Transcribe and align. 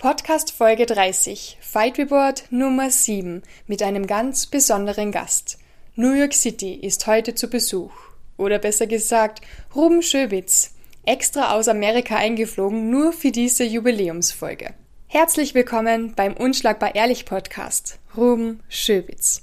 Podcast 0.00 0.52
Folge 0.52 0.86
30, 0.86 1.58
Fight 1.60 1.98
Report 1.98 2.44
Nummer 2.48 2.90
7 2.90 3.42
mit 3.66 3.82
einem 3.82 4.06
ganz 4.06 4.46
besonderen 4.46 5.12
Gast. 5.12 5.58
New 5.94 6.14
York 6.14 6.32
City 6.32 6.72
ist 6.72 7.06
heute 7.06 7.34
zu 7.34 7.50
Besuch. 7.50 7.92
Oder 8.38 8.58
besser 8.58 8.86
gesagt, 8.86 9.42
Ruben 9.76 10.00
Schöbitz, 10.00 10.72
extra 11.04 11.52
aus 11.52 11.68
Amerika 11.68 12.16
eingeflogen, 12.16 12.88
nur 12.88 13.12
für 13.12 13.30
diese 13.30 13.64
Jubiläumsfolge. 13.64 14.72
Herzlich 15.06 15.52
willkommen 15.52 16.14
beim 16.16 16.32
Unschlagbar 16.32 16.94
Ehrlich 16.94 17.26
Podcast, 17.26 17.98
Ruben 18.16 18.62
Schöbitz. 18.70 19.42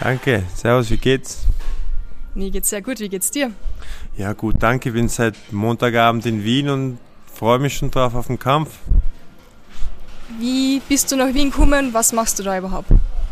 Danke, 0.00 0.42
servus, 0.54 0.90
wie 0.90 0.98
geht's? 0.98 1.46
Mir 2.34 2.50
geht's 2.50 2.70
sehr 2.70 2.82
gut, 2.82 2.98
wie 2.98 3.08
geht's 3.08 3.30
dir? 3.30 3.52
Ja 4.16 4.32
gut, 4.32 4.56
danke, 4.58 4.90
bin 4.90 5.08
seit 5.08 5.36
Montagabend 5.52 6.26
in 6.26 6.42
Wien 6.42 6.68
und 6.68 6.98
freue 7.32 7.60
mich 7.60 7.76
schon 7.76 7.92
drauf 7.92 8.14
auf 8.16 8.26
den 8.26 8.40
Kampf. 8.40 8.70
Wie 10.40 10.80
bist 10.88 11.12
du 11.12 11.16
nach 11.16 11.32
Wien 11.32 11.50
gekommen? 11.50 11.90
Was 11.92 12.12
machst 12.12 12.40
du 12.40 12.42
da 12.42 12.58
überhaupt? 12.58 12.88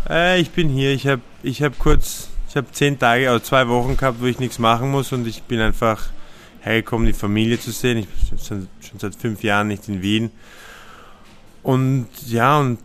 Äh, 0.08 0.40
ich 0.40 0.50
bin 0.50 0.68
hier, 0.68 0.92
ich 0.92 1.08
habe 1.08 1.22
ich 1.42 1.62
hab 1.62 1.78
kurz, 1.80 2.28
ich 2.48 2.56
habe 2.56 2.68
zehn 2.70 2.96
Tage 2.96 3.28
oder 3.28 3.42
zwei 3.42 3.66
Wochen 3.66 3.96
gehabt, 3.96 4.20
wo 4.20 4.26
ich 4.26 4.38
nichts 4.38 4.60
machen 4.60 4.92
muss 4.92 5.10
und 5.12 5.26
ich 5.26 5.42
bin 5.42 5.58
einfach 5.58 6.10
hergekommen, 6.60 7.06
die 7.06 7.12
Familie 7.12 7.58
zu 7.58 7.72
sehen. 7.72 7.98
Ich 7.98 8.06
bin 8.06 8.38
schon, 8.38 8.68
schon 8.80 9.00
seit 9.00 9.16
fünf 9.16 9.42
Jahren 9.42 9.66
nicht 9.66 9.88
in 9.88 10.00
Wien. 10.00 10.30
Und 11.64 12.06
ja, 12.26 12.60
und 12.60 12.78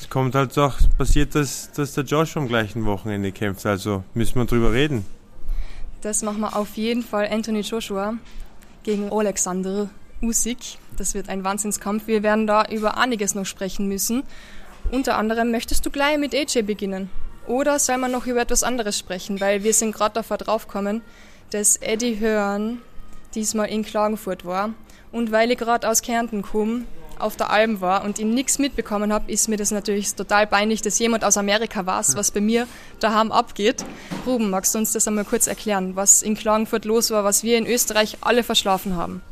es 0.00 0.10
kommt 0.10 0.34
halt 0.34 0.56
auch, 0.58 0.78
passiert, 0.98 1.36
dass, 1.36 1.70
dass 1.72 1.94
der 1.94 2.04
Josh 2.04 2.36
am 2.36 2.48
gleichen 2.48 2.84
Wochenende 2.86 3.30
kämpft, 3.30 3.66
also 3.66 4.02
müssen 4.14 4.36
wir 4.36 4.46
drüber 4.46 4.72
reden. 4.72 5.04
Das 6.04 6.20
machen 6.20 6.40
wir 6.40 6.54
auf 6.54 6.76
jeden 6.76 7.02
Fall. 7.02 7.30
Anthony 7.30 7.60
Joshua 7.60 8.18
gegen 8.82 9.10
Alexander 9.10 9.88
Usyk. 10.20 10.58
Das 10.98 11.14
wird 11.14 11.30
ein 11.30 11.44
Wahnsinnskampf. 11.44 12.06
Wir 12.06 12.22
werden 12.22 12.46
da 12.46 12.66
über 12.66 12.98
einiges 12.98 13.34
noch 13.34 13.46
sprechen 13.46 13.88
müssen. 13.88 14.22
Unter 14.92 15.16
anderem 15.16 15.50
möchtest 15.50 15.86
du 15.86 15.90
gleich 15.90 16.18
mit 16.18 16.34
AJ 16.34 16.60
beginnen? 16.64 17.08
Oder 17.46 17.78
soll 17.78 17.96
man 17.96 18.12
noch 18.12 18.26
über 18.26 18.42
etwas 18.42 18.64
anderes 18.64 18.98
sprechen? 18.98 19.40
Weil 19.40 19.64
wir 19.64 19.72
sind 19.72 19.94
gerade 19.94 20.16
davor 20.16 20.36
draufgekommen, 20.36 21.00
dass 21.52 21.78
Eddie 21.78 22.16
Hearn 22.16 22.82
diesmal 23.34 23.70
in 23.70 23.82
Klagenfurt 23.82 24.44
war. 24.44 24.74
Und 25.10 25.32
weil 25.32 25.52
ich 25.52 25.58
gerade 25.58 25.88
aus 25.88 26.02
Kärnten 26.02 26.42
komme, 26.42 26.84
auf 27.18 27.36
der 27.36 27.50
Alm 27.50 27.80
war 27.80 28.04
und 28.04 28.18
ihm 28.18 28.34
nichts 28.34 28.58
mitbekommen 28.58 29.12
habe, 29.12 29.30
ist 29.30 29.48
mir 29.48 29.56
das 29.56 29.70
natürlich 29.70 30.14
total 30.14 30.46
peinlich, 30.46 30.82
dass 30.82 30.98
jemand 30.98 31.24
aus 31.24 31.36
Amerika 31.36 31.84
weiß, 31.84 32.16
was 32.16 32.30
bei 32.30 32.40
mir 32.40 32.66
daheim 33.00 33.32
abgeht. 33.32 33.84
Ruben, 34.26 34.50
magst 34.50 34.74
du 34.74 34.78
uns 34.78 34.92
das 34.92 35.06
einmal 35.08 35.24
kurz 35.24 35.46
erklären, 35.46 35.96
was 35.96 36.22
in 36.22 36.34
Klagenfurt 36.34 36.84
los 36.84 37.10
war, 37.10 37.24
was 37.24 37.42
wir 37.42 37.58
in 37.58 37.66
Österreich 37.66 38.18
alle 38.20 38.42
verschlafen 38.42 38.96
haben? 38.96 39.22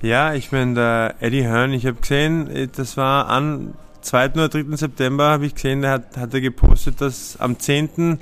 Ja, 0.00 0.34
ich 0.34 0.52
meine, 0.52 0.74
der 0.74 1.14
Eddie 1.20 1.42
Hearn, 1.42 1.72
ich 1.72 1.84
habe 1.84 2.00
gesehen, 2.00 2.70
das 2.76 2.96
war 2.96 3.28
am 3.28 3.74
2. 4.02 4.30
oder 4.30 4.48
3. 4.48 4.76
September, 4.76 5.30
habe 5.30 5.46
ich 5.46 5.54
gesehen, 5.54 5.82
der 5.82 5.90
hat, 5.90 6.16
hat 6.16 6.32
er 6.32 6.40
gepostet, 6.40 7.00
dass 7.00 7.36
am 7.40 7.58
10. 7.58 8.20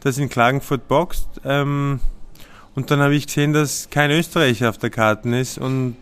das 0.00 0.18
in 0.18 0.28
Klagenfurt 0.28 0.88
boxt. 0.88 1.28
Ähm, 1.44 2.00
und 2.74 2.90
dann 2.90 3.00
habe 3.00 3.14
ich 3.14 3.26
gesehen, 3.26 3.52
dass 3.52 3.90
kein 3.90 4.10
Österreicher 4.10 4.70
auf 4.70 4.78
der 4.78 4.90
Karte 4.90 5.28
ist 5.36 5.58
und 5.58 5.96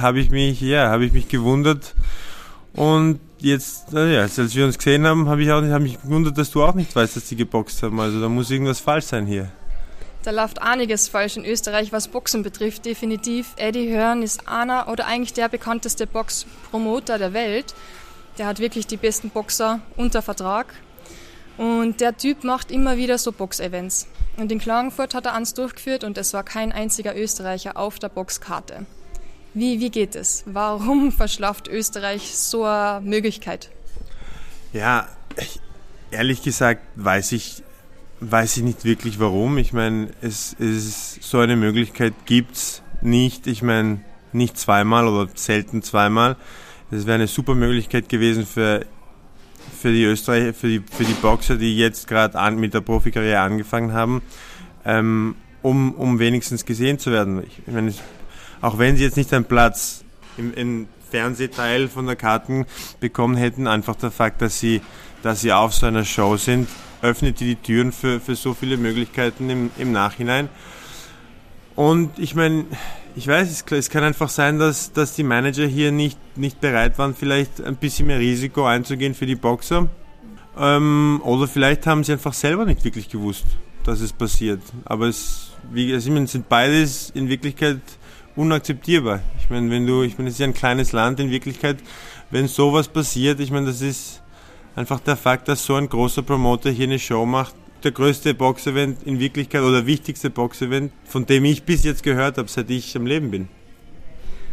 habe 0.00 0.20
ich 0.20 0.30
mich, 0.30 0.60
ja, 0.60 0.88
habe 0.88 1.04
ich 1.04 1.12
mich 1.12 1.28
gewundert. 1.28 1.94
Und 2.74 3.20
jetzt, 3.38 3.92
ja, 3.92 4.22
als 4.22 4.54
wir 4.54 4.64
uns 4.64 4.78
gesehen 4.78 5.06
haben, 5.06 5.28
habe 5.28 5.42
ich 5.42 5.50
auch 5.52 5.60
nicht, 5.60 5.72
habe 5.72 5.84
mich 5.84 6.00
gewundert, 6.00 6.38
dass 6.38 6.50
du 6.50 6.62
auch 6.64 6.74
nicht 6.74 6.94
weißt, 6.94 7.16
dass 7.16 7.26
die 7.26 7.36
geboxt 7.36 7.82
haben. 7.82 8.00
Also 8.00 8.20
da 8.20 8.28
muss 8.28 8.50
irgendwas 8.50 8.80
falsch 8.80 9.06
sein 9.06 9.26
hier. 9.26 9.50
Da 10.24 10.30
läuft 10.30 10.62
einiges 10.62 11.08
falsch 11.08 11.36
in 11.36 11.44
Österreich, 11.44 11.92
was 11.92 12.08
Boxen 12.08 12.42
betrifft, 12.42 12.86
definitiv. 12.86 13.52
Eddie 13.56 13.90
Hearn 13.90 14.22
ist 14.22 14.48
einer 14.48 14.88
oder 14.88 15.06
eigentlich 15.06 15.34
der 15.34 15.48
bekannteste 15.48 16.06
Boxpromoter 16.06 17.18
der 17.18 17.34
Welt. 17.34 17.74
Der 18.38 18.46
hat 18.46 18.58
wirklich 18.58 18.86
die 18.86 18.96
besten 18.96 19.28
Boxer 19.28 19.80
unter 19.96 20.22
Vertrag. 20.22 20.66
Und 21.58 22.00
der 22.00 22.16
Typ 22.16 22.42
macht 22.42 22.70
immer 22.70 22.96
wieder 22.96 23.18
so 23.18 23.32
Box-Events. 23.32 24.08
Und 24.36 24.50
in 24.50 24.58
Klagenfurt 24.58 25.14
hat 25.14 25.26
er 25.26 25.34
eins 25.34 25.54
durchgeführt 25.54 26.02
und 26.02 26.18
es 26.18 26.32
war 26.32 26.42
kein 26.42 26.72
einziger 26.72 27.16
Österreicher 27.16 27.76
auf 27.76 27.98
der 27.98 28.08
Boxkarte. 28.08 28.86
Wie, 29.54 29.78
wie 29.78 29.90
geht 29.90 30.16
es? 30.16 30.42
Warum 30.46 31.12
verschlafft 31.12 31.68
Österreich 31.68 32.36
so 32.36 32.64
eine 32.64 33.00
Möglichkeit? 33.00 33.70
Ja, 34.72 35.08
ehrlich 36.10 36.42
gesagt 36.42 36.82
weiß 36.96 37.30
ich, 37.32 37.62
weiß 38.18 38.56
ich 38.56 38.64
nicht 38.64 38.84
wirklich 38.84 39.20
warum. 39.20 39.56
Ich 39.58 39.72
meine, 39.72 40.08
es 40.20 40.54
ist 40.54 41.22
so 41.22 41.38
eine 41.38 41.54
Möglichkeit 41.54 42.14
gibt 42.26 42.56
es 42.56 42.82
nicht. 43.00 43.46
Ich 43.46 43.62
meine, 43.62 44.00
nicht 44.32 44.58
zweimal 44.58 45.06
oder 45.06 45.30
selten 45.34 45.82
zweimal. 45.82 46.36
Es 46.90 47.06
wäre 47.06 47.14
eine 47.14 47.28
super 47.28 47.54
Möglichkeit 47.54 48.08
gewesen 48.08 48.46
für, 48.46 48.84
für 49.80 49.92
die 49.92 50.02
Österreicher, 50.02 50.52
für 50.52 50.68
die, 50.68 50.82
für 50.90 51.04
die 51.04 51.14
Boxer, 51.14 51.56
die 51.56 51.76
jetzt 51.76 52.08
gerade 52.08 52.56
mit 52.56 52.74
der 52.74 52.80
Profikarriere 52.80 53.40
angefangen 53.40 53.92
haben, 53.92 54.20
ähm, 54.84 55.36
um, 55.62 55.92
um 55.94 56.18
wenigstens 56.18 56.64
gesehen 56.64 56.98
zu 56.98 57.12
werden. 57.12 57.44
Ich 57.44 57.72
meine, 57.72 57.92
auch 58.64 58.78
wenn 58.78 58.96
sie 58.96 59.04
jetzt 59.04 59.18
nicht 59.18 59.32
einen 59.34 59.44
Platz 59.44 60.04
im, 60.38 60.54
im 60.54 60.88
Fernsehteil 61.10 61.86
von 61.86 62.06
der 62.06 62.16
Karten 62.16 62.64
bekommen 62.98 63.36
hätten, 63.36 63.66
einfach 63.66 63.94
der 63.94 64.10
Fakt, 64.10 64.40
dass 64.40 64.58
sie, 64.58 64.80
dass 65.22 65.42
sie 65.42 65.52
auf 65.52 65.74
so 65.74 65.84
einer 65.84 66.06
Show 66.06 66.38
sind, 66.38 66.66
öffnet 67.02 67.40
die, 67.40 67.56
Türen 67.56 67.92
für, 67.92 68.20
für 68.20 68.34
so 68.34 68.54
viele 68.54 68.78
Möglichkeiten 68.78 69.50
im, 69.50 69.70
im 69.76 69.92
Nachhinein. 69.92 70.48
Und 71.76 72.18
ich 72.18 72.34
meine, 72.34 72.64
ich 73.14 73.28
weiß, 73.28 73.50
es, 73.50 73.64
es, 73.70 73.90
kann 73.90 74.02
einfach 74.02 74.30
sein, 74.30 74.58
dass, 74.58 74.94
dass 74.94 75.14
die 75.14 75.24
Manager 75.24 75.66
hier 75.66 75.92
nicht, 75.92 76.18
nicht 76.34 76.62
bereit 76.62 76.96
waren, 76.96 77.14
vielleicht 77.14 77.62
ein 77.62 77.76
bisschen 77.76 78.06
mehr 78.06 78.18
Risiko 78.18 78.64
einzugehen 78.64 79.14
für 79.14 79.26
die 79.26 79.36
Boxer. 79.36 79.88
Ähm, 80.58 81.20
oder 81.22 81.48
vielleicht 81.48 81.86
haben 81.86 82.02
sie 82.02 82.12
einfach 82.12 82.32
selber 82.32 82.64
nicht 82.64 82.82
wirklich 82.82 83.10
gewusst, 83.10 83.44
dass 83.84 84.00
es 84.00 84.14
passiert. 84.14 84.62
Aber 84.86 85.08
es, 85.08 85.50
wie, 85.70 85.92
es 85.92 86.04
sind 86.04 86.48
beides 86.48 87.10
in 87.10 87.28
Wirklichkeit 87.28 87.80
unakzeptierbar. 88.36 89.20
Ich 89.38 89.50
meine, 89.50 89.70
wenn 89.70 89.86
du, 89.86 90.02
ich 90.02 90.18
meine, 90.18 90.28
es 90.28 90.34
ist 90.34 90.40
ja 90.40 90.46
ein 90.46 90.54
kleines 90.54 90.92
Land 90.92 91.20
in 91.20 91.30
Wirklichkeit, 91.30 91.78
wenn 92.30 92.48
sowas 92.48 92.88
passiert, 92.88 93.40
ich 93.40 93.50
meine, 93.50 93.66
das 93.66 93.80
ist 93.80 94.22
einfach 94.74 95.00
der 95.00 95.16
Fakt, 95.16 95.48
dass 95.48 95.64
so 95.64 95.74
ein 95.74 95.88
großer 95.88 96.22
Promoter 96.22 96.70
hier 96.70 96.86
eine 96.86 96.98
Show 96.98 97.26
macht, 97.26 97.54
der 97.84 97.92
größte 97.92 98.34
Boxevent 98.34 99.02
in 99.04 99.20
Wirklichkeit 99.20 99.62
oder 99.62 99.86
wichtigste 99.86 100.30
Boxevent, 100.30 100.92
von 101.04 101.26
dem 101.26 101.44
ich 101.44 101.64
bis 101.64 101.84
jetzt 101.84 102.02
gehört 102.02 102.38
habe, 102.38 102.48
seit 102.48 102.70
ich 102.70 102.96
am 102.96 103.06
Leben 103.06 103.30
bin. 103.30 103.48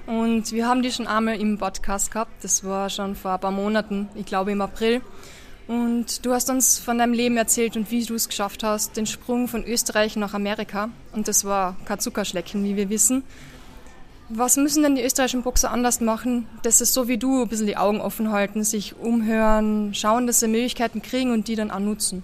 Und 0.06 0.52
wir 0.52 0.68
haben 0.68 0.82
die 0.82 0.92
schon 0.92 1.08
einmal 1.08 1.40
im 1.40 1.58
Podcast 1.58 2.12
gehabt, 2.12 2.44
das 2.44 2.64
war 2.64 2.90
schon 2.90 3.16
vor 3.16 3.34
ein 3.34 3.40
paar 3.40 3.52
Monaten, 3.52 4.10
ich 4.16 4.26
glaube 4.26 4.52
im 4.52 4.62
April. 4.62 5.02
Und 5.68 6.26
du 6.26 6.34
hast 6.34 6.50
uns 6.50 6.80
von 6.80 6.98
deinem 6.98 7.14
Leben 7.14 7.38
erzählt 7.38 7.78
und 7.78 7.92
wie 7.92 8.04
du 8.04 8.16
es 8.16 8.28
geschafft 8.28 8.64
hast, 8.64 8.98
den 8.98 9.06
Sprung 9.06 9.48
von 9.48 9.64
Österreich 9.64 10.18
nach 10.18 10.34
Amerika. 10.34 10.90
Und 11.14 11.30
das 11.30 11.46
war 11.46 11.78
kein 11.86 12.00
Zuckerschlecken, 12.00 12.64
wie 12.66 12.76
wir 12.76 12.90
wissen. 12.90 13.24
Was 14.34 14.56
müssen 14.56 14.84
denn 14.84 14.96
die 14.96 15.04
österreichischen 15.04 15.44
Boxer 15.44 15.72
anders 15.72 16.00
machen, 16.00 16.48
dass 16.64 16.80
es 16.80 16.94
so 16.94 17.10
wie 17.10 17.18
du 17.18 17.42
ein 17.42 17.50
bisschen 17.50 17.68
die 17.68 17.76
Augen 17.76 18.00
offen 18.00 18.32
halten, 18.32 18.64
sich 18.64 18.96
umhören, 18.98 19.94
schauen, 19.94 20.26
dass 20.26 20.40
sie 20.40 20.48
Möglichkeiten 20.48 21.02
kriegen 21.02 21.32
und 21.32 21.50
die 21.50 21.56
dann 21.56 21.70
auch 21.70 21.80
nutzen? 21.80 22.24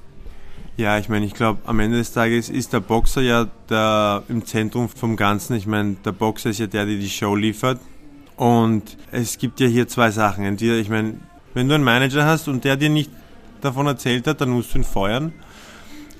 Ja, 0.78 0.98
ich 0.98 1.10
meine, 1.10 1.26
ich 1.26 1.34
glaube, 1.34 1.60
am 1.66 1.80
Ende 1.82 1.98
des 1.98 2.14
Tages 2.14 2.50
ist 2.50 2.72
der 2.72 2.80
Boxer 2.80 3.22
ja 3.22 3.48
der, 3.70 4.24
im 4.30 4.46
Zentrum 4.46 4.88
vom 4.88 5.18
Ganzen. 5.18 5.56
Ich 5.56 5.68
meine, 5.68 5.96
der 6.06 6.14
Boxer 6.14 6.52
ist 6.52 6.60
ja 6.60 6.68
der, 6.68 6.86
der 6.86 6.96
die 6.96 7.10
Show 7.10 7.36
liefert. 7.36 7.82
Und 8.38 8.96
es 9.12 9.38
gibt 9.38 9.60
ja 9.60 9.68
hier 9.68 9.88
zwei 9.90 10.12
Sachen. 10.12 10.46
Entweder, 10.46 10.76
ich 10.76 10.90
meine, 10.90 11.16
wenn 11.56 11.68
du 11.68 11.76
einen 11.76 11.84
Manager 11.84 12.26
hast 12.26 12.48
und 12.48 12.64
der 12.64 12.78
dir 12.78 12.90
nicht 12.90 13.12
davon 13.60 13.88
erzählt 13.88 14.28
hat, 14.28 14.40
dann 14.40 14.52
musst 14.52 14.74
du 14.74 14.78
ihn 14.78 14.84
feuern. 14.86 15.34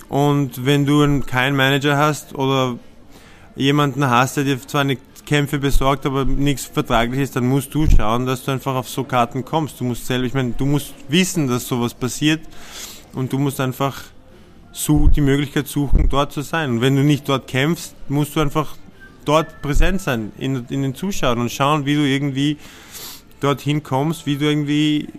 Und 0.10 0.66
wenn 0.66 0.86
du 0.86 1.22
keinen 1.22 1.56
Manager 1.56 1.96
hast 1.96 2.36
oder 2.36 2.78
jemanden 3.56 4.10
hast, 4.10 4.38
der 4.38 4.44
dir 4.44 4.60
zwar 4.68 4.82
eine 4.82 4.98
Kämpfe 5.28 5.60
besorgt, 5.60 6.06
aber 6.06 6.24
nichts 6.24 6.66
Vertragliches, 6.66 7.32
dann 7.32 7.48
musst 7.48 7.76
du 7.76 7.86
schauen, 7.86 8.26
dass 8.26 8.46
du 8.46 8.52
einfach 8.52 8.76
auf 8.76 8.88
so 8.88 9.04
Karten 9.04 9.44
kommst. 9.44 9.80
Du 9.80 9.84
musst 9.84 10.06
selber, 10.08 10.26
ich 10.26 10.34
meine, 10.34 10.52
du 10.52 10.66
musst 10.66 10.94
wissen, 11.10 11.48
dass 11.48 11.68
sowas 11.68 11.94
passiert 11.94 12.42
und 13.14 13.34
du 13.34 13.38
musst 13.38 13.60
einfach 13.60 14.02
so 14.72 15.10
die 15.10 15.22
Möglichkeit 15.22 15.68
suchen, 15.68 16.08
dort 16.08 16.32
zu 16.32 16.42
sein. 16.42 16.72
Und 16.72 16.82
wenn 16.82 16.96
du 16.96 17.04
nicht 17.04 17.28
dort 17.28 17.46
kämpfst, 17.46 17.94
musst 18.08 18.38
du 18.38 18.40
einfach 18.40 18.78
dort 19.26 19.62
präsent 19.62 20.00
sein, 20.00 20.32
in, 20.38 20.66
in 20.70 20.82
den 20.82 20.96
Zuschauern 20.96 21.40
und 21.40 21.52
schauen, 21.52 21.86
wie 21.86 21.96
du 21.96 22.08
irgendwie 22.08 22.58
dorthin 23.42 23.84
kommst, 23.84 24.26
wie 24.26 24.38
du 24.38 24.46
irgendwie, 24.46 25.10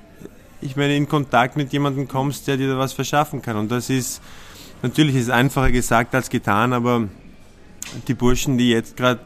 ich 0.63 0.75
meine, 0.75 0.97
in 0.97 1.07
Kontakt 1.07 1.59
mit 1.59 1.71
jemandem 1.71 2.09
kommst, 2.09 2.49
der 2.49 2.57
dir 2.57 2.69
da 2.69 2.79
was 2.79 2.95
verschaffen 2.95 3.43
kann. 3.43 3.57
Und 3.57 3.71
das 3.71 3.91
ist, 3.91 4.23
natürlich 4.81 5.17
ist 5.17 5.25
es 5.25 5.31
einfacher 5.31 5.71
gesagt 5.71 6.15
als 6.15 6.31
getan, 6.31 6.73
aber 6.73 7.09
die 8.07 8.15
Burschen, 8.15 8.57
die 8.57 8.71
jetzt 8.71 8.97
gerade 8.97 9.21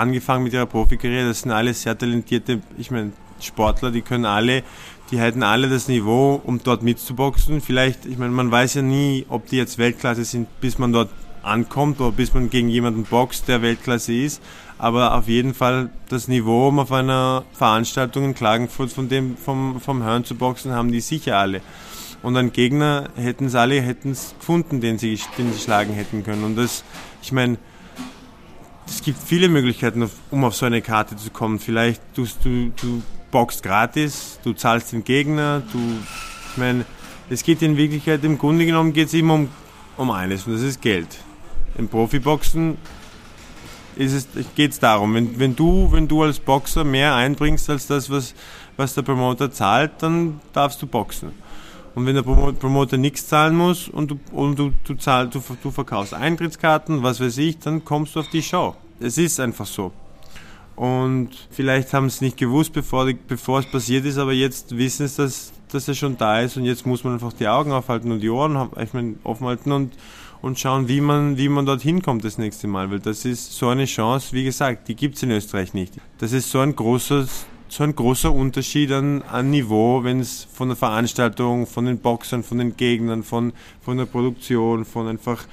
angefangen 0.00 0.44
mit 0.44 0.52
ihrer 0.52 0.66
Profikarriere, 0.66 1.28
das 1.28 1.42
sind 1.42 1.52
alle 1.52 1.74
sehr 1.74 1.96
talentierte, 1.96 2.60
ich 2.78 2.90
meine, 2.90 3.12
Sportler, 3.40 3.90
die 3.90 4.02
können 4.02 4.24
alle, 4.24 4.62
die 5.10 5.18
hätten 5.18 5.42
alle 5.42 5.68
das 5.68 5.88
Niveau, 5.88 6.40
um 6.44 6.62
dort 6.62 6.82
mitzuboxen. 6.82 7.60
Vielleicht, 7.60 8.06
ich 8.06 8.18
meine, 8.18 8.32
man 8.32 8.50
weiß 8.50 8.74
ja 8.74 8.82
nie, 8.82 9.26
ob 9.28 9.46
die 9.46 9.56
jetzt 9.56 9.78
Weltklasse 9.78 10.24
sind, 10.24 10.48
bis 10.60 10.78
man 10.78 10.92
dort 10.92 11.10
ankommt 11.42 12.00
oder 12.00 12.12
bis 12.12 12.34
man 12.34 12.50
gegen 12.50 12.68
jemanden 12.68 13.04
boxt, 13.04 13.48
der 13.48 13.62
Weltklasse 13.62 14.12
ist. 14.12 14.42
Aber 14.78 15.14
auf 15.14 15.26
jeden 15.28 15.54
Fall 15.54 15.90
das 16.08 16.28
Niveau, 16.28 16.68
um 16.68 16.78
auf 16.78 16.92
einer 16.92 17.44
Veranstaltung 17.52 18.24
in 18.24 18.34
Klagenfurt 18.34 18.90
von 18.92 19.08
dem, 19.08 19.36
vom, 19.36 19.80
vom 19.80 20.02
Hören 20.02 20.24
zu 20.24 20.34
boxen, 20.34 20.72
haben 20.72 20.92
die 20.92 21.00
sicher 21.00 21.36
alle. 21.36 21.60
Und 22.22 22.36
einen 22.36 22.52
Gegner 22.52 23.08
hätten 23.16 23.46
es 23.46 23.54
alle 23.54 23.80
hätten 23.80 24.12
es 24.12 24.34
gefunden, 24.38 24.80
den 24.80 24.98
sie, 24.98 25.18
den 25.38 25.52
sie 25.52 25.58
schlagen 25.58 25.94
hätten 25.94 26.22
können. 26.22 26.44
Und 26.44 26.56
das, 26.56 26.84
ich 27.22 27.32
meine, 27.32 27.56
es 28.90 29.02
gibt 29.02 29.18
viele 29.22 29.48
Möglichkeiten, 29.48 30.10
um 30.30 30.44
auf 30.44 30.56
so 30.56 30.66
eine 30.66 30.82
Karte 30.82 31.16
zu 31.16 31.30
kommen. 31.30 31.58
Vielleicht 31.58 32.02
du, 32.14 32.26
du, 32.42 32.70
du 32.70 33.02
boxt 33.30 33.62
gratis, 33.62 34.40
du 34.42 34.52
zahlst 34.52 34.92
den 34.92 35.04
Gegner, 35.04 35.62
du, 35.72 35.78
ich 36.50 36.56
meine, 36.58 36.84
es 37.30 37.44
geht 37.44 37.62
in 37.62 37.76
Wirklichkeit, 37.76 38.24
im 38.24 38.36
Grunde 38.36 38.66
genommen 38.66 38.92
geht 38.92 39.06
es 39.06 39.14
immer 39.14 39.34
um, 39.34 39.48
um 39.96 40.10
eines 40.10 40.46
und 40.46 40.54
das 40.54 40.62
ist 40.62 40.82
Geld. 40.82 41.06
Im 41.78 41.88
Profiboxen 41.88 42.76
geht 44.56 44.72
es 44.72 44.78
darum, 44.80 45.14
wenn, 45.14 45.38
wenn, 45.38 45.54
du, 45.54 45.92
wenn 45.92 46.08
du 46.08 46.24
als 46.24 46.40
Boxer 46.40 46.82
mehr 46.82 47.14
einbringst 47.14 47.70
als 47.70 47.86
das, 47.86 48.10
was, 48.10 48.34
was 48.76 48.94
der 48.94 49.02
Promoter 49.02 49.52
zahlt, 49.52 49.92
dann 50.00 50.40
darfst 50.52 50.82
du 50.82 50.86
boxen. 50.86 51.32
Und 51.94 52.06
wenn 52.06 52.14
der 52.14 52.22
Promoter 52.22 52.96
nichts 52.96 53.26
zahlen 53.26 53.56
muss 53.56 53.88
und 53.88 54.12
du, 54.12 54.20
und 54.32 54.58
du, 54.58 54.72
du, 54.84 54.94
zahlst, 54.94 55.34
du, 55.34 55.42
du 55.62 55.70
verkaufst 55.70 56.14
Eintrittskarten, 56.14 57.02
was 57.02 57.20
weiß 57.20 57.38
ich, 57.38 57.58
dann 57.58 57.84
kommst 57.84 58.14
du 58.14 58.20
auf 58.20 58.28
die 58.28 58.42
Show. 58.42 58.76
Es 59.00 59.18
ist 59.18 59.40
einfach 59.40 59.66
so. 59.66 59.92
Und 60.76 61.30
vielleicht 61.50 61.92
haben 61.92 62.08
sie 62.08 62.14
es 62.14 62.20
nicht 62.22 62.36
gewusst, 62.36 62.72
bevor, 62.72 63.06
bevor 63.28 63.58
es 63.58 63.66
passiert 63.66 64.06
ist, 64.06 64.16
aber 64.16 64.32
jetzt 64.32 64.76
wissen 64.76 65.06
sie, 65.08 65.16
dass, 65.16 65.52
dass 65.70 65.88
er 65.88 65.94
schon 65.94 66.16
da 66.16 66.40
ist 66.40 66.56
und 66.56 66.64
jetzt 66.64 66.86
muss 66.86 67.04
man 67.04 67.14
einfach 67.14 67.32
die 67.34 67.48
Augen 67.48 67.72
aufhalten 67.72 68.10
und 68.12 68.20
die 68.20 68.30
Ohren 68.30 68.70
ich 68.82 68.94
meine, 68.94 69.16
offen 69.22 69.46
halten 69.46 69.72
und, 69.72 69.92
und 70.40 70.58
schauen, 70.58 70.88
wie 70.88 71.02
man, 71.02 71.36
wie 71.36 71.50
man 71.50 71.66
dorthin 71.66 72.00
kommt 72.00 72.24
das 72.24 72.38
nächste 72.38 72.66
Mal. 72.66 72.90
Weil 72.90 73.00
das 73.00 73.26
ist 73.26 73.52
so 73.52 73.68
eine 73.68 73.84
Chance, 73.84 74.32
wie 74.32 74.44
gesagt, 74.44 74.88
die 74.88 74.94
gibt 74.94 75.16
es 75.16 75.22
in 75.22 75.32
Österreich 75.32 75.74
nicht. 75.74 75.94
Das 76.16 76.32
ist 76.32 76.50
so 76.50 76.60
ein 76.60 76.74
großes 76.74 77.44
so 77.70 77.84
ein 77.84 77.94
großer 77.94 78.32
Unterschied 78.32 78.90
an, 78.90 79.22
an 79.22 79.50
Niveau, 79.50 80.02
wenn 80.02 80.18
es 80.18 80.46
von 80.52 80.68
der 80.68 80.76
Veranstaltung, 80.76 81.66
von 81.66 81.86
den 81.86 81.98
Boxern, 81.98 82.42
von 82.42 82.58
den 82.58 82.76
Gegnern, 82.76 83.22
von, 83.22 83.52
von 83.80 83.96
der 83.96 84.06
Produktion, 84.06 84.84
von 84.84 85.06
einfach, 85.06 85.44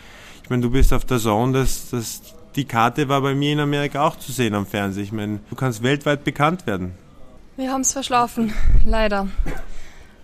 ich 0.43 0.49
meine, 0.49 0.63
du 0.63 0.71
bist 0.71 0.91
auf 0.93 1.05
der 1.05 1.19
Zone, 1.19 1.53
das, 1.59 1.91
das, 1.91 2.21
die 2.55 2.65
Karte 2.65 3.07
war 3.07 3.21
bei 3.21 3.35
mir 3.35 3.53
in 3.53 3.59
Amerika 3.59 4.03
auch 4.03 4.17
zu 4.17 4.31
sehen 4.31 4.55
am 4.55 4.65
Fernsehen. 4.65 5.03
Ich 5.03 5.11
meine, 5.11 5.39
du 5.47 5.55
kannst 5.55 5.83
weltweit 5.83 6.23
bekannt 6.23 6.65
werden. 6.65 6.95
Wir 7.55 7.71
haben 7.71 7.81
es 7.81 7.93
verschlafen, 7.93 8.51
leider. 8.85 9.27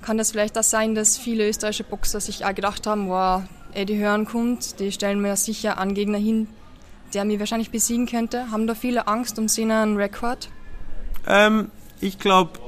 Kann 0.01 0.17
das 0.17 0.31
vielleicht 0.31 0.55
das 0.55 0.71
sein, 0.71 0.95
dass 0.95 1.17
viele 1.19 1.47
österreichische 1.47 1.83
Boxer 1.83 2.19
sich 2.19 2.43
auch 2.43 2.55
gedacht 2.55 2.87
haben, 2.87 3.07
wow, 3.07 3.43
Eddie 3.73 3.97
Hören 3.97 4.25
kommt, 4.25 4.79
die 4.79 4.91
stellen 4.91 5.21
mir 5.21 5.35
sicher 5.35 5.77
einen 5.77 5.93
Gegner 5.93 6.17
hin, 6.17 6.47
der 7.13 7.23
mich 7.23 7.39
wahrscheinlich 7.39 7.69
besiegen 7.69 8.07
könnte. 8.07 8.49
Haben 8.49 8.65
da 8.65 8.73
viele 8.73 9.07
Angst 9.07 9.37
um 9.37 9.47
seinen 9.47 9.97
Rekord? 9.97 10.49
Ähm, 11.27 11.69
ich 12.03 12.19
glaube, 12.19 12.59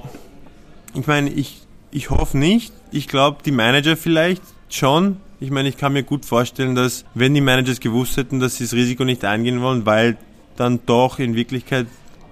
ich 0.94 1.06
meine, 1.08 1.30
ich, 1.30 1.62
ich 1.92 2.10
hoffe 2.10 2.38
nicht. 2.38 2.74
Ich 2.92 3.08
glaube, 3.08 3.40
die 3.44 3.52
Manager 3.52 3.98
vielleicht 3.98 4.42
schon. 4.70 5.18
Ich 5.42 5.52
meine, 5.52 5.68
ich 5.68 5.78
kann 5.78 5.94
mir 5.94 6.04
gut 6.04 6.26
vorstellen, 6.26 6.76
dass 6.76 7.04
wenn 7.14 7.34
die 7.34 7.42
Managers 7.42 7.82
gewusst 7.82 8.16
hätten, 8.16 8.40
dass 8.40 8.56
sie 8.56 8.64
das 8.64 8.74
Risiko 8.74 9.04
nicht 9.04 9.26
eingehen 9.26 9.62
wollen, 9.62 9.86
weil 9.86 10.18
dann 10.56 10.80
doch 10.86 11.20
in 11.20 11.36
Wirklichkeit 11.36 11.88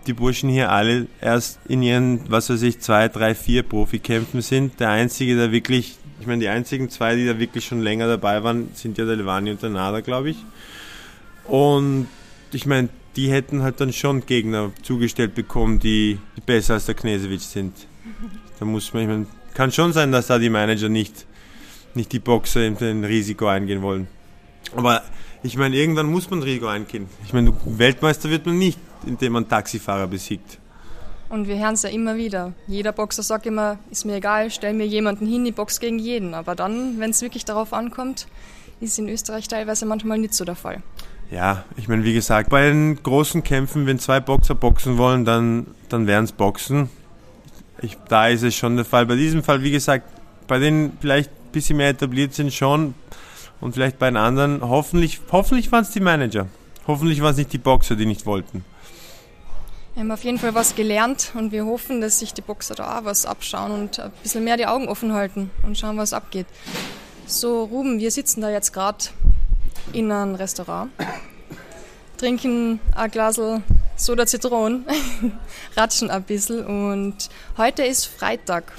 die 0.08 0.14
Burschen 0.14 0.50
hier 0.50 0.72
alle 0.72 1.08
erst 1.20 1.60
in 1.68 1.82
ihren, 1.82 2.22
was 2.30 2.50
weiß 2.50 2.62
ich, 2.62 2.80
zwei, 2.80 3.10
drei, 3.10 3.36
vier 3.36 3.64
Profikämpfen 3.64 4.42
sind. 4.42 4.80
Der 4.80 4.90
einzige, 4.90 5.36
der 5.36 5.52
wirklich, 5.52 5.98
ich 6.22 6.28
meine, 6.28 6.40
die 6.40 6.48
einzigen 6.48 6.90
zwei, 6.90 7.16
die 7.16 7.26
da 7.26 7.38
wirklich 7.38 7.66
schon 7.66 7.82
länger 7.82 8.08
dabei 8.08 8.44
waren, 8.44 8.70
sind 8.74 8.98
ja 8.98 9.06
der 9.06 9.18
Levani 9.18 9.52
und 9.52 9.62
der 9.62 9.70
Nada, 9.70 10.00
glaube 10.00 10.30
ich. 10.30 10.38
Und 11.46 12.08
ich 12.54 12.66
meine, 12.66 12.88
die 13.16 13.32
hätten 13.32 13.64
halt 13.64 13.80
dann 13.80 13.94
schon 13.94 14.26
Gegner 14.26 14.72
zugestellt 14.82 15.36
bekommen, 15.36 15.80
die, 15.80 16.20
besser 16.46 16.76
als 16.76 16.86
der 16.86 16.96
Knesewitsch 16.96 17.44
sind. 17.44 17.74
Da 18.60 18.66
muss 18.66 18.94
man, 18.94 19.04
ich 19.04 19.10
meine, 19.10 19.26
kann 19.54 19.72
schon 19.72 19.94
sein, 19.94 20.12
dass 20.12 20.28
da 20.28 20.40
die 20.40 20.50
Manager 20.50 20.90
nicht, 20.90 21.26
nicht 21.94 22.12
die 22.12 22.20
Boxer 22.20 22.66
in 22.66 22.76
den 22.76 23.04
Risiko 23.04 23.48
eingehen 23.48 23.82
wollen. 23.82 24.08
Aber 24.76 25.04
ich 25.44 25.58
meine, 25.58 25.76
irgendwann 25.76 26.08
muss 26.08 26.30
man 26.30 26.42
Risiko 26.42 26.68
eingehen. 26.68 27.08
Ich 27.26 27.34
meine, 27.34 27.54
Weltmeister 27.66 28.30
wird 28.30 28.46
man 28.46 28.58
nicht, 28.58 28.80
indem 29.06 29.34
man 29.34 29.48
Taxifahrer 29.48 30.08
besiegt. 30.08 30.60
Und 31.30 31.48
wir 31.48 31.58
hören 31.58 31.74
es 31.74 31.82
ja 31.82 31.90
immer 31.90 32.16
wieder. 32.16 32.54
Jeder 32.68 32.92
Boxer 32.92 33.24
sagt 33.24 33.46
immer, 33.46 33.80
ist 33.90 34.06
mir 34.06 34.16
egal, 34.16 34.52
stell 34.52 34.74
mir 34.74 34.86
jemanden 34.86 35.26
hin, 35.26 35.46
ich 35.46 35.56
box 35.56 35.80
gegen 35.80 36.00
jeden. 36.00 36.34
Aber 36.34 36.56
dann, 36.56 37.00
wenn 37.00 37.10
es 37.10 37.22
wirklich 37.22 37.44
darauf 37.44 37.74
ankommt, 37.74 38.28
ist 38.80 39.00
in 39.00 39.10
Österreich 39.10 39.48
teilweise 39.48 39.86
manchmal 39.86 40.20
nicht 40.20 40.34
so 40.34 40.46
der 40.46 40.56
Fall. 40.56 40.84
Ja, 41.34 41.64
ich 41.78 41.88
meine, 41.88 42.04
wie 42.04 42.14
gesagt, 42.14 42.52
bei 42.52 42.70
den 42.70 43.02
großen 43.02 43.42
Kämpfen, 43.42 43.88
wenn 43.88 43.98
zwei 43.98 44.20
Boxer 44.20 44.54
boxen 44.54 45.00
wollen, 45.00 45.26
dann, 45.26 45.66
dann 45.90 46.06
werden 46.06 46.26
es 46.26 46.32
Boxen. 46.32 46.92
Ich, 47.82 47.98
da 48.08 48.28
ist 48.28 48.44
es 48.44 48.54
schon 48.54 48.76
der 48.76 48.86
Fall. 48.86 49.08
Bei 49.08 49.16
diesem 49.16 49.42
Fall, 49.42 49.64
wie 49.64 49.72
gesagt, 49.72 50.08
bei 50.48 50.60
denen 50.60 50.96
vielleicht 51.02 51.32
ein 51.32 51.52
bisschen 51.52 51.78
mehr 51.78 51.90
etabliert 51.90 52.36
sind 52.36 52.54
schon 52.54 52.94
und 53.62 53.74
vielleicht 53.74 53.98
bei 53.98 54.12
den 54.12 54.18
anderen, 54.18 54.62
hoffentlich, 54.62 55.22
hoffentlich 55.32 55.72
waren 55.72 55.82
es 55.82 55.90
die 55.90 56.02
Manager. 56.02 56.46
Hoffentlich 56.86 57.20
waren 57.24 57.32
es 57.32 57.38
nicht 57.38 57.52
die 57.52 57.58
Boxer, 57.58 57.96
die 57.96 58.06
nicht 58.06 58.28
wollten. 58.28 58.64
Wir 59.96 60.02
haben 60.02 60.12
auf 60.12 60.24
jeden 60.24 60.38
Fall 60.38 60.54
was 60.54 60.76
gelernt 60.76 61.32
und 61.34 61.52
wir 61.52 61.66
hoffen, 61.66 62.00
dass 62.00 62.20
sich 62.20 62.36
die 62.36 62.42
Boxer 62.42 62.76
da 62.76 63.00
auch 63.00 63.06
was 63.06 63.26
abschauen 63.26 63.72
und 63.72 64.00
ein 64.00 64.12
bisschen 64.22 64.44
mehr 64.44 64.58
die 64.58 64.68
Augen 64.68 64.88
offen 64.88 65.14
halten 65.14 65.50
und 65.64 65.80
schauen, 65.80 65.98
was 65.98 66.14
abgeht. 66.14 66.46
So, 67.26 67.64
Ruben, 67.64 67.98
wir 67.98 68.12
sitzen 68.12 68.42
da 68.42 68.52
jetzt 68.52 68.72
gerade 68.72 69.06
in 69.92 70.12
einem 70.12 70.36
Restaurant, 70.36 70.92
trinken 72.18 72.80
ein 72.96 73.12
Glas 73.12 73.40
Soda 73.96 74.26
Zitronen, 74.26 74.86
ratschen 75.76 76.10
ein 76.10 76.24
bisschen 76.24 76.66
und 76.66 77.30
heute 77.58 77.84
ist 77.84 78.06
Freitag. 78.06 78.72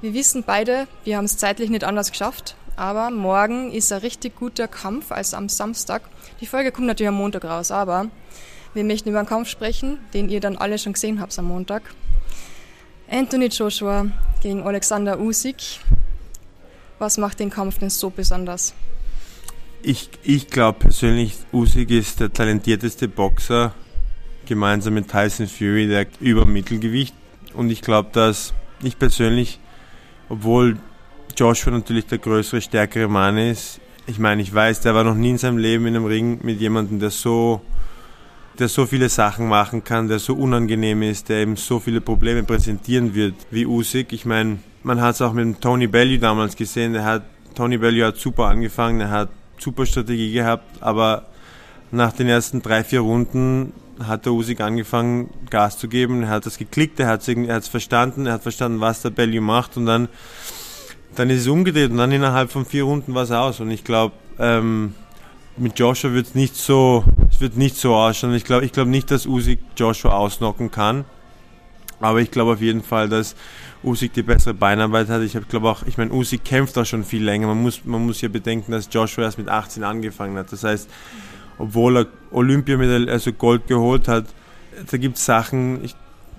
Wir 0.00 0.14
wissen 0.14 0.44
beide, 0.44 0.86
wir 1.04 1.16
haben 1.16 1.24
es 1.24 1.36
zeitlich 1.36 1.68
nicht 1.68 1.84
anders 1.84 2.10
geschafft, 2.10 2.54
aber 2.76 3.10
morgen 3.10 3.72
ist 3.72 3.92
ein 3.92 4.00
richtig 4.00 4.36
guter 4.36 4.68
Kampf 4.68 5.10
als 5.12 5.34
am 5.34 5.48
Samstag. 5.48 6.02
Die 6.40 6.46
Folge 6.46 6.72
kommt 6.72 6.86
natürlich 6.86 7.08
am 7.08 7.16
Montag 7.16 7.44
raus, 7.44 7.70
aber 7.70 8.08
wir 8.74 8.84
möchten 8.84 9.08
über 9.08 9.18
einen 9.18 9.28
Kampf 9.28 9.48
sprechen, 9.48 9.98
den 10.14 10.28
ihr 10.28 10.40
dann 10.40 10.56
alle 10.56 10.78
schon 10.78 10.92
gesehen 10.92 11.20
habt 11.20 11.38
am 11.38 11.46
Montag. 11.46 11.82
Anthony 13.10 13.46
Joshua 13.46 14.06
gegen 14.42 14.62
Alexander 14.62 15.18
Usyk. 15.18 15.56
Was 16.98 17.18
macht 17.18 17.40
den 17.40 17.50
Kampf 17.50 17.78
denn 17.78 17.90
so 17.90 18.10
besonders? 18.10 18.74
Ich, 19.88 20.10
ich 20.24 20.48
glaube 20.48 20.80
persönlich, 20.80 21.34
Usyk 21.52 21.92
ist 21.92 22.18
der 22.18 22.32
talentierteste 22.32 23.06
Boxer, 23.06 23.72
gemeinsam 24.44 24.94
mit 24.94 25.08
Tyson 25.08 25.46
Fury, 25.46 25.86
der 25.86 26.08
über 26.18 26.44
Mittelgewicht. 26.44 27.14
Und 27.54 27.70
ich 27.70 27.82
glaube, 27.82 28.08
dass 28.12 28.52
ich 28.82 28.98
persönlich, 28.98 29.60
obwohl 30.28 30.78
Joshua 31.36 31.70
natürlich 31.70 32.06
der 32.06 32.18
größere, 32.18 32.60
stärkere 32.60 33.06
Mann 33.06 33.38
ist, 33.38 33.80
ich 34.08 34.18
meine, 34.18 34.42
ich 34.42 34.52
weiß, 34.52 34.80
der 34.80 34.92
war 34.96 35.04
noch 35.04 35.14
nie 35.14 35.30
in 35.30 35.38
seinem 35.38 35.58
Leben 35.58 35.86
in 35.86 35.94
einem 35.94 36.06
Ring 36.06 36.40
mit 36.42 36.60
jemandem, 36.60 36.98
der 36.98 37.10
so, 37.10 37.60
der 38.58 38.66
so 38.66 38.86
viele 38.86 39.08
Sachen 39.08 39.46
machen 39.46 39.84
kann, 39.84 40.08
der 40.08 40.18
so 40.18 40.34
unangenehm 40.34 41.02
ist, 41.02 41.28
der 41.28 41.42
eben 41.42 41.54
so 41.54 41.78
viele 41.78 42.00
Probleme 42.00 42.42
präsentieren 42.42 43.14
wird 43.14 43.36
wie 43.52 43.66
Usyk. 43.66 44.12
Ich 44.12 44.26
meine, 44.26 44.58
man 44.82 45.00
hat 45.00 45.14
es 45.14 45.22
auch 45.22 45.32
mit 45.32 45.60
Tony 45.60 45.86
Bellew 45.86 46.18
damals 46.18 46.56
gesehen, 46.56 46.92
der 46.92 47.04
hat, 47.04 47.22
Tony 47.54 47.78
Bellew 47.78 48.04
hat 48.04 48.16
super 48.16 48.46
angefangen, 48.46 49.00
er 49.00 49.10
hat 49.10 49.28
super 49.58 49.86
Strategie 49.86 50.32
gehabt, 50.32 50.82
aber 50.82 51.26
nach 51.90 52.12
den 52.12 52.28
ersten 52.28 52.62
drei, 52.62 52.84
vier 52.84 53.00
Runden 53.00 53.72
hat 54.02 54.26
der 54.26 54.32
Usyk 54.32 54.60
angefangen, 54.60 55.30
Gas 55.50 55.78
zu 55.78 55.88
geben. 55.88 56.24
Er 56.24 56.30
hat 56.30 56.46
das 56.46 56.58
geklickt, 56.58 57.00
er 57.00 57.06
hat 57.08 57.26
es 57.26 57.68
verstanden, 57.68 58.26
er 58.26 58.34
hat 58.34 58.42
verstanden, 58.42 58.80
was 58.80 59.02
der 59.02 59.10
Bellew 59.10 59.40
macht 59.40 59.76
und 59.76 59.86
dann, 59.86 60.08
dann 61.14 61.30
ist 61.30 61.42
es 61.42 61.48
umgedreht 61.48 61.90
und 61.90 61.98
dann 61.98 62.12
innerhalb 62.12 62.50
von 62.50 62.66
vier 62.66 62.84
Runden 62.84 63.14
war 63.14 63.22
es 63.22 63.30
aus. 63.30 63.60
Und 63.60 63.70
ich 63.70 63.84
glaube, 63.84 64.14
ähm, 64.38 64.94
mit 65.56 65.78
Joshua 65.78 66.12
wird 66.12 66.26
es 66.26 66.34
nicht 66.34 66.56
so, 66.56 67.04
es 67.30 67.40
wird 67.40 67.56
nicht 67.56 67.76
so 67.76 67.94
ausschauen. 67.94 68.34
Ich 68.34 68.44
glaube, 68.44 68.64
ich 68.64 68.72
glaube 68.72 68.90
nicht, 68.90 69.10
dass 69.10 69.26
Usyk 69.26 69.58
Joshua 69.76 70.12
ausnocken 70.12 70.70
kann. 70.70 71.04
Aber 72.00 72.20
ich 72.20 72.30
glaube 72.30 72.52
auf 72.52 72.60
jeden 72.60 72.82
Fall, 72.82 73.08
dass 73.08 73.34
Usyk 73.82 74.12
die 74.12 74.22
bessere 74.22 74.54
Beinarbeit 74.54 75.08
hat. 75.08 75.22
Ich 75.22 75.36
glaube 75.48 75.68
auch, 75.68 75.82
ich 75.86 75.96
meine, 75.96 76.12
Usyk 76.12 76.44
kämpft 76.44 76.76
auch 76.76 76.84
schon 76.84 77.04
viel 77.04 77.24
länger. 77.24 77.46
Man 77.46 77.62
muss, 77.62 77.84
man 77.84 78.04
muss 78.04 78.20
ja 78.20 78.28
bedenken, 78.28 78.72
dass 78.72 78.88
Joshua 78.90 79.24
erst 79.24 79.38
mit 79.38 79.48
18 79.48 79.84
angefangen 79.84 80.36
hat. 80.36 80.52
Das 80.52 80.64
heißt, 80.64 80.90
obwohl 81.58 81.98
er 81.98 82.06
Olympiamedaille, 82.32 83.10
also 83.10 83.32
Gold 83.32 83.66
geholt 83.66 84.08
hat, 84.08 84.26
da 84.90 84.96
gibt 84.98 85.16
es 85.16 85.24
Sachen, 85.24 85.82
ich, 85.84 85.94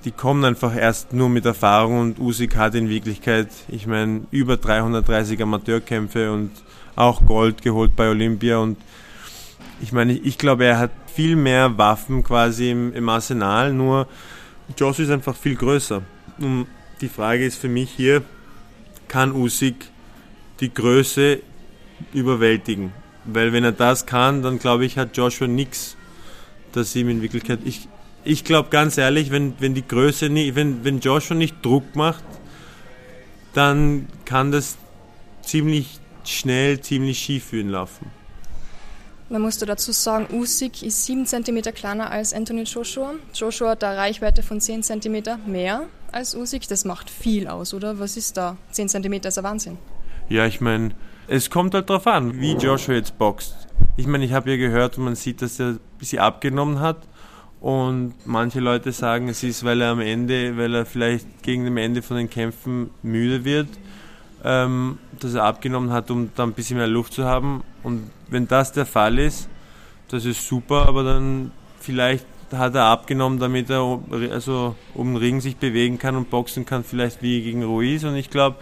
die 0.06 0.12
kommen 0.12 0.46
einfach 0.46 0.76
erst 0.76 1.14
nur 1.14 1.30
mit 1.30 1.46
Erfahrung 1.46 2.00
und 2.00 2.20
Usyk 2.20 2.56
hat 2.56 2.76
in 2.76 2.90
Wirklichkeit, 2.90 3.50
ich 3.68 3.88
meine, 3.88 4.22
über 4.30 4.58
330 4.58 5.42
Amateurkämpfe 5.42 6.32
und 6.32 6.52
auch 6.96 7.26
Gold 7.26 7.62
geholt 7.62 7.96
bei 7.96 8.10
Olympia 8.10 8.60
und 8.60 8.78
ich 9.82 9.92
meine, 9.92 10.14
ich 10.14 10.38
glaube, 10.38 10.66
er 10.66 10.80
hat 10.80 10.92
viel 11.14 11.36
mehr 11.36 11.78
Waffen 11.78 12.24
quasi 12.24 12.72
im, 12.72 12.94
im 12.94 13.10
Arsenal, 13.10 13.74
nur 13.74 14.08
Joshua 14.76 15.06
ist 15.06 15.12
einfach 15.12 15.36
viel 15.36 15.56
größer. 15.56 16.02
Und 16.40 16.68
die 17.02 17.08
Frage 17.10 17.46
ist 17.46 17.58
für 17.58 17.70
mich 17.70 17.92
hier, 17.92 18.24
kann 19.08 19.32
Usyk 19.32 19.76
die 20.60 20.74
Größe 20.74 21.40
überwältigen? 22.14 22.92
Weil 23.26 23.54
wenn 23.54 23.64
er 23.64 23.72
das 23.72 24.06
kann, 24.06 24.42
dann 24.42 24.60
glaube 24.60 24.86
ich, 24.86 24.98
hat 24.98 25.16
Joshua 25.16 25.48
nichts, 25.48 25.96
dass 26.72 26.96
ihm 26.96 27.10
in 27.10 27.22
Wirklichkeit. 27.22 27.60
Ich, 27.66 27.88
ich 28.24 28.44
glaube 28.44 28.70
ganz 28.70 28.98
ehrlich, 28.98 29.32
wenn, 29.32 29.54
wenn 29.60 29.74
die 29.74 29.88
Größe 29.88 30.30
nicht, 30.30 30.56
wenn, 30.56 30.84
wenn 30.84 31.00
Joshua 31.00 31.36
nicht 31.36 31.64
Druck 31.64 31.96
macht, 31.96 32.24
dann 33.54 34.08
kann 34.26 34.52
das 34.52 34.78
ziemlich 35.42 36.00
schnell, 36.24 36.82
ziemlich 36.82 37.20
schief 37.20 37.46
für 37.46 37.60
ihn 37.60 37.70
laufen. 37.70 38.17
Man 39.30 39.42
musste 39.42 39.66
dazu 39.66 39.92
sagen, 39.92 40.28
Usyk 40.34 40.84
ist 40.84 41.06
7 41.06 41.26
cm 41.26 41.62
kleiner 41.74 42.10
als 42.12 42.34
Anthony 42.34 42.64
Joshua. 42.64 43.16
Joshua 43.34 43.72
hat 43.72 43.84
eine 43.84 43.98
Reichweite 43.98 44.42
von 44.42 44.62
10 44.62 44.84
cm 44.84 45.24
mehr 45.46 45.84
als 46.14 46.34
Usyk. 46.34 46.66
Das 46.70 46.86
macht 46.86 47.10
viel 47.10 47.50
aus, 47.50 47.74
oder? 47.74 48.00
Was 48.00 48.16
ist 48.16 48.38
da? 48.38 48.56
10 48.72 48.88
cm 48.88 49.14
ist 49.14 49.38
ein 49.38 49.44
Wahnsinn. 49.44 49.78
Ja, 50.30 50.46
ich 50.46 50.62
meine, 50.62 50.92
es 51.28 51.50
kommt 51.50 51.74
halt 51.74 51.90
darauf 51.90 52.08
an, 52.08 52.40
wie 52.40 52.54
Joshua 52.54 52.96
jetzt 52.96 53.18
boxt. 53.18 53.54
Ich 53.98 54.08
meine, 54.08 54.24
ich 54.24 54.32
habe 54.32 54.50
ja 54.50 54.56
gehört, 54.56 54.98
man 54.98 55.16
sieht, 55.16 55.42
dass 55.42 55.60
er 55.60 55.72
ein 55.72 55.80
bisschen 56.00 56.20
abgenommen 56.20 56.80
hat. 56.80 56.98
Und 57.60 58.14
manche 58.26 58.62
Leute 58.62 58.94
sagen, 58.94 59.28
es 59.28 59.44
ist, 59.44 59.66
weil 59.66 59.82
er 59.82 59.90
am 59.90 60.00
Ende, 60.00 60.56
weil 60.56 60.74
er 60.74 60.86
vielleicht 60.86 61.44
gegen 61.44 61.66
dem 61.66 61.76
Ende 61.76 62.02
von 62.02 62.16
den 62.16 62.30
Kämpfen 62.30 62.92
müde 63.04 63.44
wird, 63.44 63.68
ähm, 64.46 65.00
dass 65.20 65.34
er 65.34 65.44
abgenommen 65.44 65.92
hat, 65.92 66.12
um 66.12 66.30
dann 66.36 66.52
ein 66.52 66.54
bisschen 66.54 66.78
mehr 66.78 66.88
Luft 66.88 67.14
zu 67.14 67.26
haben. 67.26 67.64
Und 67.88 68.12
wenn 68.30 68.50
das 68.50 68.74
der 68.74 68.86
Fall 68.86 69.18
ist, 69.18 69.48
das 70.10 70.26
ist 70.26 70.46
super, 70.46 70.90
aber 70.90 71.06
dann 71.06 71.52
vielleicht 71.80 72.26
hat 72.52 72.76
er 72.76 72.84
abgenommen, 72.84 73.40
damit 73.40 73.70
er 73.70 74.02
also 74.30 74.76
um 74.94 75.14
den 75.14 75.16
Ring 75.16 75.40
sich 75.40 75.56
bewegen 75.56 75.98
kann 75.98 76.18
und 76.18 76.30
boxen 76.30 76.66
kann, 76.66 76.84
vielleicht 76.84 77.22
wie 77.22 77.42
gegen 77.42 77.64
Ruiz. 77.64 78.04
Und 78.04 78.18
ich 78.18 78.30
glaube, 78.30 78.58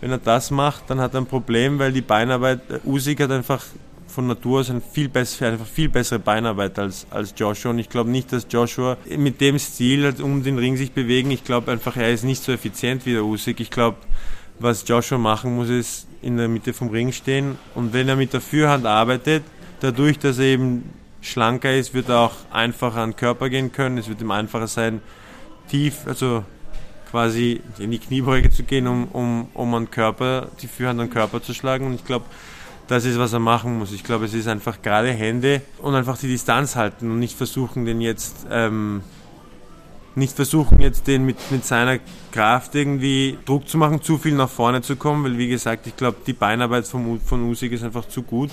wenn 0.00 0.10
er 0.10 0.16
das 0.16 0.50
macht, 0.50 0.88
dann 0.88 0.98
hat 0.98 1.12
er 1.12 1.20
ein 1.20 1.26
Problem, 1.26 1.78
weil 1.78 1.92
die 1.92 2.00
Beinarbeit, 2.00 2.60
Usyk 2.86 3.20
hat 3.20 3.30
einfach 3.32 3.66
von 4.06 4.26
Natur 4.26 4.60
aus 4.60 4.70
eine 4.70 4.80
viel 4.80 5.10
bessere, 5.10 5.52
einfach 5.52 5.66
viel 5.66 5.90
bessere 5.90 6.18
Beinarbeit 6.18 6.78
als, 6.78 7.06
als 7.10 7.34
Joshua. 7.36 7.72
Und 7.72 7.80
ich 7.80 7.90
glaube 7.90 8.08
nicht, 8.08 8.32
dass 8.32 8.46
Joshua 8.48 8.96
mit 9.14 9.42
dem 9.42 9.58
Stil 9.58 10.14
um 10.22 10.42
den 10.42 10.56
Ring 10.56 10.78
sich 10.78 10.92
bewegen, 10.92 11.30
ich 11.30 11.44
glaube 11.44 11.70
einfach, 11.70 11.98
er 11.98 12.10
ist 12.10 12.24
nicht 12.24 12.42
so 12.42 12.50
effizient 12.50 13.04
wie 13.04 13.12
der 13.12 13.24
Usyk. 13.26 13.60
Ich 13.60 13.70
glaube, 13.70 13.98
was 14.58 14.88
Joshua 14.88 15.18
machen 15.18 15.54
muss, 15.54 15.68
ist 15.68 16.06
in 16.22 16.36
der 16.36 16.48
Mitte 16.48 16.72
vom 16.72 16.88
Ring 16.88 17.12
stehen. 17.12 17.58
Und 17.74 17.92
wenn 17.92 18.08
er 18.08 18.16
mit 18.16 18.32
der 18.32 18.40
Fürhand 18.40 18.86
arbeitet, 18.86 19.42
dadurch, 19.80 20.18
dass 20.18 20.38
er 20.38 20.46
eben 20.46 20.90
schlanker 21.20 21.74
ist, 21.74 21.94
wird 21.94 22.08
er 22.08 22.18
auch 22.18 22.34
einfacher 22.50 23.00
an 23.00 23.10
den 23.10 23.16
Körper 23.16 23.48
gehen 23.48 23.72
können. 23.72 23.98
Es 23.98 24.08
wird 24.08 24.20
ihm 24.20 24.30
einfacher 24.30 24.68
sein, 24.68 25.00
tief, 25.68 26.06
also 26.06 26.44
quasi 27.10 27.60
in 27.78 27.90
die 27.90 27.98
Kniebeuge 27.98 28.50
zu 28.50 28.62
gehen, 28.62 28.86
um, 28.86 29.08
um, 29.08 29.48
um 29.54 29.74
an 29.74 29.90
Körper, 29.90 30.48
die 30.62 30.68
Fürhand 30.68 31.00
an 31.00 31.10
Körper 31.10 31.42
zu 31.42 31.54
schlagen. 31.54 31.86
Und 31.86 31.94
ich 31.94 32.04
glaube, 32.04 32.26
das 32.86 33.04
ist, 33.04 33.18
was 33.18 33.32
er 33.32 33.40
machen 33.40 33.78
muss. 33.78 33.92
Ich 33.92 34.04
glaube, 34.04 34.24
es 34.24 34.34
ist 34.34 34.48
einfach 34.48 34.82
gerade 34.82 35.12
Hände 35.12 35.62
und 35.78 35.94
einfach 35.94 36.18
die 36.18 36.28
Distanz 36.28 36.76
halten 36.76 37.10
und 37.10 37.18
nicht 37.18 37.36
versuchen, 37.36 37.84
den 37.84 38.00
jetzt 38.00 38.46
ähm, 38.50 39.02
nicht 40.14 40.34
versuchen, 40.34 40.80
jetzt 40.80 41.06
den 41.06 41.24
mit, 41.24 41.36
mit 41.50 41.64
seiner 41.64 41.98
Kraft 42.32 42.74
irgendwie 42.74 43.38
Druck 43.44 43.68
zu 43.68 43.78
machen, 43.78 44.02
zu 44.02 44.18
viel 44.18 44.34
nach 44.34 44.48
vorne 44.48 44.82
zu 44.82 44.96
kommen, 44.96 45.24
weil 45.24 45.38
wie 45.38 45.48
gesagt, 45.48 45.86
ich 45.86 45.96
glaube, 45.96 46.18
die 46.26 46.32
Beinarbeit 46.32 46.86
vom, 46.86 47.20
von 47.20 47.42
Usyk 47.48 47.72
ist 47.72 47.84
einfach 47.84 48.06
zu 48.08 48.22
gut. 48.22 48.50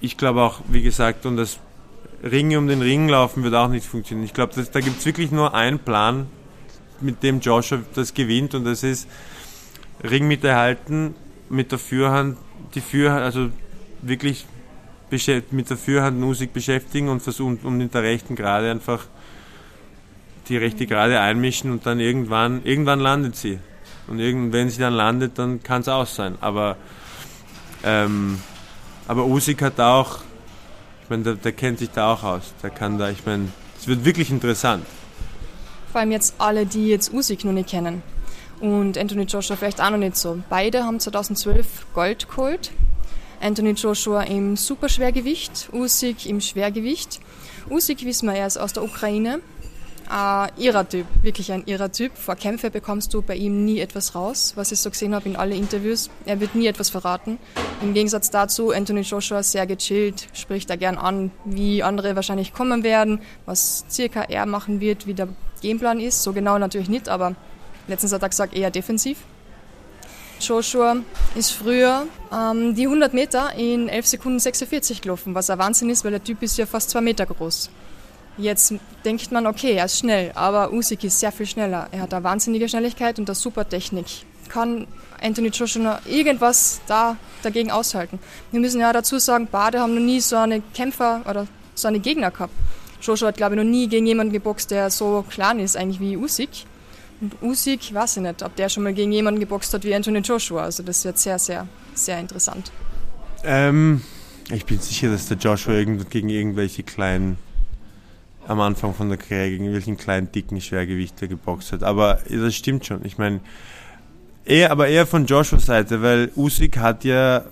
Ich 0.00 0.16
glaube 0.16 0.42
auch, 0.42 0.60
wie 0.68 0.82
gesagt, 0.82 1.26
und 1.26 1.36
das 1.36 1.58
Ringe 2.22 2.58
um 2.58 2.66
den 2.66 2.80
Ring 2.80 3.08
laufen 3.08 3.42
wird 3.42 3.54
auch 3.54 3.68
nicht 3.68 3.86
funktionieren. 3.86 4.24
Ich 4.24 4.34
glaube, 4.34 4.54
da 4.54 4.80
gibt 4.80 4.98
es 4.98 5.06
wirklich 5.06 5.30
nur 5.30 5.54
einen 5.54 5.78
Plan, 5.78 6.26
mit 7.00 7.22
dem 7.22 7.40
Joshua 7.40 7.80
das 7.94 8.14
gewinnt 8.14 8.54
und 8.54 8.64
das 8.64 8.82
ist 8.82 9.08
Ringmitte 10.02 10.54
halten, 10.54 11.14
mit 11.48 11.72
der 11.72 11.78
Führhand, 11.78 12.38
die 12.74 12.80
Führhand, 12.80 13.22
also 13.22 13.50
wirklich 14.02 14.46
mit 15.50 15.70
der 15.70 15.76
Führhand 15.76 16.18
Musik 16.18 16.52
beschäftigen 16.52 17.08
und 17.08 17.20
versuchen, 17.20 17.60
um 17.62 17.78
mit 17.78 17.94
der 17.94 18.02
rechten 18.02 18.34
gerade 18.34 18.70
einfach 18.70 19.06
die 20.48 20.56
rechte 20.56 20.86
gerade 20.86 21.20
einmischen 21.20 21.70
und 21.70 21.86
dann 21.86 22.00
irgendwann, 22.00 22.64
irgendwann 22.64 23.00
landet 23.00 23.36
sie. 23.36 23.58
Und 24.06 24.20
irgend, 24.20 24.52
wenn 24.52 24.70
sie 24.70 24.78
dann 24.78 24.94
landet, 24.94 25.38
dann 25.38 25.62
kann 25.62 25.80
es 25.80 25.88
aus 25.88 26.14
sein. 26.14 26.36
Aber, 26.40 26.76
ähm, 27.82 28.40
aber 29.08 29.26
Usyk 29.26 29.62
hat 29.62 29.80
auch, 29.80 30.20
ich 31.02 31.10
meine, 31.10 31.24
der, 31.24 31.34
der, 31.34 31.52
kennt 31.52 31.80
sich 31.80 31.90
da 31.90 32.12
auch 32.12 32.22
aus. 32.22 32.54
Der 32.62 32.70
kann 32.70 32.98
da, 32.98 33.10
ich 33.10 33.26
meine, 33.26 33.48
es 33.78 33.88
wird 33.88 34.04
wirklich 34.04 34.30
interessant. 34.30 34.86
Vor 35.90 36.00
allem 36.00 36.12
jetzt 36.12 36.34
alle, 36.38 36.66
die 36.66 36.88
jetzt 36.88 37.12
Usyk 37.12 37.44
noch 37.44 37.52
nicht 37.52 37.68
kennen. 37.68 38.02
Und 38.60 38.96
Anthony 38.96 39.24
Joshua 39.24 39.56
vielleicht 39.56 39.80
auch 39.80 39.90
noch 39.90 39.98
nicht 39.98 40.16
so. 40.16 40.38
Beide 40.48 40.84
haben 40.84 41.00
2012 41.00 41.66
Gold 41.94 42.28
geholt. 42.28 42.72
Anthony 43.40 43.72
Joshua 43.72 44.22
im 44.22 44.56
Superschwergewicht, 44.56 45.68
Usyk 45.72 46.26
im 46.26 46.40
Schwergewicht. 46.40 47.20
Usyk 47.68 48.04
wissen 48.04 48.26
wir, 48.26 48.34
er 48.34 48.46
ist 48.46 48.56
aus 48.56 48.72
der 48.72 48.82
Ukraine, 48.82 49.40
ein 50.08 50.50
irrer 50.56 50.88
Typ, 50.88 51.06
wirklich 51.22 51.52
ein 51.52 51.64
irrer 51.66 51.90
Typ. 51.90 52.16
Vor 52.16 52.36
Kämpfe 52.36 52.70
bekommst 52.70 53.12
du 53.14 53.22
bei 53.22 53.34
ihm 53.34 53.64
nie 53.64 53.80
etwas 53.80 54.14
raus, 54.14 54.52
was 54.56 54.72
ich 54.72 54.80
so 54.80 54.90
gesehen 54.90 55.14
habe 55.14 55.28
in 55.28 55.36
alle 55.36 55.54
Interviews. 55.54 56.10
Er 56.24 56.40
wird 56.40 56.54
nie 56.54 56.66
etwas 56.66 56.90
verraten. 56.90 57.38
Im 57.82 57.94
Gegensatz 57.94 58.30
dazu, 58.30 58.70
Anthony 58.70 59.00
Joshua 59.00 59.42
sehr 59.42 59.66
gechillt, 59.66 60.28
spricht 60.32 60.70
da 60.70 60.76
gern 60.76 60.96
an, 60.96 61.30
wie 61.44 61.82
andere 61.82 62.16
wahrscheinlich 62.16 62.54
kommen 62.54 62.82
werden, 62.82 63.20
was 63.44 63.84
circa 63.90 64.22
er 64.22 64.46
machen 64.46 64.80
wird, 64.80 65.06
wie 65.06 65.14
der 65.14 65.28
Gameplan 65.62 66.00
ist. 66.00 66.22
So 66.22 66.32
genau 66.32 66.58
natürlich 66.58 66.88
nicht, 66.88 67.08
aber 67.08 67.34
letztens 67.88 68.12
hat 68.12 68.22
er 68.22 68.28
gesagt, 68.28 68.54
eher 68.54 68.70
defensiv. 68.70 69.18
Joshua 70.40 70.96
ist 71.34 71.52
früher 71.52 72.06
ähm, 72.32 72.74
die 72.74 72.84
100 72.84 73.14
Meter 73.14 73.54
in 73.56 73.88
11 73.88 74.06
Sekunden 74.06 74.38
46 74.38 75.00
gelaufen, 75.00 75.34
was 75.34 75.48
ein 75.48 75.58
Wahnsinn 75.58 75.88
ist, 75.88 76.04
weil 76.04 76.10
der 76.10 76.22
Typ 76.22 76.42
ist 76.42 76.58
ja 76.58 76.66
fast 76.66 76.90
zwei 76.90 77.00
Meter 77.00 77.24
groß. 77.24 77.70
Jetzt 78.38 78.74
denkt 79.04 79.32
man, 79.32 79.46
okay, 79.46 79.72
er 79.72 79.86
ist 79.86 79.98
schnell, 79.98 80.30
aber 80.34 80.72
Usyk 80.72 81.04
ist 81.04 81.20
sehr 81.20 81.32
viel 81.32 81.46
schneller. 81.46 81.88
Er 81.90 82.02
hat 82.02 82.12
eine 82.12 82.22
wahnsinnige 82.22 82.68
Schnelligkeit 82.68 83.18
und 83.18 83.28
eine 83.28 83.34
super 83.34 83.66
Technik. 83.66 84.06
Kann 84.48 84.86
Anthony 85.22 85.48
Joshua 85.48 86.00
irgendwas 86.04 86.80
da 86.86 87.16
dagegen 87.42 87.70
aushalten? 87.70 88.18
Wir 88.52 88.60
müssen 88.60 88.80
ja 88.80 88.92
dazu 88.92 89.18
sagen, 89.18 89.48
Bade 89.50 89.80
haben 89.80 89.94
noch 89.94 90.02
nie 90.02 90.20
so 90.20 90.36
eine 90.36 90.60
Kämpfer 90.74 91.22
oder 91.28 91.46
so 91.74 91.88
eine 91.88 91.98
Gegner 91.98 92.30
gehabt. 92.30 92.52
Joshua 93.00 93.28
hat, 93.28 93.36
glaube 93.36 93.54
ich, 93.54 93.58
noch 93.58 93.68
nie 93.68 93.88
gegen 93.88 94.06
jemanden 94.06 94.32
geboxt, 94.32 94.70
der 94.70 94.90
so 94.90 95.24
klein 95.28 95.58
ist 95.58 95.76
eigentlich 95.76 96.00
wie 96.00 96.16
Usyk. 96.16 96.50
Und 97.20 97.42
Usyk, 97.42 97.94
weiß 97.94 98.18
ich 98.18 98.22
nicht, 98.22 98.42
ob 98.42 98.54
der 98.56 98.68
schon 98.68 98.82
mal 98.82 98.92
gegen 98.92 99.12
jemanden 99.12 99.40
geboxt 99.40 99.72
hat 99.72 99.84
wie 99.84 99.94
Anthony 99.94 100.18
Joshua. 100.18 100.64
Also 100.64 100.82
das 100.82 101.04
wird 101.04 101.18
sehr, 101.18 101.38
sehr, 101.38 101.66
sehr 101.94 102.20
interessant. 102.20 102.70
Ähm, 103.44 104.02
ich 104.50 104.66
bin 104.66 104.78
sicher, 104.78 105.10
dass 105.10 105.26
der 105.26 105.38
Joshua 105.38 105.82
gegen 105.82 106.28
irgendwelche 106.28 106.82
kleinen 106.82 107.38
am 108.48 108.60
Anfang 108.60 108.94
von 108.94 109.08
der 109.08 109.18
Karriere 109.18 109.50
gegen 109.50 109.72
welchen 109.72 109.96
kleinen, 109.96 110.30
dicken 110.30 110.60
Schwergewichter 110.60 111.26
geboxt 111.26 111.72
hat. 111.72 111.82
Aber 111.82 112.20
das 112.28 112.54
stimmt 112.54 112.86
schon. 112.86 113.04
Ich 113.04 113.18
meine, 113.18 113.40
eher, 114.44 114.70
aber 114.70 114.88
eher 114.88 115.06
von 115.06 115.26
Joshuas 115.26 115.66
Seite, 115.66 116.02
weil 116.02 116.30
Usyk 116.36 116.78
hat 116.78 117.04
ja, 117.04 117.44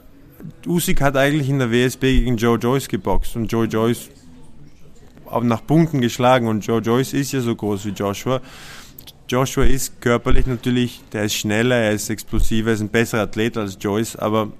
Usyk 0.67 1.01
hat 1.01 1.17
eigentlich 1.17 1.49
in 1.49 1.59
der 1.59 1.71
WSB 1.71 2.21
gegen 2.21 2.37
Joe 2.37 2.59
Joyce 2.59 2.89
geboxt 2.89 3.37
und 3.37 3.51
Joe 3.51 3.67
Joyce 3.67 4.11
auch 5.27 5.43
nach 5.43 5.67
Punkten 5.67 6.01
geschlagen 6.01 6.47
und 6.47 6.65
Joe 6.65 6.81
Joyce 6.81 7.15
ist 7.15 7.33
ja 7.33 7.41
so 7.41 7.55
groß 7.55 7.87
wie 7.87 7.91
Joshua. 7.91 8.41
Joshua 9.29 9.65
ist 9.65 10.01
körperlich 10.01 10.47
natürlich, 10.47 11.01
der 11.13 11.25
ist 11.25 11.35
schneller, 11.35 11.77
er 11.77 11.93
ist 11.93 12.11
explosiver, 12.11 12.71
er 12.71 12.75
ist 12.75 12.81
ein 12.83 12.91
besserer 12.91 13.23
Athlet 13.23 13.57
als 13.57 13.79
Joyce, 13.81 14.17
aber, 14.17 14.53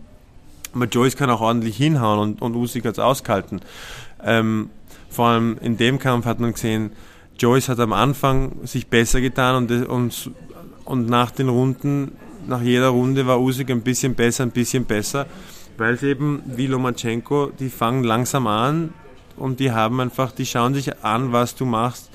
aber 0.75 0.87
Joyce 0.87 1.17
kann 1.17 1.31
auch 1.31 1.43
ordentlich 1.43 1.77
hinhauen 1.77 2.19
und, 2.19 2.43
und 2.43 2.57
Usyk 2.57 2.87
hat 2.87 2.95
es 2.95 2.99
ausgehalten. 2.99 3.61
Ähm, 4.25 4.71
vor 5.15 5.29
allem 5.29 5.57
in 5.61 5.77
dem 5.77 5.99
Kampf 5.99 6.27
hat 6.27 6.41
man 6.41 6.53
gesehen, 6.53 6.91
Joyce 7.39 7.69
hat 7.69 7.81
am 7.81 7.93
Anfang 7.93 8.65
sich 8.65 8.87
besser 8.87 9.21
getan 9.21 9.57
und, 9.57 9.89
und, 9.89 10.31
und 10.85 11.09
nach 11.09 11.31
den 11.31 11.49
Runden, 11.49 12.13
nach 12.47 12.63
jeder 12.63 12.89
Runde 12.89 13.27
war 13.27 13.41
Usyk 13.41 13.71
ein 13.71 13.83
bisschen 13.83 14.15
besser, 14.15 14.45
ein 14.45 14.51
bisschen 14.51 14.85
besser, 14.85 15.27
weil 15.77 15.95
es 15.95 16.03
eben 16.03 16.43
wie 16.47 16.67
Lomachenko, 16.67 17.51
die 17.59 17.71
fangen 17.71 18.05
langsam 18.05 18.47
an 18.47 18.93
und 19.37 19.61
die 19.61 19.73
haben 19.73 20.01
einfach, 20.01 20.31
die 20.33 20.47
schauen 20.47 20.75
sich 20.75 21.03
an, 21.03 21.33
was 21.33 21.57
du 21.57 21.65
machst 21.65 22.11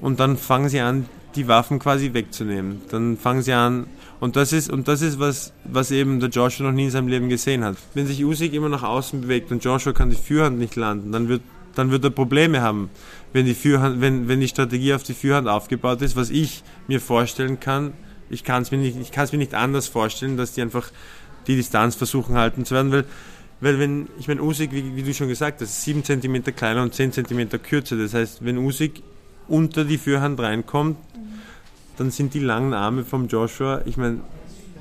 und 0.00 0.20
dann 0.20 0.36
fangen 0.36 0.68
sie 0.68 0.80
an, 0.80 1.06
die 1.34 1.48
Waffen 1.48 1.80
quasi 1.80 2.14
wegzunehmen. 2.14 2.82
Dann 2.90 3.16
fangen 3.16 3.42
sie 3.42 3.52
an 3.52 3.86
und 4.20 4.36
das 4.36 4.52
ist 4.52 4.70
und 4.70 4.86
das 4.86 5.02
ist 5.02 5.18
was 5.18 5.52
was 5.64 5.90
eben 5.90 6.20
der 6.20 6.28
Joshua 6.28 6.66
noch 6.66 6.72
nie 6.72 6.84
in 6.84 6.90
seinem 6.90 7.08
Leben 7.08 7.28
gesehen 7.28 7.64
hat. 7.64 7.76
Wenn 7.94 8.06
sich 8.06 8.24
Usyk 8.24 8.52
immer 8.52 8.68
nach 8.68 8.84
außen 8.84 9.22
bewegt 9.22 9.50
und 9.50 9.64
Joshua 9.64 9.92
kann 9.92 10.10
die 10.10 10.16
Führhand 10.16 10.58
nicht 10.58 10.76
landen, 10.76 11.10
dann 11.10 11.28
wird 11.28 11.42
dann 11.74 11.90
wird 11.90 12.04
er 12.04 12.10
Probleme 12.10 12.62
haben, 12.62 12.90
wenn 13.32 13.46
die, 13.46 13.54
Fürhand, 13.54 14.00
wenn, 14.00 14.28
wenn 14.28 14.40
die 14.40 14.48
Strategie 14.48 14.94
auf 14.94 15.02
die 15.02 15.14
Führhand 15.14 15.48
aufgebaut 15.48 16.02
ist, 16.02 16.16
was 16.16 16.30
ich 16.30 16.62
mir 16.86 17.00
vorstellen 17.00 17.60
kann. 17.60 17.92
Ich 18.30 18.44
kann 18.44 18.62
es 18.62 18.70
mir, 18.70 18.78
nicht, 18.78 18.96
mir 18.96 19.38
nicht 19.38 19.54
anders 19.54 19.88
vorstellen, 19.88 20.36
dass 20.36 20.52
die 20.52 20.62
einfach 20.62 20.90
die 21.46 21.56
Distanz 21.56 21.94
versuchen 21.94 22.36
halten 22.36 22.64
zu 22.64 22.74
werden, 22.74 22.90
weil, 22.90 23.04
weil 23.60 23.78
wenn, 23.78 24.08
ich 24.18 24.28
meine, 24.28 24.42
Usyk, 24.42 24.72
wie, 24.72 24.96
wie 24.96 25.02
du 25.02 25.12
schon 25.12 25.28
gesagt 25.28 25.60
hast, 25.60 25.82
7 25.82 26.04
cm 26.04 26.42
kleiner 26.56 26.82
und 26.82 26.94
10 26.94 27.12
cm 27.12 27.48
kürzer. 27.62 27.96
Das 27.96 28.14
heißt, 28.14 28.44
wenn 28.44 28.58
Usyk 28.58 29.02
unter 29.48 29.84
die 29.84 29.98
Führhand 29.98 30.40
reinkommt, 30.40 30.96
dann 31.96 32.10
sind 32.10 32.34
die 32.34 32.40
langen 32.40 32.72
Arme 32.72 33.04
vom 33.04 33.28
Joshua, 33.28 33.82
ich 33.84 33.96
meine, 33.96 34.20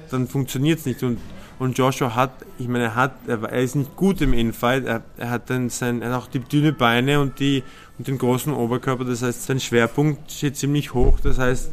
dann 0.09 0.27
funktioniert 0.27 0.79
es 0.79 0.85
nicht. 0.85 1.03
Und, 1.03 1.19
Und 1.63 1.77
Joshua 1.77 2.13
hat, 2.13 2.31
ich 2.59 2.67
meine, 2.67 2.83
er 2.83 2.95
hat, 2.95 3.13
er, 3.25 3.41
ist 3.61 3.75
nicht 3.75 3.95
gut 3.95 4.19
im 4.19 4.33
Infight, 4.33 4.83
er, 4.83 5.01
er 5.15 5.29
hat 5.29 5.49
dann 5.49 5.69
sein, 5.69 6.01
er 6.01 6.11
hat 6.11 6.23
auch 6.23 6.27
die 6.27 6.39
dünne 6.39 6.73
Beine 6.73 7.21
und 7.21 7.39
die 7.39 7.63
und 7.97 8.05
den 8.09 8.17
großen 8.17 8.51
Oberkörper, 8.51 9.05
das 9.05 9.21
heißt, 9.21 9.45
sein 9.45 9.61
Schwerpunkt 9.61 10.29
steht 10.29 10.57
ziemlich 10.57 10.93
hoch, 10.93 11.21
das 11.21 11.39
heißt, 11.39 11.71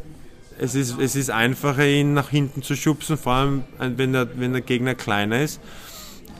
es 0.59 0.75
ist, 0.75 0.97
es 0.97 1.17
ist 1.17 1.29
einfacher, 1.29 1.85
ihn 1.85 2.13
nach 2.13 2.29
hinten 2.29 2.61
zu 2.61 2.77
schubsen, 2.77 3.17
vor 3.17 3.33
allem 3.33 3.63
wenn 3.79 4.13
der, 4.13 4.29
wenn 4.39 4.53
der 4.53 4.61
Gegner 4.61 4.95
kleiner 4.95 5.41
ist. 5.41 5.59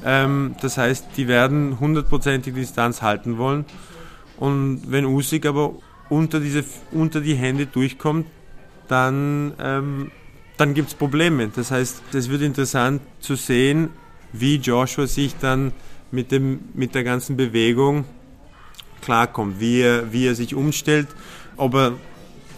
Ähm, 0.05 0.55
das 0.61 0.77
heißt, 0.77 1.07
die 1.17 1.27
werden 1.27 1.77
hundertprozentig 1.77 2.53
Distanz 2.53 3.01
halten 3.01 3.37
wollen. 3.37 3.65
Und 4.37 4.83
wenn 4.89 5.03
Usyk 5.03 5.45
aber 5.45 5.73
unter, 6.07 6.39
diese, 6.39 6.63
unter 6.93 7.19
die 7.19 7.35
Hände 7.35 7.65
durchkommt, 7.65 8.27
dann, 8.87 9.55
ähm, 9.59 10.11
dann 10.61 10.75
gibt 10.75 10.89
es 10.89 10.93
Probleme. 10.93 11.47
Das 11.47 11.71
heißt, 11.71 12.03
es 12.13 12.29
wird 12.29 12.43
interessant 12.43 13.01
zu 13.19 13.35
sehen, 13.35 13.89
wie 14.31 14.57
Joshua 14.57 15.07
sich 15.07 15.35
dann 15.41 15.73
mit, 16.11 16.31
dem, 16.31 16.59
mit 16.75 16.93
der 16.93 17.03
ganzen 17.03 17.35
Bewegung 17.35 18.05
klarkommt, 19.01 19.59
wie 19.59 19.81
er, 19.81 20.13
wie 20.13 20.27
er 20.27 20.35
sich 20.35 20.53
umstellt, 20.53 21.07
ob 21.57 21.73
er 21.73 21.93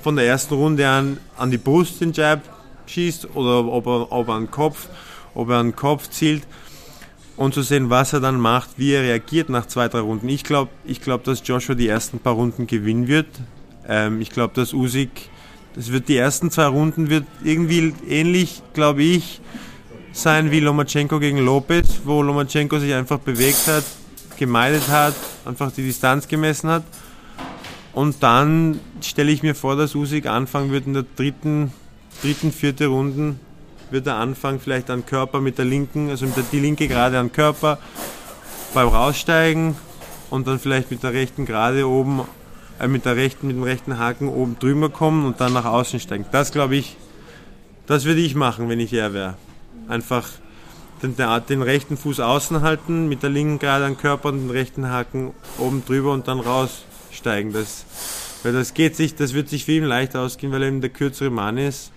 von 0.02 0.18
der 0.18 0.26
ersten 0.26 0.56
Runde 0.56 0.86
an 0.86 1.18
an 1.38 1.50
die 1.50 1.58
Brust 1.58 2.02
den 2.02 2.12
Jab 2.12 2.42
schießt 2.88 3.36
oder 3.36 3.66
ob 3.66 3.88
er, 3.88 4.12
ob 4.12 4.28
er 4.28 4.34
an 4.34 4.44
den 4.44 4.52
Kopf, 4.52 4.90
ob 5.34 5.50
er 5.50 5.60
an 5.60 5.68
den 5.68 5.76
Kopf 5.78 6.10
zielt 6.10 6.44
und 7.38 7.54
zu 7.54 7.62
sehen, 7.62 7.90
was 7.90 8.12
er 8.12 8.20
dann 8.20 8.38
macht, 8.38 8.72
wie 8.76 8.92
er 8.92 9.04
reagiert 9.04 9.48
nach 9.48 9.66
zwei, 9.68 9.88
drei 9.88 10.02
Runden. 10.02 10.28
Ich 10.28 10.44
glaube, 10.44 10.72
ich 10.84 11.00
glaub, 11.00 11.24
dass 11.24 11.42
Joshua 11.48 11.74
die 11.74 11.88
ersten 11.88 12.20
paar 12.20 12.34
Runden 12.34 12.68
gewinnen 12.68 13.08
wird. 13.08 13.28
Ähm, 13.88 14.20
ich 14.20 14.30
glaube, 14.30 14.54
dass 14.56 14.74
Usyk, 14.74 15.10
das 15.76 15.92
wird 15.92 16.08
die 16.08 16.18
ersten 16.18 16.52
zwei 16.52 16.68
Runden 16.68 17.10
wird 17.10 17.26
irgendwie 17.44 17.94
ähnlich, 18.08 18.62
glaube 18.74 19.04
ich, 19.04 19.42
sein 20.12 20.52
wie 20.52 20.60
Lomachenko 20.60 21.20
gegen 21.20 21.40
Lopez, 21.40 22.02
wo 22.04 22.22
Lomachenko 22.22 22.80
sich 22.80 22.94
einfach 22.94 23.20
bewegt 23.20 23.68
hat, 23.68 23.84
gemeidet 24.38 24.88
hat, 24.90 25.16
einfach 25.46 25.72
die 25.72 25.84
Distanz 25.84 26.28
gemessen 26.28 26.70
hat. 26.70 26.84
Und 27.94 28.22
dann 28.22 28.80
stelle 29.02 29.32
ich 29.32 29.44
mir 29.44 29.56
vor, 29.56 29.76
dass 29.76 29.96
Usyk 29.96 30.28
anfangen 30.28 30.72
wird 30.72 30.88
in 30.88 30.94
der 30.94 31.06
dritten, 31.16 31.74
dritten, 32.22 32.52
vierte 32.52 32.88
Runden, 32.88 33.40
wird 33.90 34.08
er 34.08 34.16
anfangen, 34.16 34.60
vielleicht 34.60 34.90
an 34.90 35.06
Körper 35.06 35.42
mit 35.42 35.58
der 35.58 35.66
linken, 35.66 36.10
also 36.10 36.26
mit 36.26 36.38
der, 36.38 36.44
die 36.52 36.60
linke 36.60 36.88
gerade 36.88 37.20
an 37.20 37.32
Körper 37.32 37.80
beim 38.74 38.88
Raussteigen 38.88 39.76
und 40.30 40.48
dann 40.48 40.60
vielleicht 40.60 40.90
mit 40.90 41.04
der 41.04 41.14
rechten 41.14 41.46
gerade 41.46 41.88
oben, 41.88 42.22
mit 42.88 43.06
der 43.06 43.16
rechten, 43.16 43.48
mit 43.48 43.56
dem 43.56 43.64
rechten 43.64 43.98
Haken 43.98 44.28
oben 44.28 44.58
drüber 44.60 44.90
kommen 44.90 45.26
und 45.26 45.40
dann 45.42 45.54
nach 45.54 45.66
außen 45.66 46.00
steigen. 46.00 46.26
Das 46.32 46.52
glaube 46.52 46.76
ich, 46.76 46.98
das 47.86 48.06
würde 48.06 48.22
ich 48.22 48.36
machen, 48.36 48.70
wenn 48.70 48.80
ich 48.80 48.94
er 48.94 49.14
wäre. 49.14 49.36
Einfach 49.88 50.30
den, 51.02 51.16
den, 51.50 51.62
rechten 51.62 51.98
Fuß 51.98 52.20
außen 52.20 52.62
halten, 52.62 53.10
mit 53.10 53.24
der 53.24 53.30
linken 53.30 53.60
gerade 53.60 53.86
an 53.86 53.98
Körper 53.98 54.30
und 54.30 54.40
den 54.40 54.50
rechten 54.50 54.90
Haken 54.90 55.34
oben 55.58 55.84
drüber 55.86 56.14
und 56.14 56.28
dann 56.28 56.40
raus 56.40 56.86
steigen. 57.12 57.52
Das, 57.52 57.86
weil 58.44 58.54
das 58.54 58.74
geht 58.74 58.96
sich, 58.96 59.16
das 59.16 59.34
wird 59.34 59.50
sich 59.50 59.66
für 59.66 59.74
ihn 59.74 59.84
leicht 59.84 60.16
ausgehen, 60.16 60.52
weil 60.52 60.64
er 60.64 60.70
eben 60.70 60.82
der 60.82 60.90
kürzere 60.90 61.30
Mann 61.30 61.58
ist. 61.58 61.92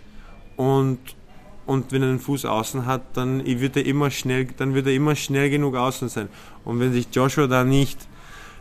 Und, 0.56 0.99
und 1.66 1.92
wenn 1.92 2.02
er 2.02 2.09
den 2.09 2.21
Fuß 2.21 2.45
außen 2.47 2.87
hat, 2.87 3.02
dann 3.14 3.45
wird 3.45 3.76
er 3.76 3.87
immer 3.87 4.11
schnell, 4.11 4.47
dann 4.56 4.75
wird 4.75 4.87
er 4.87 4.92
immer 4.92 5.14
schnell 5.14 5.50
genug 5.50 5.76
außen 5.76 6.09
sein. 6.09 6.28
Und 6.64 6.80
wenn 6.80 6.92
sich 6.92 7.09
Joshua 7.12 7.47
da 7.47 7.64
nicht, 7.64 7.99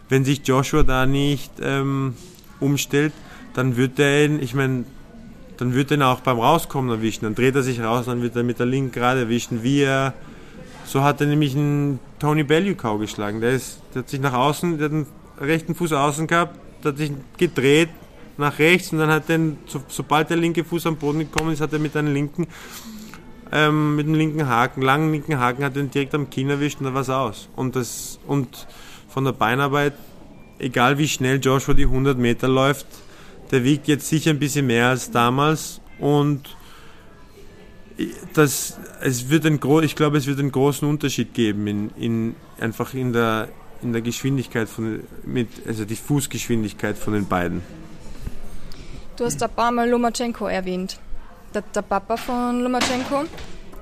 wenn 0.10 0.26
sich 0.26 0.46
Joshua 0.46 0.84
da 0.84 1.06
nicht 1.06 1.52
ähm, 1.62 2.16
umstellt, 2.60 3.14
dann 3.54 3.78
wird 3.78 4.00
er 4.00 4.26
ihn, 4.26 4.42
ich 4.42 4.54
meine, 4.54 4.86
dann 5.58 5.74
wird 5.74 5.92
er 5.92 5.98
ihn 5.98 6.04
auch 6.04 6.20
beim 6.20 6.40
Rauskommen 6.40 6.92
erwischen. 6.92 7.26
Dann 7.26 7.36
dreht 7.36 7.56
er 7.56 7.64
sich 7.64 7.80
raus, 7.80 8.06
dann 8.06 8.22
wird 8.22 8.36
er 8.36 8.44
mit 8.44 8.60
der 8.60 8.66
linken 8.66 8.92
gerade 8.92 9.22
erwischen, 9.22 9.64
wie 9.64 9.82
er. 9.82 10.14
So 10.86 11.04
hat 11.04 11.22
er 11.22 11.28
nämlich 11.28 11.56
einen 11.56 12.00
Tony 12.20 12.44
Bellew 12.44 12.76
geschlagen. 13.00 13.42
Der, 13.42 13.52
ist, 13.52 13.82
der 13.94 14.04
hat 14.04 14.10
sich 14.10 14.20
nach 14.20 14.34
außen, 14.34 14.78
der 14.78 14.86
hat 14.86 14.94
einen 14.94 15.08
rechten 15.40 15.74
Fuß 15.74 15.94
außen 15.94 16.28
gehabt, 16.28 16.60
hat 16.84 16.98
sich 16.98 17.12
gedreht 17.38 17.90
nach 18.38 18.60
rechts 18.60 18.92
und 18.92 19.00
dann 19.00 19.10
hat 19.10 19.30
er, 19.30 19.40
so, 19.66 19.82
sobald 19.88 20.30
der 20.30 20.38
linke 20.38 20.64
Fuß 20.64 20.88
am 20.88 20.98
Boden 20.98 21.20
gekommen 21.20 21.54
ist, 21.54 21.62
hat 21.62 21.74
er 21.74 21.80
mit 21.80 21.96
einem 21.96 22.14
linken, 22.14 22.48
ähm, 23.52 23.96
mit 23.96 24.08
dem 24.08 24.14
linken 24.14 24.48
Haken, 24.48 24.82
langen 24.82 25.12
linken 25.12 25.40
Haken, 25.40 25.64
hat 25.64 25.76
er 25.76 25.84
ihn 25.84 25.92
direkt 25.92 26.14
am 26.14 26.30
Kinn 26.30 26.50
erwischt 26.50 26.80
und 26.80 26.86
da 26.86 26.94
war 26.94 27.02
es 27.02 27.10
aus. 27.10 27.50
Und, 27.56 27.76
das, 27.76 28.20
und 28.28 28.68
von 29.16 29.24
der 29.24 29.32
Beinarbeit, 29.32 29.94
egal 30.60 30.98
wie 30.98 31.08
schnell 31.08 31.40
Joshua 31.42 31.74
die 31.74 31.86
100 31.86 32.18
Meter 32.18 32.50
läuft, 32.50 32.86
der 33.50 33.64
wiegt 33.64 33.88
jetzt 33.88 34.10
sicher 34.10 34.32
ein 34.32 34.40
bisschen 34.40 34.68
mehr 34.68 34.90
als 34.90 35.10
damals 35.10 35.80
und 36.00 36.58
das, 38.34 38.78
es 39.00 39.30
wird 39.30 39.46
ein, 39.46 39.58
ich 39.84 39.96
glaube, 39.96 40.18
es 40.18 40.28
wird 40.28 40.40
einen 40.40 40.52
großen 40.52 40.86
Unterschied 40.86 41.34
geben 41.34 41.66
in, 41.66 41.90
in, 41.92 42.36
einfach 42.60 42.94
in 42.94 43.14
der, 43.14 43.48
in 43.82 43.94
der 43.94 44.02
Geschwindigkeit 44.02 44.68
von, 44.68 45.00
mit, 45.24 45.48
also 45.66 45.86
die 45.86 45.96
Fußgeschwindigkeit 45.96 46.98
von 46.98 47.14
den 47.14 47.26
beiden. 47.26 47.62
Du 49.16 49.24
hast 49.24 49.42
ein 49.42 49.50
paar 49.50 49.72
Mal 49.72 49.90
Lomachenko 49.90 50.48
erwähnt. 50.48 51.00
Der, 51.54 51.62
der 51.62 51.84
Papa 51.84 52.18
von 52.18 52.62
Lomachenko 52.64 53.24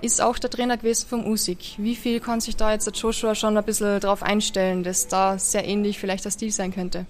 ist 0.04 0.22
auch 0.22 0.38
der 0.38 0.50
Trainer 0.50 0.78
gewesen 0.78 1.08
vom 1.10 1.26
Usyk. 1.26 1.60
Wie 1.78 1.96
viel 1.96 2.20
kann 2.20 2.42
sich 2.42 2.56
da 2.56 2.72
jetzt 2.72 2.86
der 2.86 2.94
Joshua 2.94 3.36
schon 3.36 3.58
ein 3.58 3.64
bisschen 3.64 4.00
darauf 4.00 4.22
einstellen, 4.22 4.84
dass 4.84 5.08
da 5.08 5.40
sehr 5.40 5.66
ähnlich 5.66 6.00
vielleicht 6.00 6.26
der 6.26 6.32
Stil 6.32 6.52
sein 6.52 6.74
könnte? 6.74 7.06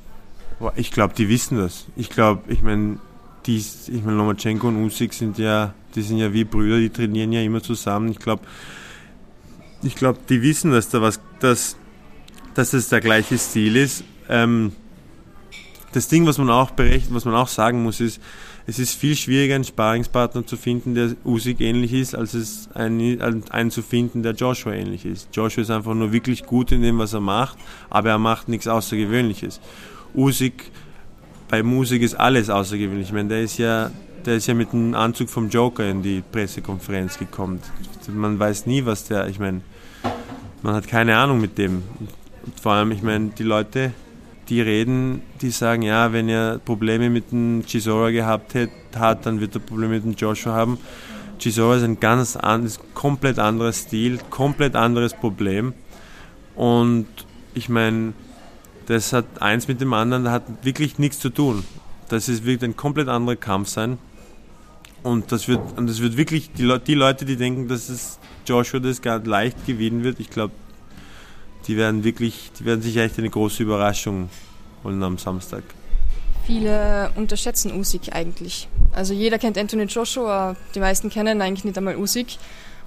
Ich 0.75 0.91
glaube, 0.91 1.13
die 1.13 1.27
wissen 1.27 1.57
das. 1.57 1.85
Ich 1.95 2.09
glaube, 2.09 2.43
ich 2.51 2.61
meine, 2.61 2.99
ich 3.45 4.03
meine, 4.03 4.17
Lomachenko 4.17 4.67
und 4.67 4.85
Usyk 4.85 5.13
sind 5.13 5.37
ja, 5.37 5.73
die 5.95 6.01
sind 6.01 6.17
ja 6.17 6.31
wie 6.31 6.43
Brüder, 6.43 6.77
die 6.77 6.89
trainieren 6.89 7.33
ja 7.33 7.41
immer 7.41 7.61
zusammen. 7.61 8.09
Ich 8.11 8.19
glaube, 8.19 8.43
ich 9.81 9.95
glaube, 9.95 10.19
die 10.29 10.41
wissen, 10.41 10.71
dass 10.71 10.89
da 10.89 11.01
was, 11.01 11.19
dass 11.39 11.75
dass 12.53 12.73
es 12.73 12.89
der 12.89 13.01
gleiche 13.01 13.37
Stil 13.37 13.75
ist. 13.75 14.03
Ähm, 14.29 14.73
das 15.91 16.07
Ding, 16.07 16.25
was 16.25 16.37
man 16.37 16.49
auch 16.49 16.71
berechnet, 16.71 17.13
was 17.13 17.25
man 17.25 17.35
auch 17.35 17.47
sagen 17.47 17.83
muss, 17.83 17.99
ist, 17.99 18.19
es 18.65 18.79
ist 18.79 18.95
viel 18.95 19.15
schwieriger, 19.15 19.55
einen 19.55 19.65
Sparingspartner 19.65 20.45
zu 20.45 20.55
finden, 20.55 20.95
der 20.95 21.15
Usyk 21.25 21.59
ähnlich 21.59 21.91
ist, 21.91 22.15
als 22.15 22.33
es 22.33 22.69
einen, 22.73 23.43
einen 23.49 23.71
zu 23.71 23.81
finden, 23.81 24.23
der 24.23 24.33
Joshua 24.33 24.73
ähnlich 24.73 25.05
ist. 25.05 25.29
Joshua 25.33 25.63
ist 25.63 25.69
einfach 25.69 25.93
nur 25.93 26.13
wirklich 26.13 26.45
gut 26.45 26.71
in 26.71 26.81
dem, 26.81 26.97
was 26.97 27.13
er 27.13 27.19
macht, 27.19 27.57
aber 27.89 28.09
er 28.11 28.19
macht 28.19 28.47
nichts 28.47 28.67
Außergewöhnliches. 28.67 29.59
Usyk, 30.15 30.71
bei 31.49 31.61
Musik 31.61 32.01
ist 32.01 32.15
alles 32.15 32.49
außergewöhnlich. 32.49 33.07
Ich 33.07 33.13
meine, 33.13 33.29
der 33.29 33.41
ist 33.41 33.57
ja, 33.57 33.91
der 34.25 34.37
ist 34.37 34.47
ja 34.47 34.53
mit 34.53 34.71
dem 34.71 34.95
Anzug 34.95 35.29
vom 35.29 35.49
Joker 35.49 35.89
in 35.89 36.01
die 36.01 36.23
Pressekonferenz 36.31 37.17
gekommen. 37.17 37.59
Man 38.07 38.39
weiß 38.39 38.65
nie, 38.65 38.85
was 38.85 39.05
der, 39.05 39.27
ich 39.27 39.39
meine, 39.39 39.61
man 40.61 40.75
hat 40.75 40.87
keine 40.87 41.17
Ahnung 41.17 41.41
mit 41.41 41.57
dem. 41.57 41.83
Und 42.45 42.59
vor 42.61 42.73
allem, 42.73 42.91
ich 42.91 43.01
meine, 43.01 43.29
die 43.29 43.43
Leute, 43.43 43.91
die 44.49 44.61
reden, 44.61 45.21
die 45.41 45.51
sagen, 45.51 45.81
ja, 45.81 46.11
wenn 46.13 46.29
er 46.29 46.59
Probleme 46.59 47.09
mit 47.09 47.31
dem 47.31 47.63
Chisora 47.65 48.11
gehabt 48.11 48.55
hat, 48.95 49.25
dann 49.25 49.39
wird 49.39 49.55
er 49.55 49.61
Probleme 49.61 49.95
mit 49.95 50.03
dem 50.03 50.13
Joshua 50.13 50.53
haben. 50.53 50.77
Chisora 51.39 51.77
ist 51.77 51.83
ein 51.83 51.99
ganz 51.99 52.35
anderes, 52.35 52.79
komplett 52.93 53.39
anderer 53.39 53.73
Stil, 53.73 54.19
komplett 54.29 54.75
anderes 54.75 55.13
Problem. 55.13 55.73
Und 56.55 57.07
ich 57.53 57.69
meine, 57.69 58.13
das 58.85 59.13
hat 59.13 59.41
eins 59.41 59.67
mit 59.67 59.81
dem 59.81 59.93
anderen, 59.93 60.29
hat 60.29 60.43
wirklich 60.63 60.99
nichts 60.99 61.19
zu 61.19 61.29
tun. 61.29 61.63
Das 62.09 62.29
ist 62.29 62.45
wirklich 62.45 62.69
ein 62.69 62.75
komplett 62.75 63.07
anderer 63.07 63.35
Kampf 63.35 63.69
sein. 63.69 63.97
Und 65.03 65.31
das 65.31 65.47
wird, 65.47 65.59
und 65.77 65.87
das 65.87 66.01
wird 66.01 66.15
wirklich, 66.15 66.51
die, 66.53 66.63
Le 66.63 66.79
die 66.79 66.93
Leute, 66.93 67.25
die 67.25 67.35
denken, 67.35 67.67
dass 67.67 67.89
es 67.89 68.19
Joshua 68.45 68.79
das 68.79 69.01
gar 69.01 69.19
leicht 69.19 69.65
gewinnen 69.65 70.03
wird, 70.03 70.19
ich 70.19 70.29
glaube, 70.29 70.53
die 71.67 71.77
werden 71.77 72.03
wirklich, 72.03 72.51
die 72.59 72.65
werden 72.65 72.81
sich 72.81 72.97
echt 72.97 73.17
eine 73.17 73.29
große 73.29 73.63
Überraschung 73.63 74.29
holen 74.83 75.01
am 75.03 75.17
Samstag. 75.17 75.63
Viele 76.45 77.11
unterschätzen 77.15 77.77
Usyk 77.77 78.13
eigentlich. 78.13 78.67
Also 78.91 79.13
jeder 79.13 79.39
kennt 79.39 79.57
Anthony 79.57 79.83
Joshua, 79.83 80.55
die 80.75 80.79
meisten 80.79 81.09
kennen 81.09 81.41
eigentlich 81.41 81.63
nicht 81.63 81.77
einmal 81.77 81.95
Usyk. 81.95 82.27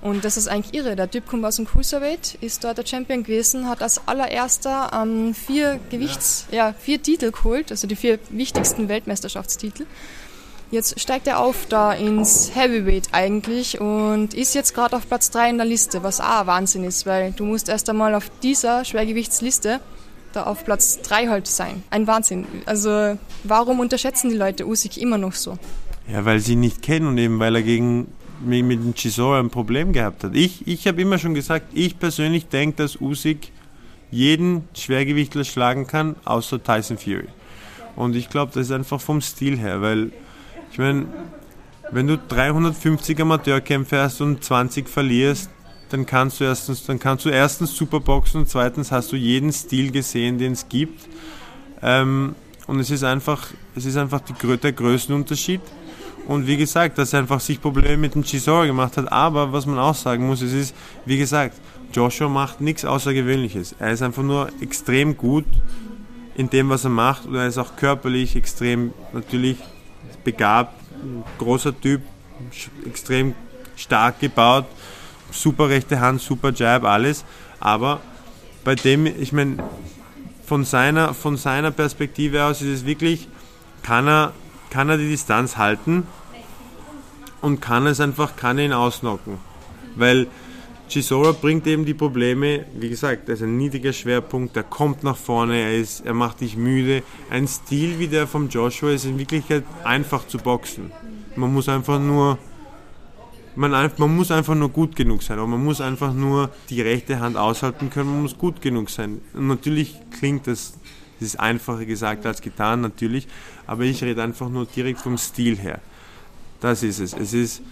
Und 0.03 0.25
das 0.25 0.37
ist 0.37 0.47
eigentlich 0.47 0.75
irre. 0.75 0.95
Der 0.95 1.11
Typ 1.11 1.27
kommt 1.27 1.45
aus 1.45 1.57
dem 1.57 1.67
Cruiserweight, 1.67 2.37
ist 2.41 2.63
dort 2.65 2.77
der 2.79 2.87
Champion 2.87 3.23
gewesen, 3.23 3.69
hat 3.69 3.83
als 3.83 4.07
allererster 4.07 4.91
ähm, 4.93 5.35
vier 5.35 5.81
Gewichts, 5.91 6.47
ja. 6.51 6.69
ja, 6.69 6.75
vier 6.79 7.03
Titel 7.03 7.33
geholt, 7.33 7.71
also 7.71 7.87
die 7.87 7.97
vier 7.97 8.19
wichtigsten 8.29 8.89
Weltmeisterschaftstitel. 8.89 9.87
Jetzt 10.71 10.99
steigt 10.99 11.29
er 11.29 11.39
auf 11.39 11.67
da 11.69 11.93
ins 11.93 12.55
Heavyweight 12.55 13.11
eigentlich 13.13 13.81
und 13.81 14.35
ist 14.35 14.55
jetzt 14.55 14.75
gerade 14.75 14.97
auf 14.97 15.07
Platz 15.07 15.31
3 15.31 15.51
in 15.51 15.59
der 15.59 15.67
Liste, 15.67 16.03
was 16.03 16.21
auch 16.21 16.47
Wahnsinn 16.47 16.83
ist, 16.83 17.07
weil 17.07 17.33
du 17.33 17.45
musst 17.45 17.69
erst 17.69 17.89
einmal 17.89 18.15
auf 18.15 18.31
dieser 18.43 18.85
Schwergewichtsliste 18.85 19.81
da 20.33 20.43
auf 20.43 20.65
Platz 20.65 21.01
3 21.03 21.29
halt 21.29 21.47
sein. 21.47 21.85
Ein 21.91 22.07
Wahnsinn. 22.07 22.47
Also 22.67 23.17
warum 23.45 23.79
unterschätzen 23.79 24.29
die 24.29 24.37
Leute 24.37 24.67
Usyk 24.67 24.97
immer 24.97 25.19
noch 25.19 25.33
so? 25.33 25.57
Ja, 26.13 26.25
weil 26.25 26.41
sie 26.41 26.55
ihn 26.55 26.61
nicht 26.61 26.83
kennen 26.83 27.07
und 27.07 27.19
eben 27.19 27.39
weil 27.39 27.55
er 27.55 27.63
gegen 27.63 28.09
mit 28.45 28.71
dem 28.71 28.95
Chisora 28.95 29.41
ein 29.41 29.51
Problem 29.51 29.93
gehabt 29.93 30.25
hat. 30.25 30.35
Ich, 30.35 30.67
ich 30.67 30.87
habe 30.87 31.01
immer 31.01 31.19
schon 31.19 31.35
gesagt, 31.35 31.67
ich 31.73 31.99
persönlich 31.99 32.49
denke, 32.49 32.77
dass 32.77 33.01
Usyk 33.01 33.49
jeden 34.11 34.69
Schwergewichtler 34.75 35.45
schlagen 35.45 35.87
kann, 35.87 36.17
außer 36.25 36.63
Tyson 36.63 36.99
Fury. 36.99 37.29
Und 37.97 38.15
ich 38.15 38.29
glaube, 38.29 38.53
das 38.53 38.67
ist 38.67 38.73
einfach 38.73 39.01
vom 39.01 39.21
Stil 39.23 39.59
her, 39.59 39.81
weil 39.81 40.13
ich 40.77 40.79
meine, 40.79 41.07
wenn 41.91 42.07
du 42.07 42.19
350 42.19 43.19
Amateurkämpfe 43.23 43.99
hast 43.99 44.21
und 44.21 44.45
20 44.45 44.91
verlierst, 44.91 45.49
dann 45.89 46.05
kannst 46.05 46.39
du 46.39 46.45
erstens, 46.45 46.85
dann 46.85 46.99
kannst 46.99 47.25
du 47.25 47.31
erstens 47.31 47.75
super 47.75 47.99
boxen 47.99 48.41
und 48.41 48.51
zweitens 48.51 48.93
hast 48.93 49.11
du 49.11 49.17
jeden 49.17 49.55
Stil 49.55 49.91
gesehen, 49.91 50.37
den 50.37 50.53
es 50.53 50.69
gibt. 50.69 51.09
Ähm, 51.81 52.35
und 52.67 52.79
es 52.79 52.91
ist 52.91 53.05
einfach, 53.05 53.49
es 53.75 53.87
ist 53.87 53.97
einfach 53.97 54.21
die, 54.21 54.35
der 54.59 54.73
Größenunterschied. 54.73 55.63
Und 56.29 56.47
wie 56.47 56.59
gesagt, 56.59 56.99
dass 56.99 57.15
er 57.15 57.21
einfach 57.21 57.41
sich 57.41 57.59
Probleme 57.59 57.97
mit 57.97 58.15
dem 58.15 58.23
Chisora 58.23 58.67
gemacht 58.67 58.99
hat. 58.99 59.11
Aber 59.11 59.55
was 59.55 59.65
man 59.65 59.79
auch 59.79 59.95
sagen 59.95 60.27
muss, 60.27 60.43
es 60.43 60.53
ist, 60.53 60.75
wie 61.07 61.17
gesagt, 61.17 61.55
Joshua 61.95 62.29
macht 62.29 62.61
nichts 62.61 62.85
Außergewöhnliches. 62.85 63.77
Er 63.79 63.93
ist 63.93 64.03
einfach 64.03 64.23
nur 64.23 64.51
extrem 64.61 65.17
gut 65.17 65.47
in 66.35 66.51
dem, 66.51 66.69
was 66.69 66.85
er 66.85 66.91
macht. 66.91 67.25
Und 67.25 67.37
er 67.37 67.47
ist 67.47 67.57
auch 67.57 67.77
körperlich 67.77 68.37
extrem 68.37 68.93
natürlich 69.15 69.57
begabt, 70.25 70.75
großer 71.39 71.79
Typ, 71.81 72.03
extrem 72.87 73.35
stark 73.77 74.21
gebaut, 74.21 74.67
super 75.31 75.69
rechte 75.69 76.01
Hand, 76.01 76.21
super 76.21 76.53
Jab, 76.53 76.85
alles. 76.85 77.25
Aber 77.61 78.01
bei 78.65 78.75
dem, 78.75 79.07
ich 79.07 79.33
meine, 79.33 79.59
von 80.45 80.65
seiner, 80.65 81.15
von 81.15 81.37
seiner 81.37 81.71
Perspektive 81.71 82.45
aus 82.45 82.63
ist 82.63 82.69
es 82.69 82.87
wirklich, 82.87 83.29
kann 83.83 84.09
er, 84.09 84.33
kann 84.71 84.89
er 84.89 84.97
die 84.97 85.09
Distanz 85.09 85.57
halten 85.57 86.07
und 87.41 87.61
kann 87.61 87.87
es 87.87 88.01
einfach, 88.01 88.37
kann 88.37 88.59
ihn 88.59 88.73
ausnocken. 88.73 89.39
Weil 89.95 90.27
Chisora 90.89 91.33
bringt 91.33 91.67
eben 91.67 91.85
die 91.85 91.95
Probleme, 91.95 92.65
wie 92.79 92.89
gesagt, 92.89 93.29
er 93.29 93.35
ist 93.35 93.43
ein 93.43 93.57
niedriger 93.57 93.93
Schwerpunkt, 93.93 94.57
er 94.57 94.63
kommt 94.63 95.03
nach 95.03 95.17
vorne, 95.17 95.59
er, 95.59 95.77
ist, 95.77 96.07
er 96.07 96.15
macht 96.15 96.41
dich 96.41 96.57
müde. 96.57 97.03
Ein 97.29 97.49
Stil 97.49 97.99
wie 97.99 98.07
der 98.07 98.27
von 98.27 98.49
Joshua 98.49 98.91
ist 98.91 99.05
in 99.05 99.19
Wirklichkeit 99.19 99.65
einfach 99.85 100.27
zu 100.27 100.39
boxen. 100.39 100.93
Man 101.35 101.53
muss 101.53 101.69
einfach 101.69 101.99
nur 101.99 102.39
man, 103.57 103.71
man 103.71 104.17
muss 104.17 104.31
einfach 104.31 104.55
nur 104.55 104.69
gut 104.69 104.95
genug 104.95 105.23
sein, 105.23 105.39
aber 105.39 105.49
man 105.49 105.65
muss 105.65 105.81
einfach 105.81 106.13
nur 106.13 106.51
die 106.69 106.83
rechte 106.83 107.21
Hand 107.21 107.37
aushalten 107.37 107.91
können, 107.91 108.11
man 108.11 108.23
muss 108.23 108.37
gut 108.37 108.61
genug 108.61 108.91
sein. 108.91 109.23
Und 109.33 109.49
natürlich 109.49 109.97
klingt 110.19 110.47
das, 110.47 110.75
das 111.19 111.29
ist 111.29 111.41
einfacher 111.41 111.87
gesagt 111.87 112.27
als 112.27 112.43
getan, 112.43 112.83
natürlich, 112.83 113.27
aber 113.67 113.85
ich 113.85 114.05
rede 114.05 114.23
einfach 114.23 114.51
nur 114.51 114.67
direkt 114.67 115.01
vom 115.01 115.17
Stil 115.17 115.57
her. 115.57 115.81
Das 116.61 116.83
ist 116.83 117.01
es. 117.01 117.13
Es 117.13 117.33
ist 117.33 117.63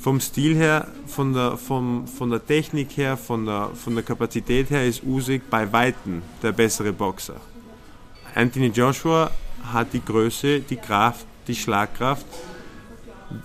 vom 0.00 0.18
Stil 0.20 0.56
her, 0.56 0.88
von 1.06 1.32
der, 1.34 1.56
vom, 1.56 2.06
von 2.06 2.30
der 2.30 2.44
Technik 2.44 2.96
her, 2.96 3.16
von 3.16 3.44
der, 3.44 3.70
von 3.74 3.94
der 3.94 4.02
Kapazität 4.02 4.70
her 4.70 4.86
ist 4.86 5.02
Usyk 5.04 5.50
bei 5.50 5.70
Weitem 5.72 6.22
der 6.42 6.52
bessere 6.52 6.92
Boxer. 6.92 7.36
Anthony 8.34 8.68
Joshua 8.68 9.30
hat 9.72 9.92
die 9.92 10.04
Größe, 10.04 10.60
die 10.60 10.76
Kraft, 10.76 11.26
die 11.46 11.54
Schlagkraft, 11.54 12.24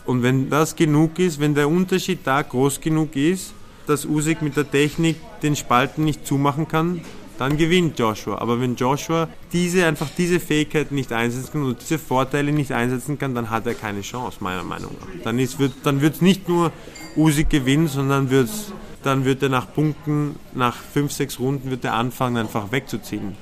und 0.05 0.23
wenn 0.23 0.49
das 0.49 0.75
genug 0.75 1.19
ist, 1.19 1.39
wenn 1.39 1.53
der 1.53 1.69
Unterschied 1.69 2.19
da 2.23 2.41
groß 2.41 2.81
genug 2.81 3.15
ist, 3.15 3.53
dass 3.85 4.05
Usyk 4.05 4.41
mit 4.41 4.57
der 4.57 4.69
Technik 4.69 5.17
den 5.43 5.55
Spalten 5.55 6.05
nicht 6.05 6.25
zumachen 6.25 6.67
kann, 6.67 7.01
dann 7.37 7.57
gewinnt 7.57 7.99
Joshua. 7.99 8.37
Aber 8.39 8.59
wenn 8.61 8.75
Joshua 8.75 9.27
diese 9.51 9.85
einfach 9.85 10.09
diese 10.17 10.39
Fähigkeiten 10.39 10.95
nicht 10.95 11.11
einsetzen 11.11 11.51
kann 11.51 11.63
und 11.63 11.81
diese 11.81 11.99
Vorteile 11.99 12.51
nicht 12.51 12.71
einsetzen 12.71 13.17
kann, 13.19 13.35
dann 13.35 13.49
hat 13.49 13.67
er 13.67 13.73
keine 13.73 14.01
Chance, 14.01 14.37
meiner 14.39 14.63
Meinung 14.63 14.95
nach. 14.99 15.23
Dann, 15.23 15.39
ist, 15.39 15.59
wird, 15.59 15.73
dann 15.83 16.01
wird 16.01 16.21
nicht 16.21 16.47
nur 16.47 16.71
Usyk 17.15 17.49
gewinnen, 17.49 17.87
sondern 17.87 18.29
wird's, 18.29 18.71
dann 19.03 19.25
wird 19.25 19.43
er 19.43 19.49
nach 19.49 19.71
Punkten, 19.73 20.35
nach 20.53 20.75
5, 20.75 21.11
6 21.11 21.39
Runden 21.39 21.69
wird 21.69 21.85
er 21.85 21.93
anfangen, 21.93 22.37
einfach 22.37 22.71
wegzuziehen. 22.71 23.35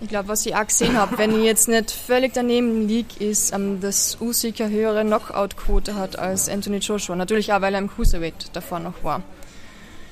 Ich 0.00 0.08
glaube, 0.08 0.28
was 0.28 0.44
ich 0.44 0.54
auch 0.54 0.66
gesehen 0.66 0.98
habe, 0.98 1.16
wenn 1.16 1.30
ich 1.30 1.44
jetzt 1.44 1.68
nicht 1.68 1.90
völlig 1.90 2.34
daneben 2.34 2.86
liege, 2.86 3.08
ist, 3.18 3.54
ähm, 3.54 3.80
dass 3.80 4.18
Usyk 4.20 4.60
eine 4.60 4.70
höhere 4.70 5.04
Knockout-Quote 5.04 5.94
hat 5.94 6.18
als 6.18 6.50
Anthony 6.50 6.78
Joshua. 6.78 7.16
Natürlich 7.16 7.52
auch, 7.52 7.62
weil 7.62 7.72
er 7.72 7.80
im 7.80 7.88
Cruiserweight 7.88 8.50
davor 8.52 8.78
noch 8.78 9.02
war. 9.02 9.22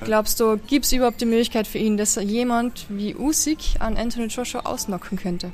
Glaubst 0.05 0.39
du, 0.41 0.59
gibt 0.67 0.85
es 0.85 0.93
überhaupt 0.93 1.21
die 1.21 1.27
Möglichkeit 1.27 1.67
für 1.67 1.79
ihn, 1.79 1.97
dass 1.97 2.17
er 2.17 2.23
jemand 2.23 2.87
wie 2.89 3.15
Usyk 3.15 3.59
an 3.81 3.97
Anthony 3.97 4.27
Joshua 4.27 4.61
ausnocken 4.61 5.19
könnte? 5.19 5.53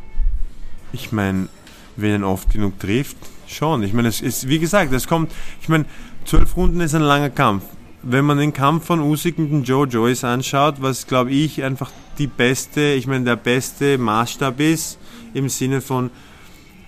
Ich 0.92 1.12
meine, 1.12 1.48
wenn 1.96 2.10
er 2.10 2.16
ihn 2.16 2.24
oft 2.24 2.50
genug 2.50 2.78
trifft, 2.80 3.16
schon. 3.46 3.82
Ich 3.82 3.92
meine, 3.92 4.08
es 4.08 4.20
ist, 4.20 4.48
wie 4.48 4.58
gesagt, 4.58 4.92
es 4.92 5.06
kommt, 5.06 5.32
ich 5.60 5.68
meine, 5.68 5.84
zwölf 6.24 6.56
Runden 6.56 6.80
ist 6.80 6.94
ein 6.94 7.02
langer 7.02 7.30
Kampf 7.30 7.64
wenn 8.02 8.24
man 8.24 8.38
den 8.38 8.52
Kampf 8.52 8.86
von 8.86 9.00
Usyk 9.00 9.38
mit 9.38 9.50
dem 9.50 9.62
Joe 9.62 9.86
Joyce 9.86 10.24
anschaut, 10.24 10.76
was 10.80 11.06
glaube 11.06 11.32
ich 11.32 11.62
einfach 11.62 11.90
die 12.18 12.26
beste, 12.26 12.92
ich 12.92 13.06
meine 13.06 13.24
der 13.24 13.36
beste 13.36 13.98
Maßstab 13.98 14.60
ist 14.60 14.98
im 15.34 15.48
Sinne 15.48 15.80
von 15.80 16.10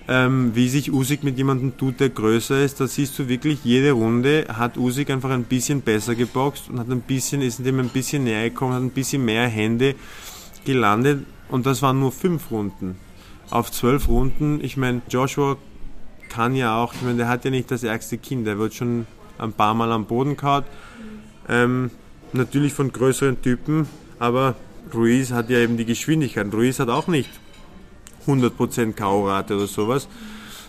ähm, 0.07 0.51
wie 0.53 0.67
sich 0.67 0.91
Usyk 0.91 1.23
mit 1.23 1.37
jemandem 1.37 1.77
tut, 1.77 1.99
der 1.99 2.09
größer 2.09 2.61
ist, 2.61 2.79
da 2.79 2.87
siehst 2.87 3.17
du 3.17 3.29
wirklich 3.29 3.63
jede 3.63 3.91
Runde 3.91 4.45
hat 4.49 4.77
Usyk 4.77 5.09
einfach 5.09 5.29
ein 5.29 5.45
bisschen 5.45 5.81
besser 5.81 6.15
geboxt 6.15 6.69
und 6.69 6.79
hat 6.79 6.89
ein 6.89 7.01
bisschen 7.01 7.41
ist 7.41 7.65
dem 7.65 7.79
ein 7.79 7.89
bisschen 7.89 8.25
näher 8.25 8.49
gekommen, 8.49 8.73
hat 8.73 8.81
ein 8.81 8.89
bisschen 8.89 9.23
mehr 9.23 9.47
Hände 9.47 9.95
gelandet 10.65 11.25
und 11.49 11.65
das 11.65 11.81
waren 11.81 11.99
nur 11.99 12.11
fünf 12.11 12.51
Runden. 12.51 12.97
Auf 13.49 13.71
zwölf 13.71 14.07
Runden, 14.07 14.63
ich 14.63 14.77
meine 14.77 15.01
Joshua 15.09 15.57
kann 16.29 16.55
ja 16.55 16.75
auch, 16.81 16.93
ich 16.93 17.01
meine 17.01 17.17
der 17.17 17.27
hat 17.29 17.45
ja 17.45 17.51
nicht 17.51 17.71
das 17.71 17.83
ärgste 17.83 18.17
Kind, 18.17 18.45
der 18.45 18.57
wird 18.57 18.73
schon 18.73 19.05
ein 19.37 19.53
paar 19.53 19.73
Mal 19.73 19.91
am 19.91 20.05
Boden 20.05 20.35
gehauen 20.35 20.63
ähm, 21.49 21.91
natürlich 22.31 22.73
von 22.73 22.91
größeren 22.91 23.41
Typen, 23.41 23.87
aber 24.19 24.55
Ruiz 24.93 25.31
hat 25.31 25.49
ja 25.49 25.59
eben 25.59 25.77
die 25.77 25.85
Geschwindigkeit. 25.85 26.53
Ruiz 26.53 26.79
hat 26.79 26.89
auch 26.89 27.07
nicht 27.07 27.29
100% 28.27 28.93
K.O.-Rate 28.93 29.55
oder 29.55 29.67
sowas. 29.67 30.07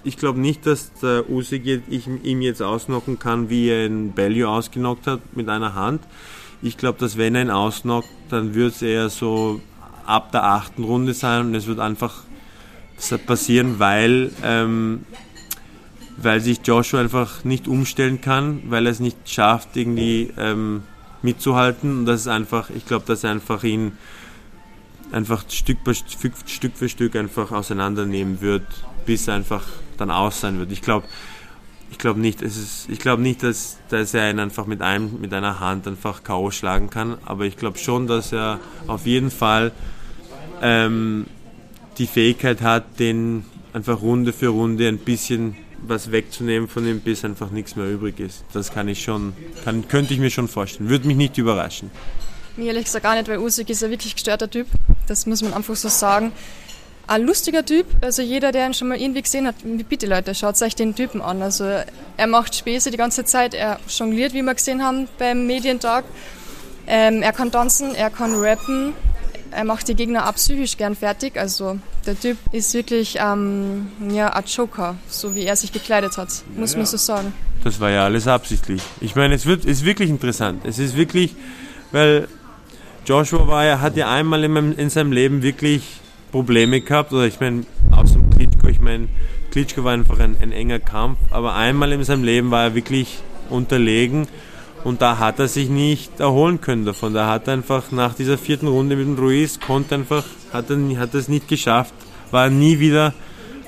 Ich 0.05 0.17
glaube 0.17 0.41
nicht, 0.41 0.67
dass 0.67 0.93
der 0.95 1.29
Usyk 1.31 1.83
ihm 2.23 2.43
jetzt 2.43 2.63
ausnocken 2.63 3.19
kann, 3.19 3.49
wie 3.49 3.69
er 3.69 3.87
einen 3.87 4.13
Bellew 4.13 4.47
ausgenockt 4.47 5.07
hat 5.07 5.21
mit 5.35 5.49
einer 5.49 5.75
Hand. 5.75 6.03
Ich 6.63 6.77
glaube, 6.77 6.99
dass 6.99 7.17
wenn 7.17 7.35
er 7.35 7.43
ihn 7.43 7.51
ausnockt, 7.51 8.09
dann 8.29 8.55
wird 8.55 8.75
es 8.75 8.83
eher 8.83 9.09
so 9.09 9.61
ab 10.07 10.33
der 10.33 10.45
achten 10.45 10.85
Runde 10.85 11.15
sein 11.15 11.47
und 11.47 11.55
es 11.55 11.67
wird 11.67 11.81
einfach 11.81 12.23
passieren, 13.27 13.79
weil 13.79 14.31
ähm, 14.43 15.07
weil 16.17 16.41
sich 16.41 16.61
Joshua 16.65 17.01
einfach 17.01 17.45
nicht 17.45 17.67
umstellen 17.69 18.21
kann, 18.21 18.63
weil 18.69 18.87
er 18.87 18.93
es 18.93 19.01
nicht 19.01 19.29
schafft, 19.29 19.77
irgendwie 19.77 20.33
ähm, 20.39 20.83
mitzuhalten. 21.23 21.99
Und 21.99 22.07
das 22.07 22.23
ist 22.23 22.29
einfach, 22.29 22.71
ich 22.71 22.87
glaube, 22.87 23.05
dass 23.07 23.25
er 23.25 23.31
einfach 23.31 23.65
ihn 23.65 23.93
einfach 25.15 25.45
Stück, 25.49 25.79
Stück, 25.95 26.35
Stück 26.47 26.77
für 26.77 26.89
Stück 26.89 27.17
einfach 27.17 27.53
auseinandernehmen 27.53 28.41
wird, 28.41 28.67
bis 29.07 29.29
er 29.29 29.35
einfach 29.35 29.65
dann 29.97 30.11
aus 30.11 30.41
sein 30.41 30.59
wird. 30.59 30.73
Ich 30.73 30.83
glaube, 30.83 31.07
ich 31.91 31.99
glaube 31.99 32.21
nicht, 32.21 32.43
es 32.43 32.57
ist, 32.57 32.89
ich 32.89 32.99
glaube 32.99 33.23
nicht, 33.23 33.43
dass, 33.43 33.79
dass 33.89 34.15
er 34.15 34.29
ihn 34.29 34.41
einfach 34.41 34.67
mit 34.67 34.83
einem, 34.83 35.21
mit 35.21 35.33
einer 35.33 35.61
Hand 35.61 35.87
einfach 35.87 36.25
K.O. 36.25 36.51
schlagen 36.51 36.91
kann, 36.91 37.19
aber 37.25 37.45
ich 37.45 37.57
glaube 37.57 37.79
schon, 37.79 38.07
dass 38.07 38.33
er 38.33 38.59
auf 38.89 39.07
jeden 39.07 39.31
Fall 39.31 39.71
ähm, 40.61 41.27
die 41.99 42.09
Fähigkeit 42.09 42.63
hat, 42.63 42.99
den 42.99 43.45
einfach 43.73 44.03
Runde 44.03 44.33
für 44.33 44.49
Runde 44.49 44.89
ein 44.89 44.99
bisschen 44.99 45.57
was 45.87 46.11
wegzunehmen 46.11 46.69
von 46.69 46.87
ihm, 46.87 47.01
bis 47.01 47.25
einfach 47.25 47.51
nichts 47.51 47.77
mehr 47.77 47.89
übrig 47.91 48.19
ist. 48.19 48.45
Das 48.53 48.73
kann 48.73 48.89
ich 48.89 49.03
schon, 49.03 49.35
kann, 49.65 49.87
könnte 49.87 50.15
ich 50.15 50.21
mir 50.21 50.31
schon 50.31 50.49
vorstellen. 50.49 50.89
Würde 50.89 51.07
mich 51.07 51.17
nicht 51.17 51.39
überraschen. 51.39 51.91
Mir 52.57 52.69
ehrlich 52.69 52.85
gesagt 52.85 53.05
gar 53.05 53.15
nicht, 53.15 53.29
weil 53.29 53.39
Usyk 53.39 53.69
ist 53.71 53.83
ein 53.83 53.91
wirklich 53.91 54.15
gestörter 54.15 54.49
Typ. 54.49 54.67
Das 55.07 55.27
muss 55.27 55.43
man 55.43 55.55
einfach 55.55 55.77
so 55.77 55.89
sagen. 55.89 56.33
Ein 57.07 57.23
lustiger 57.23 57.65
Typ, 57.65 57.87
also 58.01 58.23
jeder, 58.23 58.51
der 58.51 58.67
ihn 58.67 58.73
schon 58.73 58.89
mal 58.89 58.99
irgendwie 58.99 59.21
gesehen 59.21 59.47
hat, 59.47 59.57
bitte 59.91 60.07
Leute, 60.07 60.35
schaut 60.35 60.61
euch 60.63 60.75
den 60.75 60.95
Typen 60.95 61.21
an. 61.21 61.43
Also 61.43 61.65
er 61.65 62.27
macht 62.27 62.55
Späße 62.55 62.91
die 62.91 62.97
ganze 62.97 63.27
Zeit, 63.27 63.53
er 63.53 63.79
jongliert, 63.89 64.33
wie 64.33 64.41
wir 64.41 64.55
gesehen 64.55 64.83
haben 64.83 65.07
beim 65.19 65.47
Medientag. 65.47 66.05
Ähm, 66.87 67.23
er 67.23 67.33
kann 67.33 67.53
tanzen, 67.53 67.95
er 67.95 68.09
kann 68.09 68.35
rappen, 68.35 68.95
er 69.51 69.65
macht 69.65 69.89
die 69.89 69.95
Gegner 69.95 70.29
auch 70.29 70.35
psychisch 70.35 70.79
gern 70.79 70.95
fertig. 70.95 71.37
Also 71.37 71.79
der 72.07 72.19
Typ 72.19 72.39
ist 72.53 72.73
wirklich 72.73 73.19
ähm, 73.21 73.89
ja, 74.11 74.33
ein 74.33 74.45
Joker, 74.47 74.97
so 75.09 75.35
wie 75.35 75.45
er 75.45 75.57
sich 75.57 75.73
gekleidet 75.73 76.17
hat, 76.17 76.29
muss 76.57 76.73
ja, 76.73 76.79
man 76.79 76.87
so 76.87 76.97
sagen. 76.97 77.35
Das 77.65 77.81
war 77.81 77.91
ja 77.91 78.05
alles 78.05 78.27
absichtlich. 78.27 78.83
Ich 79.01 79.15
meine, 79.15 79.35
es 79.35 79.45
wird, 79.45 79.67
ist 79.67 79.85
wirklich 79.85 80.09
interessant. 80.09 80.65
Es 80.65 80.79
ist 80.79 80.97
wirklich, 80.97 81.35
weil 81.93 82.29
Joshua 83.07 83.47
war 83.47 83.65
ja, 83.65 83.81
hat 83.81 83.97
ja 83.97 84.11
einmal 84.11 84.45
in, 84.45 84.73
in 84.73 84.91
seinem 84.91 85.13
Leben 85.13 85.43
wirklich 85.43 85.83
Probleme 86.33 86.81
gehabt. 86.81 87.13
Oder 87.13 87.27
ich 87.27 87.39
meine, 87.39 87.65
außer 87.91 88.19
Klitschko, 88.35 88.69
ich 88.69 88.81
meine, 88.81 89.09
Klitschko 89.51 89.85
war 89.85 89.93
einfach 89.93 90.19
ein, 90.19 90.37
ein 90.41 90.53
enger 90.53 90.81
Kampf. 90.81 91.19
Aber 91.31 91.55
einmal 91.55 91.93
in 91.93 92.03
seinem 92.05 92.25
Leben 92.25 92.51
war 92.51 92.65
er 92.65 92.75
wirklich 92.75 93.19
unterlegen. 93.51 94.27
Und 94.85 95.03
da 95.03 95.19
hat 95.19 95.39
er 95.39 95.49
sich 95.49 95.69
nicht 95.69 96.21
erholen 96.21 96.61
können 96.61 96.85
davon. 96.85 97.15
Da 97.15 97.29
hat 97.29 97.47
er 97.47 97.55
einfach 97.55 97.91
nach 97.91 98.15
dieser 98.15 98.39
vierten 98.39 98.69
Runde 98.69 98.97
mit 98.97 99.07
dem 99.07 99.19
Ruiz, 99.19 99.61
konnte 99.61 99.95
einfach, 99.95 100.25
hat 100.53 100.71
er, 100.71 100.99
hat 100.99 101.15
es 101.15 101.29
nicht 101.29 101.49
geschafft, 101.49 101.95
war 102.31 102.51
nie 102.51 102.79
wieder 102.81 103.15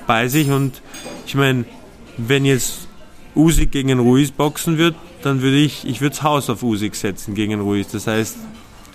bei 0.05 0.27
sich. 0.27 0.49
Und 0.49 0.81
ich 1.25 1.35
meine, 1.35 1.65
wenn 2.17 2.45
jetzt 2.45 2.87
Usyk 3.35 3.71
gegen 3.71 3.99
Ruiz 3.99 4.31
boxen 4.31 4.77
wird, 4.77 4.95
dann 5.21 5.41
würde 5.41 5.57
ich, 5.57 5.87
ich 5.87 6.01
würde 6.01 6.15
das 6.15 6.23
Haus 6.23 6.49
auf 6.49 6.63
Usyk 6.63 6.95
setzen 6.95 7.33
gegen 7.33 7.59
Ruiz. 7.59 7.87
Das 7.89 8.07
heißt, 8.07 8.37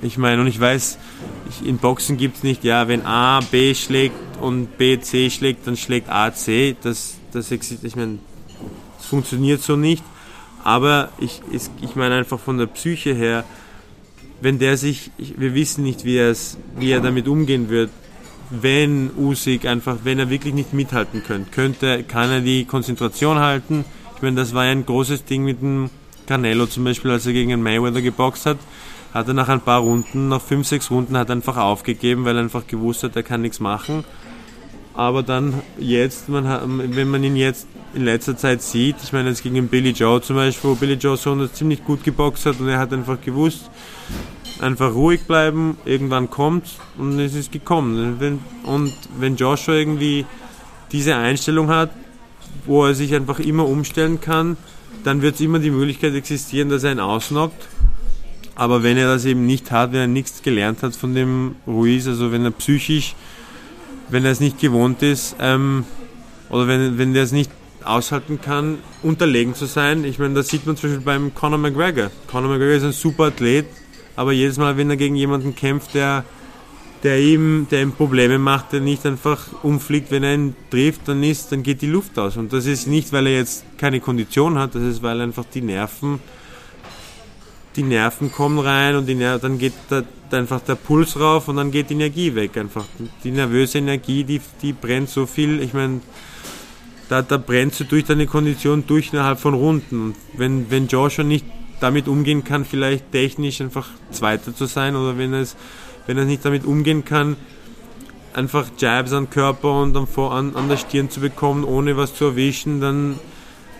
ich 0.02 0.18
meine, 0.18 0.42
und 0.42 0.48
ich 0.48 0.60
weiß, 0.60 0.98
ich, 1.48 1.66
in 1.66 1.78
Boxen 1.78 2.16
gibt 2.16 2.38
es 2.38 2.42
nicht, 2.42 2.64
ja, 2.64 2.88
wenn 2.88 3.06
A 3.06 3.40
B 3.40 3.74
schlägt 3.74 4.16
und 4.40 4.76
B 4.76 5.00
C 5.00 5.30
schlägt, 5.30 5.66
dann 5.66 5.76
schlägt 5.76 6.10
A 6.10 6.34
C. 6.34 6.76
Das, 6.82 7.14
das, 7.32 7.50
ich 7.50 7.96
meine, 7.96 8.18
das 8.98 9.06
funktioniert 9.06 9.62
so 9.62 9.76
nicht. 9.76 10.04
Aber 10.64 11.10
ich, 11.18 11.40
ich 11.52 11.96
meine 11.96 12.16
einfach 12.16 12.38
von 12.38 12.58
der 12.58 12.66
Psyche 12.66 13.14
her, 13.14 13.44
wenn 14.40 14.58
der 14.58 14.76
sich, 14.76 15.10
wir 15.18 15.54
wissen 15.54 15.84
nicht, 15.84 16.04
wie, 16.04 16.18
wie 16.78 16.90
er 16.90 17.00
damit 17.00 17.28
umgehen 17.28 17.68
wird, 17.68 17.90
wenn 18.50 19.10
Usyk 19.16 19.64
einfach, 19.64 19.98
wenn 20.04 20.18
er 20.18 20.28
wirklich 20.28 20.52
nicht 20.52 20.72
mithalten 20.72 21.22
könnte, 21.22 21.50
könnte, 21.50 22.02
kann 22.02 22.30
er 22.30 22.40
die 22.40 22.64
Konzentration 22.64 23.38
halten. 23.38 23.84
Ich 24.16 24.22
meine, 24.22 24.36
das 24.36 24.52
war 24.52 24.66
ja 24.66 24.72
ein 24.72 24.84
großes 24.84 25.24
Ding 25.24 25.44
mit 25.44 25.62
dem 25.62 25.90
Canelo 26.26 26.66
zum 26.66 26.84
Beispiel, 26.84 27.12
als 27.12 27.26
er 27.26 27.32
gegen 27.32 27.50
den 27.50 27.62
Mayweather 27.62 28.02
geboxt 28.02 28.46
hat, 28.46 28.58
hat 29.14 29.28
er 29.28 29.34
nach 29.34 29.48
ein 29.48 29.60
paar 29.60 29.80
Runden, 29.80 30.28
nach 30.28 30.40
fünf, 30.40 30.66
sechs 30.66 30.90
Runden, 30.90 31.16
hat 31.16 31.28
er 31.28 31.36
einfach 31.36 31.56
aufgegeben, 31.56 32.24
weil 32.24 32.36
er 32.36 32.42
einfach 32.42 32.66
gewusst 32.66 33.02
hat, 33.02 33.16
er 33.16 33.22
kann 33.22 33.42
nichts 33.42 33.60
machen. 33.60 34.04
Aber 34.94 35.22
dann 35.22 35.54
jetzt, 35.78 36.28
man 36.28 36.94
wenn 36.94 37.08
man 37.08 37.24
ihn 37.24 37.36
jetzt 37.36 37.66
in 37.94 38.04
letzter 38.04 38.36
Zeit 38.36 38.62
sieht, 38.62 38.96
ich 39.02 39.12
meine 39.12 39.28
jetzt 39.28 39.42
gegen 39.42 39.68
Billy 39.68 39.90
Joe 39.90 40.20
zum 40.20 40.36
Beispiel, 40.36 40.70
wo 40.70 40.74
Billy 40.74 40.94
Joe 40.94 41.16
so 41.16 41.46
ziemlich 41.46 41.84
gut 41.84 42.04
geboxt 42.04 42.46
hat 42.46 42.60
und 42.60 42.68
er 42.68 42.78
hat 42.78 42.92
einfach 42.92 43.20
gewusst, 43.20 43.70
einfach 44.60 44.94
ruhig 44.94 45.24
bleiben, 45.24 45.76
irgendwann 45.84 46.30
kommt 46.30 46.66
und 46.98 47.18
es 47.18 47.34
ist 47.34 47.52
gekommen. 47.52 48.40
Und 48.64 48.92
wenn 49.18 49.36
Joshua 49.36 49.74
irgendwie 49.74 50.24
diese 50.90 51.16
Einstellung 51.16 51.68
hat, 51.68 51.90
wo 52.66 52.86
er 52.86 52.94
sich 52.94 53.14
einfach 53.14 53.38
immer 53.40 53.66
umstellen 53.66 54.20
kann, 54.20 54.56
dann 55.04 55.20
wird 55.22 55.34
es 55.36 55.40
immer 55.40 55.58
die 55.58 55.70
Möglichkeit 55.70 56.14
existieren, 56.14 56.68
dass 56.68 56.84
er 56.84 56.92
ihn 56.92 57.00
ausnockt. 57.00 57.68
Aber 58.54 58.82
wenn 58.82 58.96
er 58.96 59.06
das 59.06 59.24
eben 59.24 59.46
nicht 59.46 59.70
hat, 59.70 59.92
wenn 59.92 60.00
er 60.00 60.06
nichts 60.06 60.42
gelernt 60.42 60.82
hat 60.82 60.94
von 60.94 61.14
dem 61.14 61.56
Ruiz, 61.66 62.06
also 62.06 62.32
wenn 62.32 62.44
er 62.44 62.50
psychisch, 62.50 63.14
wenn 64.10 64.24
er 64.24 64.32
es 64.32 64.40
nicht 64.40 64.60
gewohnt 64.60 65.02
ist, 65.02 65.36
ähm, 65.40 65.84
oder 66.50 66.68
wenn, 66.68 66.98
wenn 66.98 67.14
er 67.14 67.22
es 67.22 67.32
nicht 67.32 67.50
aushalten 67.84 68.40
kann, 68.40 68.78
unterlegen 69.02 69.54
zu 69.54 69.66
sein. 69.66 70.04
Ich 70.04 70.18
meine, 70.18 70.34
das 70.34 70.48
sieht 70.48 70.66
man 70.66 70.76
zum 70.76 70.90
Beispiel 70.90 71.04
beim 71.04 71.34
Conor 71.34 71.58
McGregor. 71.58 72.10
Conor 72.28 72.50
McGregor 72.50 72.76
ist 72.76 72.84
ein 72.84 72.92
super 72.92 73.24
Athlet, 73.24 73.66
aber 74.16 74.32
jedes 74.32 74.58
Mal, 74.58 74.76
wenn 74.76 74.90
er 74.90 74.96
gegen 74.96 75.16
jemanden 75.16 75.56
kämpft, 75.56 75.94
der, 75.94 76.24
der, 77.02 77.20
ihm, 77.20 77.66
der 77.70 77.82
ihm 77.82 77.92
Probleme 77.92 78.38
macht, 78.38 78.72
der 78.72 78.80
nicht 78.80 79.04
einfach 79.06 79.46
umfliegt, 79.62 80.10
wenn 80.10 80.22
er 80.22 80.34
ihn 80.34 80.54
trifft, 80.70 81.08
dann, 81.08 81.22
ist, 81.22 81.50
dann 81.52 81.62
geht 81.62 81.82
die 81.82 81.86
Luft 81.86 82.18
aus. 82.18 82.36
Und 82.36 82.52
das 82.52 82.66
ist 82.66 82.86
nicht, 82.86 83.12
weil 83.12 83.26
er 83.26 83.38
jetzt 83.38 83.64
keine 83.78 84.00
Kondition 84.00 84.58
hat, 84.58 84.74
das 84.74 84.82
ist, 84.82 85.02
weil 85.02 85.20
einfach 85.20 85.44
die 85.52 85.62
Nerven, 85.62 86.20
die 87.76 87.82
Nerven 87.82 88.32
kommen 88.32 88.58
rein 88.58 88.96
und 88.96 89.06
Ner 89.08 89.38
dann 89.38 89.58
geht 89.58 89.72
da, 89.88 90.02
einfach 90.30 90.60
der 90.60 90.76
Puls 90.76 91.18
rauf 91.18 91.48
und 91.48 91.56
dann 91.56 91.70
geht 91.70 91.90
die 91.90 91.94
Energie 91.94 92.34
weg 92.34 92.56
einfach. 92.56 92.84
Die 93.22 93.30
nervöse 93.30 93.78
Energie, 93.78 94.24
die, 94.24 94.40
die 94.62 94.72
brennt 94.72 95.10
so 95.10 95.26
viel, 95.26 95.60
ich 95.60 95.74
meine, 95.74 96.00
da, 97.08 97.20
da 97.20 97.36
brennst 97.36 97.80
du 97.80 97.84
durch 97.84 98.04
deine 98.04 98.26
Kondition 98.26 98.84
durch 98.86 99.12
innerhalb 99.12 99.38
von 99.38 99.52
Runden. 99.52 100.02
Und 100.06 100.16
wenn, 100.34 100.70
wenn 100.70 100.86
Joshua 100.86 101.24
nicht 101.24 101.44
damit 101.80 102.08
umgehen 102.08 102.44
kann, 102.44 102.64
vielleicht 102.64 103.12
technisch 103.12 103.60
einfach 103.60 103.88
Zweiter 104.10 104.54
zu 104.54 104.66
sein 104.66 104.96
oder 104.96 105.18
wenn 105.18 105.34
es 105.34 105.56
wenn 106.06 106.18
er 106.18 106.24
nicht 106.24 106.44
damit 106.44 106.64
umgehen 106.64 107.04
kann, 107.04 107.36
einfach 108.34 108.66
Jabs 108.78 109.12
an 109.12 109.30
Körper 109.30 109.82
und 109.82 110.08
vor, 110.08 110.32
an, 110.32 110.56
an 110.56 110.68
der 110.68 110.76
Stirn 110.76 111.10
zu 111.10 111.20
bekommen, 111.20 111.64
ohne 111.64 111.96
was 111.96 112.14
zu 112.14 112.24
erwischen, 112.26 112.80
dann, 112.80 113.18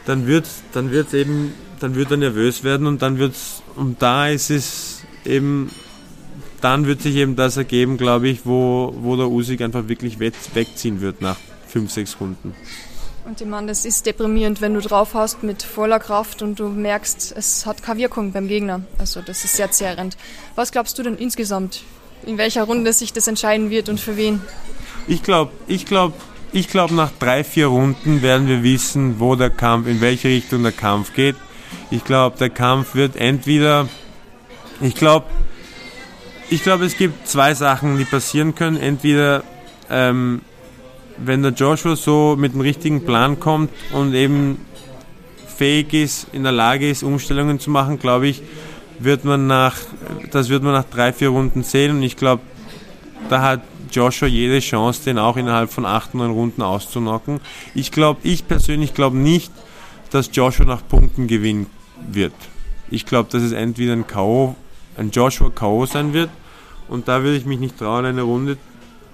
dann 0.05 0.27
wird 0.27 0.47
dann 0.73 0.91
wird's 0.91 1.15
eben, 1.15 1.55
dann 1.83 1.95
wird 1.95 2.11
er 2.11 2.17
nervös 2.17 2.65
werden 2.65 2.87
und 2.87 3.03
dann 3.03 3.19
wird's, 3.19 3.63
und 3.77 4.01
da 4.03 4.29
ist 4.29 4.51
es 4.51 5.03
eben, 5.25 5.71
dann 6.61 6.87
wird 6.87 7.03
sich 7.03 7.17
eben 7.17 7.37
das 7.37 7.57
ergeben, 7.57 7.97
glaube 7.97 8.29
ich, 8.29 8.47
wo, 8.47 8.95
wo 9.01 9.17
der 9.17 9.29
Usyk 9.29 9.61
einfach 9.63 9.89
wirklich 9.89 10.19
wegziehen 10.21 11.01
wird 11.01 11.21
nach 11.21 11.37
fünf, 11.67 11.91
sechs 11.91 12.21
Runden. 12.21 12.55
Und 13.25 13.41
ich 13.41 13.47
meine, 13.47 13.69
das 13.69 13.85
ist 13.85 14.05
deprimierend, 14.05 14.61
wenn 14.61 14.75
du 14.75 14.81
drauf 14.81 15.15
hast 15.15 15.43
mit 15.43 15.63
voller 15.63 16.01
Kraft 16.01 16.43
und 16.43 16.59
du 16.59 16.69
merkst, 16.69 17.35
es 17.37 17.67
hat 17.67 17.83
keine 17.83 18.01
Wirkung 18.01 18.33
beim 18.33 18.49
Gegner. 18.49 18.83
Also 18.99 19.21
das 19.23 19.45
ist 19.45 19.57
sehr 19.57 19.71
zehrend. 19.71 20.17
Was 20.57 20.73
glaubst 20.73 20.99
du 20.99 21.05
denn 21.05 21.17
insgesamt, 21.17 21.83
in 22.27 22.37
welcher 22.37 22.65
Runde 22.65 22.93
sich 22.93 23.13
das 23.13 23.29
entscheiden 23.29 23.71
wird 23.71 23.89
und 23.89 24.01
für 24.01 24.17
wen? 24.17 24.41
Ich 25.07 25.23
glaube, 25.23 25.53
ich 25.69 25.87
glaube, 25.87 26.15
ich 26.53 26.69
glaube, 26.69 26.95
nach 26.95 27.11
drei, 27.19 27.45
vier 27.45 27.69
Runden 27.69 28.23
werden 28.23 28.49
wir 28.49 28.63
wissen, 28.63 29.21
wo 29.21 29.37
der 29.37 29.51
Kampf, 29.51 29.87
in 29.87 30.01
welche 30.01 30.29
Richtung 30.29 30.63
der 30.65 30.73
Kampf 30.73 31.15
geht. 31.15 31.37
Ich 31.93 32.05
glaube, 32.05 32.39
der 32.39 32.49
Kampf 32.49 32.95
wird 32.95 33.17
entweder, 33.17 33.87
ich 34.81 34.95
glaube, 34.95 35.27
ich 36.49 36.63
glaube, 36.63 36.87
es 36.87 36.97
gibt 36.97 37.29
zwei 37.29 37.53
Sachen, 37.53 37.99
die 37.99 38.07
passieren 38.07 38.55
können. 38.55 38.79
Entweder 38.79 39.45
ähm, 39.91 40.41
wenn 41.19 41.43
der 41.43 41.53
Joshua 41.53 41.95
so 41.95 42.35
mit 42.39 42.55
dem 42.55 42.63
richtigen 42.63 43.05
Plan 43.05 43.39
kommt 43.39 43.71
und 43.93 44.15
eben 44.15 44.65
fähig 45.55 45.93
ist, 45.93 46.29
in 46.33 46.45
der 46.45 46.53
Lage 46.53 46.89
ist, 46.89 47.03
Umstellungen 47.03 47.61
zu 47.61 47.69
machen, 47.69 47.99
glaube 47.99 48.27
ich, 48.27 48.41
wird 48.99 49.27
man 49.27 49.47
nach, 49.47 49.77
das 50.31 50.49
wird 50.49 50.63
man 50.63 50.73
nach 50.73 50.85
drei, 50.85 51.13
vier 51.13 51.29
Runden 51.29 51.63
sehen 51.63 51.97
und 51.97 52.03
ich 52.03 52.17
glaube, 52.17 52.41
da 53.29 53.43
hat 53.43 53.61
Joshua 53.91 54.29
jede 54.29 54.61
Chance, 54.61 55.05
den 55.05 55.19
auch 55.19 55.37
innerhalb 55.37 55.71
von 55.71 55.85
acht, 55.85 56.15
neun 56.15 56.31
Runden 56.31 56.63
auszunocken. 56.63 57.41
Ich 57.75 57.93
glaube, 57.93 58.21
ich 58.23 58.49
persönlich 58.49 58.95
glaube 58.95 59.19
nicht, 59.19 59.53
dass 60.11 60.31
Joshua 60.33 60.65
nach 60.65 60.89
Punkten 60.89 61.27
gewinnen 61.27 61.67
wird. 62.11 62.35
Ich 62.91 63.07
glaube, 63.07 63.31
dass 63.31 63.43
es 63.43 63.53
entweder 63.53 63.93
ein 63.93 64.07
K.O., 64.07 64.55
ein 64.97 65.11
Joshua 65.11 65.51
K.O. 65.51 65.87
sein 65.87 66.13
wird 66.13 66.31
und 66.89 67.09
da 67.09 67.23
würde 67.23 67.37
ich 67.37 67.47
mich 67.47 67.59
nicht 67.59 67.79
trauen, 67.79 68.05
eine 68.05 68.23
Runde 68.23 68.59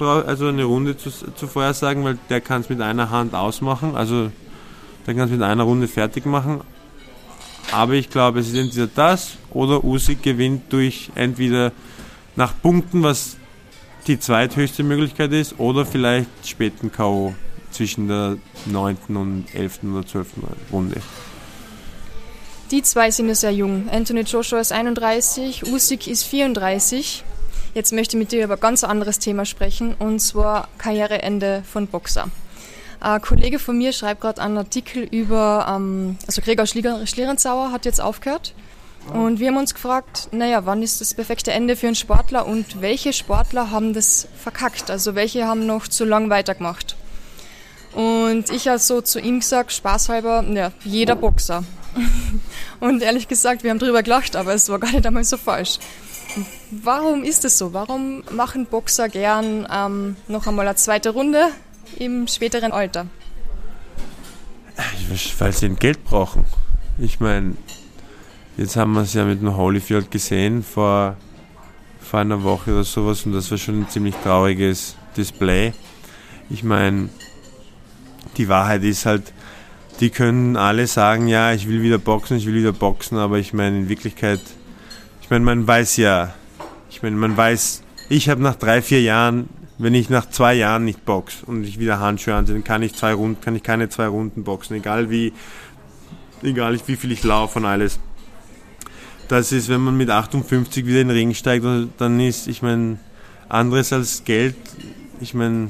also 0.01 0.47
eine 0.47 0.65
Runde 0.65 0.97
zu, 0.97 1.11
zu 1.11 1.47
vorhersagen, 1.47 2.05
weil 2.05 2.19
der 2.31 2.41
kann 2.41 2.61
es 2.61 2.69
mit 2.69 2.81
einer 2.81 3.11
Hand 3.11 3.35
ausmachen, 3.35 3.97
also 3.97 4.31
der 5.07 5.15
kann 5.15 5.25
es 5.25 5.31
mit 5.31 5.43
einer 5.43 5.65
Runde 5.65 5.89
fertig 5.89 6.27
machen. 6.27 6.61
Aber 7.73 7.95
ich 7.95 8.09
glaube, 8.09 8.41
es 8.41 8.49
ist 8.49 8.57
entweder 8.57 8.87
das 8.87 9.37
oder 9.51 9.85
Usyk 9.85 10.23
gewinnt 10.23 10.73
durch 10.73 11.11
entweder 11.15 11.73
nach 12.37 12.55
Punkten, 12.63 13.03
was 13.03 13.37
die 14.07 14.19
zweithöchste 14.19 14.85
Möglichkeit 14.85 15.33
ist, 15.33 15.59
oder 15.59 15.85
vielleicht 15.85 16.29
späten 16.45 16.91
K.O. 16.91 17.35
zwischen 17.71 18.09
der 18.09 18.39
9. 18.67 18.97
und 19.09 19.45
11. 19.53 19.81
oder 19.85 20.07
12. 20.07 20.29
Runde. 20.73 21.01
Die 22.71 22.83
zwei 22.83 23.11
sind 23.11 23.29
ja 23.29 23.35
sehr 23.35 23.53
jung. 23.53 23.89
Anthony 23.91 24.21
Joshua 24.21 24.61
ist 24.61 24.73
31, 24.73 25.73
Usyk 25.73 26.07
ist 26.07 26.25
34. 26.25 27.25
Jetzt 27.73 27.95
möchte 27.95 28.17
ich 28.17 28.19
mit 28.19 28.31
dir 28.31 28.45
über 28.45 28.55
ein 28.55 28.61
ganz 28.61 28.85
anderes 28.85 29.19
Thema 29.19 29.47
sprechen, 29.47 29.95
und 29.99 30.21
zwar 30.21 30.69
Karriereende 30.77 31.63
von 31.71 31.87
Boxer. 31.87 32.29
Ein 33.01 33.23
Kollege 33.23 33.59
von 33.59 33.79
mir 33.79 33.93
schreibt 33.93 34.21
gerade 34.21 34.43
einen 34.43 34.59
Artikel 34.59 35.05
über, 35.05 35.67
ähm, 35.71 36.19
also 36.27 36.43
Gregor 36.43 36.67
Schlierenzauer 36.67 37.73
hat 37.73 37.87
jetzt 37.87 38.03
aufgehört. 38.03 38.53
Und 39.15 39.41
wir 39.41 39.49
haben 39.49 39.57
uns 39.57 39.73
gefragt, 39.73 40.29
naja, 40.33 40.67
wann 40.67 40.83
ist 40.83 41.01
das 41.01 41.15
perfekte 41.15 41.53
Ende 41.53 41.75
für 41.75 41.87
einen 41.87 41.97
Sportler 41.97 42.47
und 42.47 42.83
welche 42.83 43.15
Sportler 43.15 43.71
haben 43.71 43.95
das 43.95 44.29
verkackt? 44.37 44.91
Also 44.91 45.15
welche 45.15 45.47
haben 45.47 45.65
noch 45.65 45.89
zu 45.89 46.05
lang 46.05 46.29
weitergemacht? 46.29 46.97
Und 47.95 48.51
ich 48.51 48.69
habe 48.69 48.79
so 48.79 49.01
zu 49.01 49.19
ihm 49.19 49.41
gesagt, 49.41 49.73
spaßhalber, 49.73 50.45
ja, 50.53 50.73
jeder 50.85 51.17
Boxer. 51.17 51.65
und 52.81 53.03
ehrlich 53.03 53.29
gesagt, 53.29 53.63
wir 53.63 53.71
haben 53.71 53.79
drüber 53.79 54.03
gelacht, 54.03 54.37
aber 54.37 54.55
es 54.55 54.69
war 54.69 54.79
gar 54.79 54.93
nicht 54.93 55.07
einmal 55.07 55.25
so 55.25 55.37
falsch. 55.37 55.79
Warum 56.71 57.25
ist 57.25 57.45
es 57.45 57.59
so? 57.59 57.73
Warum 57.73 58.23
machen 58.31 58.67
Boxer 58.67 59.09
gern 59.09 59.67
ähm, 59.73 60.17
noch 60.29 60.47
einmal 60.47 60.67
eine 60.67 60.77
zweite 60.77 61.11
Runde 61.11 61.49
im 61.97 62.27
späteren 62.29 62.73
Alter? 62.73 63.07
Weil 65.39 65.53
sie 65.53 65.67
ein 65.67 65.77
Geld 65.77 66.05
brauchen. 66.05 66.45
Ich 66.99 67.19
meine, 67.19 67.57
jetzt 68.57 68.77
haben 68.77 68.93
wir 68.93 69.03
es 69.03 69.15
ja 69.15 69.25
mit 69.25 69.41
dem 69.41 69.57
Holyfield 69.57 70.11
gesehen 70.11 70.63
vor, 70.63 71.17
vor 72.01 72.21
einer 72.21 72.43
Woche 72.43 72.73
oder 72.73 72.85
sowas 72.85 73.25
und 73.25 73.33
das 73.33 73.51
war 73.51 73.59
schon 73.59 73.83
ein 73.83 73.89
ziemlich 73.89 74.15
trauriges 74.23 74.97
Display. 75.17 75.73
Ich 76.51 76.63
meine, 76.63 77.09
die 78.37 78.49
Wahrheit 78.49 78.85
ist 78.85 79.07
halt, 79.07 79.33
die 80.01 80.11
können 80.11 80.57
alle 80.57 80.87
sagen, 80.87 81.29
ja, 81.29 81.53
ich 81.53 81.69
will 81.69 81.83
wieder 81.83 81.99
boxen, 81.99 82.37
ich 82.37 82.47
will 82.47 82.55
wieder 82.55 82.73
boxen, 82.73 83.19
aber 83.19 83.39
ich 83.39 83.53
meine, 83.53 83.79
in 83.79 83.89
Wirklichkeit 83.89 84.41
ich 85.29 85.31
meine, 85.31 85.45
man 85.45 85.67
weiß 85.67 85.99
ja, 85.99 86.33
ich 86.89 87.03
meine, 87.03 87.15
man 87.17 87.37
weiß, 87.37 87.83
ich 88.09 88.31
habe 88.31 88.41
nach 88.41 88.55
drei, 88.55 88.81
vier 88.81 89.03
Jahren, 89.03 89.51
wenn 89.77 89.93
ich 89.93 90.09
nach 90.09 90.31
zwei 90.31 90.55
Jahren 90.55 90.87
nicht 90.87 91.05
boxe 91.05 91.45
und 91.45 91.65
ich 91.65 91.79
wieder 91.79 92.01
Handschuhe 92.01 92.35
anziehe, 92.35 92.55
dann 92.55 92.65
kann 92.65 92.81
ich 92.81 92.95
zwei 92.95 93.13
Runden, 93.13 93.39
kann 93.43 93.55
ich 93.55 93.63
keine 93.63 93.91
zwei 93.91 94.07
Runden 94.07 94.43
boxen, 94.43 94.77
egal 94.77 95.11
wie, 95.11 95.35
egal 96.43 96.81
wie 96.87 96.97
viel 96.97 97.13
ich 97.13 97.25
laufe 97.25 97.59
und 97.59 97.67
alles. 97.67 98.01
Das 99.29 99.53
ist, 99.53 99.69
wenn 99.69 99.83
man 99.83 99.99
mit 99.99 100.09
58 100.09 100.87
wieder 100.87 101.03
in 101.03 101.09
den 101.09 101.17
Ring 101.19 101.35
steigt, 101.35 101.67
dann 101.99 102.21
ist, 102.21 102.49
ich 102.49 102.63
meine, 102.63 102.99
anderes 103.51 103.93
als 103.93 104.25
Geld, 104.25 104.57
ich 105.21 105.35
meine, 105.35 105.69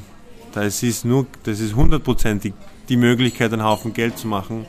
das 0.52 0.84
ist 0.84 1.04
nur, 1.04 1.26
das 1.42 1.58
ist 1.58 1.74
hundertprozentig 1.74 2.54
die 2.88 2.96
Möglichkeit, 2.96 3.52
einen 3.52 3.64
Haufen 3.64 3.92
Geld 3.92 4.18
zu 4.18 4.26
machen. 4.26 4.66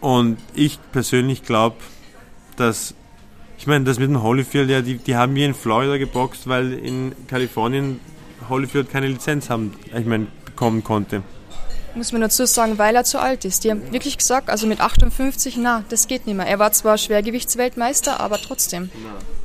Und 0.00 0.38
ich 0.54 0.78
persönlich 0.92 1.42
glaube, 1.42 1.76
dass 2.56 2.94
ich 3.58 3.66
meine, 3.66 3.84
das 3.84 3.98
mit 3.98 4.08
dem 4.08 4.22
Holyfield, 4.22 4.70
ja, 4.70 4.82
die, 4.82 4.98
die 4.98 5.16
haben 5.16 5.34
wir 5.34 5.46
in 5.46 5.54
Florida 5.54 5.96
geboxt, 5.96 6.46
weil 6.46 6.72
in 6.72 7.12
Kalifornien 7.26 8.00
Holyfield 8.48 8.90
keine 8.90 9.08
Lizenz 9.08 9.50
haben, 9.50 9.72
ich 9.86 10.06
meine, 10.06 10.26
bekommen 10.44 10.84
konnte. 10.84 11.22
Muss 11.94 12.12
man 12.12 12.20
dazu 12.20 12.44
sagen, 12.44 12.76
weil 12.76 12.94
er 12.94 13.04
zu 13.04 13.18
alt 13.18 13.46
ist. 13.46 13.64
Die 13.64 13.70
haben 13.70 13.90
wirklich 13.90 14.18
gesagt, 14.18 14.50
also 14.50 14.66
mit 14.66 14.80
58, 14.80 15.56
na, 15.56 15.82
das 15.88 16.08
geht 16.08 16.26
nicht 16.26 16.36
mehr. 16.36 16.46
Er 16.46 16.58
war 16.58 16.70
zwar 16.72 16.98
Schwergewichtsweltmeister, 16.98 18.20
aber 18.20 18.36
trotzdem. 18.36 18.90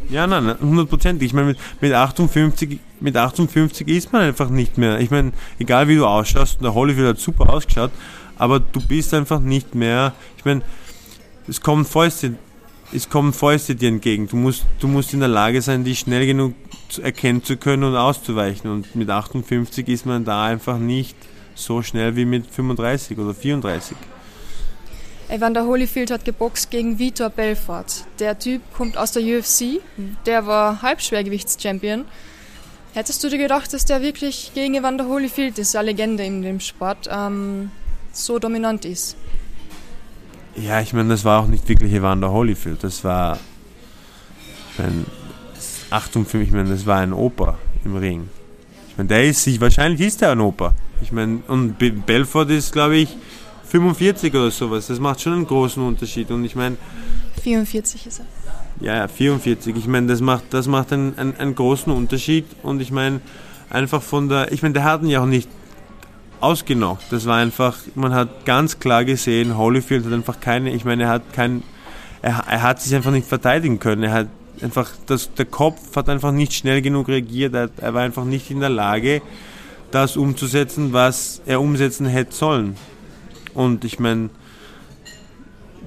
Ja, 0.10 0.28
nein, 0.28 0.56
hundertprozentig. 0.60 1.28
Ich 1.28 1.34
meine, 1.34 1.48
mit, 1.48 1.58
mit, 1.80 1.94
58, 1.94 2.80
mit 3.02 3.18
58 3.18 3.88
ist 3.88 4.14
man 4.14 4.22
einfach 4.22 4.50
nicht 4.50 4.78
mehr. 4.78 5.00
Ich 5.00 5.12
meine, 5.12 5.32
egal 5.60 5.88
wie 5.88 5.96
du 5.96 6.06
ausschaust, 6.06 6.62
der 6.62 6.74
Holyfield 6.74 7.08
hat 7.08 7.20
super 7.20 7.50
ausgeschaut, 7.50 7.92
aber 8.38 8.60
du 8.60 8.80
bist 8.86 9.14
einfach 9.14 9.40
nicht 9.40 9.76
mehr. 9.76 10.14
Ich 10.38 10.46
meine, 10.46 10.62
es 11.48 11.62
kommen 11.62 11.86
Fäuste, 11.86 12.36
es 12.94 13.10
kommen 13.10 13.34
Fäuste 13.34 13.76
dir 13.76 13.90
entgegen. 13.90 14.28
Du 14.28 14.36
musst, 14.36 14.66
du 14.80 14.88
musst 14.88 15.14
in 15.14 15.20
der 15.20 15.30
Lage 15.30 15.62
sein, 15.62 15.84
dich 15.84 16.00
schnell 16.00 16.26
genug 16.26 16.54
erkennen 17.02 17.44
zu 17.44 17.58
können 17.58 17.84
und 17.84 17.96
auszuweichen. 17.96 18.70
Und 18.70 18.96
mit 18.96 19.10
58 19.10 19.88
ist 19.88 20.06
man 20.06 20.26
da 20.26 20.46
einfach 20.46 20.78
nicht 20.78 21.16
so 21.56 21.82
schnell 21.82 22.16
wie 22.16 22.26
mit 22.26 22.48
35 22.48 23.18
oder 23.18 23.34
34. 23.34 23.98
Evander 25.30 25.66
Holyfield 25.66 26.12
hat 26.12 26.26
geboxt 26.26 26.70
gegen 26.72 27.00
Vitor 27.00 27.30
Belfort. 27.30 28.06
Der 28.20 28.38
Typ 28.38 28.62
kommt 28.74 28.98
aus 28.98 29.14
der 29.14 29.24
UFC, 29.24 29.80
der 30.26 30.46
war 30.46 30.82
Halbschwergewichtschampion. 30.82 32.06
Hättest 32.94 33.24
du 33.24 33.30
dir 33.30 33.38
gedacht, 33.38 33.72
dass 33.74 33.86
der 33.86 34.02
wirklich 34.02 34.52
gegen 34.54 34.76
Evander 34.76 35.08
Holyfield, 35.08 35.58
das 35.58 35.70
ist 35.70 35.76
eine 35.76 35.88
Legende 35.88 36.24
in 36.24 36.42
dem 36.42 36.60
Sport, 36.60 37.10
ähm, 37.10 37.72
so 38.12 38.38
dominant 38.38 38.84
ist? 38.84 39.16
Ja, 40.58 40.82
ich 40.82 40.92
meine, 40.92 41.10
das 41.10 41.24
war 41.24 41.42
auch 41.42 41.48
nicht 41.48 41.68
wirklich 41.70 41.94
Evander 41.94 42.32
Holyfield. 42.32 42.84
Das 42.84 43.04
war, 43.06 43.40
ich 44.74 44.80
meine, 44.80 45.06
58, 45.90 46.50
ich 46.50 46.54
meine, 46.54 46.70
das 46.70 46.86
war 46.86 47.00
ein 47.00 47.14
Opa 47.14 47.58
im 47.86 47.96
Ring. 47.96 48.30
Ich 48.90 48.98
meine, 48.98 49.08
der 49.08 49.24
ist 49.24 49.44
sich, 49.44 49.62
wahrscheinlich 49.62 50.02
ist 50.02 50.22
er 50.22 50.34
ein 50.34 50.42
Opa. 50.42 50.74
Ich 51.02 51.14
meine, 51.14 51.40
und 51.48 51.78
Belfort 52.06 52.50
ist, 52.50 52.74
glaube 52.74 52.98
ich, 52.98 53.10
45 53.70 54.34
oder 54.34 54.52
sowas. 54.52 54.88
Das 54.88 55.00
macht 55.00 55.22
schon 55.22 55.34
einen 55.34 55.48
großen 55.48 55.82
Unterschied. 55.82 56.30
Und 56.30 56.44
ich 56.44 56.56
meine. 56.56 56.76
44 57.42 58.06
ist 58.06 58.20
er. 58.20 58.26
Ja, 58.82 58.96
ja 58.96 59.08
44. 59.08 59.76
Ich 59.76 59.88
meine, 59.88 60.08
das 60.08 60.22
macht, 60.22 60.46
das 60.52 60.68
macht 60.68 60.92
einen, 60.92 61.18
einen, 61.18 61.36
einen 61.38 61.56
großen 61.56 61.92
Unterschied. 61.94 62.46
Und 62.64 62.82
ich 62.82 62.92
meine, 62.92 63.22
einfach 63.70 64.02
von 64.02 64.28
der. 64.28 64.52
Ich 64.52 64.62
meine, 64.62 64.74
der 64.74 64.84
hat 64.84 65.04
ihn 65.04 65.10
ja 65.10 65.22
auch 65.22 65.28
nicht 65.28 65.50
ausgenockt. 66.42 67.06
Das 67.12 67.26
war 67.26 67.38
einfach, 67.38 67.78
man 67.96 68.14
hat 68.14 68.46
ganz 68.46 68.80
klar 68.80 69.06
gesehen, 69.06 69.58
Holyfield 69.58 70.06
hat 70.06 70.14
einfach 70.14 70.40
keine, 70.40 70.74
ich 70.74 70.86
meine, 70.86 71.04
er 71.04 71.10
hat 71.10 71.34
kein, 71.34 71.64
er, 72.22 72.44
er 72.50 72.62
hat 72.64 72.82
sich 72.82 72.96
einfach 72.96 73.12
nicht 73.12 73.28
verteidigen 73.28 73.80
können. 73.80 74.04
Er 74.04 74.14
hat 74.14 74.28
einfach, 74.62 74.90
das, 75.06 75.34
der 75.36 75.46
Kopf 75.46 75.96
hat 75.96 76.10
einfach 76.10 76.32
nicht 76.32 76.54
schnell 76.54 76.82
genug 76.82 77.08
reagiert. 77.08 77.54
Er, 77.54 77.70
er 77.78 77.94
war 77.94 78.02
einfach 78.02 78.26
nicht 78.26 78.50
in 78.50 78.60
der 78.60 78.70
Lage, 78.70 79.22
das 79.92 80.18
umzusetzen, 80.18 80.94
was 80.94 81.42
er 81.46 81.62
umsetzen 81.62 82.08
hätte 82.08 82.34
sollen. 82.34 82.76
Und 83.54 83.84
ich 83.84 84.00
meine, 84.00 84.30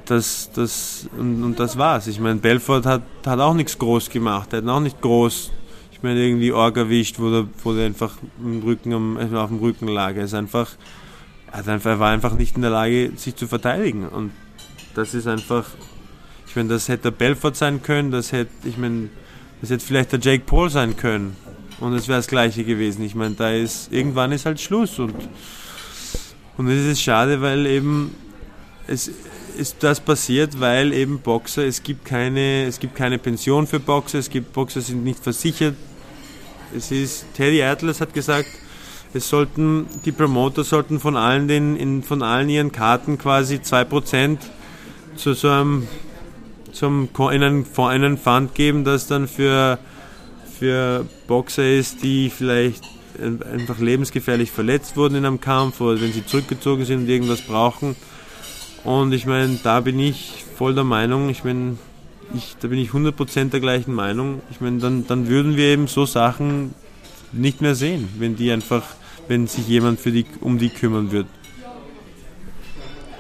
das, 0.06 0.50
das, 0.54 1.08
und, 1.18 1.42
und 1.42 1.58
das 1.58 1.76
war's. 1.76 2.06
Ich 2.06 2.20
meine, 2.20 2.40
Belfort 2.40 2.86
hat, 2.86 3.02
hat 3.24 3.40
auch 3.40 3.54
nichts 3.54 3.78
groß 3.78 4.10
gemacht. 4.10 4.52
Er 4.52 4.58
hat 4.58 4.68
auch 4.68 4.80
nicht 4.80 5.00
groß, 5.00 5.50
ich 5.92 6.02
meine, 6.02 6.20
irgendwie 6.20 6.52
Org 6.52 6.76
erwischt, 6.76 7.18
wo 7.18 7.30
der, 7.30 7.46
wo 7.62 7.72
der 7.72 7.86
einfach 7.86 8.16
im 8.38 8.62
Rücken 8.62 9.16
also 9.16 9.38
auf 9.38 9.48
dem 9.48 9.58
Rücken 9.58 9.88
lag. 9.88 10.16
Er 10.16 10.24
ist 10.24 10.34
einfach, 10.34 10.70
er, 11.50 11.58
hat 11.58 11.68
einfach, 11.68 11.90
er 11.90 12.00
war 12.00 12.10
einfach 12.10 12.34
nicht 12.34 12.56
in 12.56 12.62
der 12.62 12.70
Lage, 12.70 13.12
sich 13.16 13.36
zu 13.36 13.46
verteidigen. 13.46 14.08
Und 14.08 14.32
das 14.94 15.14
ist 15.14 15.26
einfach, 15.26 15.66
ich 16.46 16.56
meine, 16.56 16.68
das 16.68 16.88
hätte 16.88 17.10
Belfort 17.12 17.56
sein 17.56 17.82
können, 17.82 18.10
das 18.10 18.32
hätte, 18.32 18.50
ich 18.64 18.78
meine, 18.78 19.08
das 19.60 19.70
hätte 19.70 19.84
vielleicht 19.84 20.12
der 20.12 20.20
Jake 20.20 20.44
Paul 20.44 20.70
sein 20.70 20.96
können. 20.96 21.36
Und 21.80 21.92
es 21.94 22.06
wäre 22.08 22.18
das 22.18 22.28
Gleiche 22.28 22.64
gewesen. 22.64 23.02
Ich 23.04 23.14
meine, 23.14 23.34
da 23.34 23.50
ist, 23.50 23.92
irgendwann 23.92 24.32
ist 24.32 24.46
halt 24.46 24.60
Schluss 24.60 24.98
und 24.98 25.14
und 26.56 26.68
es 26.68 26.86
ist 26.86 27.02
schade, 27.02 27.40
weil 27.40 27.66
eben 27.66 28.14
es 28.86 29.10
ist 29.54 29.76
das 29.80 30.00
passiert, 30.00 30.60
weil 30.60 30.92
eben 30.92 31.20
Boxer, 31.20 31.64
es 31.64 31.82
gibt 31.82 32.04
keine, 32.04 32.64
es 32.64 32.78
gibt 32.78 32.94
keine 32.94 33.18
Pension 33.18 33.66
für 33.66 33.80
Boxer, 33.80 34.18
es 34.18 34.30
gibt 34.30 34.52
Boxer 34.52 34.80
sind 34.80 35.04
nicht 35.04 35.20
versichert. 35.20 35.74
Es 36.76 36.90
ist, 36.90 37.26
Teddy 37.34 37.62
Atlas 37.62 38.00
hat 38.00 38.12
gesagt, 38.14 38.48
es 39.12 39.28
sollten, 39.28 39.86
die 40.04 40.12
Promoter 40.12 40.64
sollten 40.64 40.98
von 40.98 41.16
allen 41.16 41.46
den, 41.46 41.76
in, 41.76 42.02
von 42.02 42.22
allen 42.22 42.48
ihren 42.48 42.72
Karten 42.72 43.16
quasi 43.16 43.56
2% 43.56 44.38
zu 45.16 45.34
so 45.34 45.48
einem, 45.48 45.88
zum, 46.72 47.08
in 47.16 47.42
einen, 47.42 47.64
in 47.64 47.82
einen 47.84 48.18
Fund 48.18 48.54
geben, 48.54 48.84
das 48.84 49.06
dann 49.06 49.28
für, 49.28 49.78
für 50.58 51.06
Boxer 51.28 51.72
ist, 51.72 52.02
die 52.02 52.30
vielleicht 52.30 52.82
einfach 53.20 53.78
lebensgefährlich 53.78 54.50
verletzt 54.50 54.96
wurden 54.96 55.14
in 55.14 55.24
einem 55.24 55.40
Kampf 55.40 55.80
oder 55.80 56.00
wenn 56.00 56.12
sie 56.12 56.26
zurückgezogen 56.26 56.84
sind 56.84 57.02
und 57.02 57.08
irgendwas 57.08 57.42
brauchen. 57.42 57.94
Und 58.84 59.12
ich 59.12 59.26
meine, 59.26 59.58
da 59.62 59.80
bin 59.80 59.98
ich 59.98 60.44
voll 60.56 60.74
der 60.74 60.84
Meinung, 60.84 61.30
ich 61.30 61.42
meine, 61.42 61.78
ich, 62.34 62.56
da 62.60 62.68
bin 62.68 62.78
ich 62.78 62.90
100% 62.90 63.50
der 63.50 63.60
gleichen 63.60 63.94
Meinung. 63.94 64.42
Ich 64.50 64.60
meine, 64.60 64.78
dann, 64.78 65.06
dann 65.06 65.28
würden 65.28 65.56
wir 65.56 65.66
eben 65.66 65.86
so 65.86 66.06
Sachen 66.06 66.74
nicht 67.32 67.60
mehr 67.60 67.74
sehen, 67.74 68.08
wenn 68.18 68.36
die 68.36 68.50
einfach, 68.52 68.82
wenn 69.28 69.46
sich 69.46 69.66
jemand 69.68 70.00
für 70.00 70.12
die, 70.12 70.26
um 70.40 70.58
die 70.58 70.70
kümmern 70.70 71.10
wird. 71.12 71.26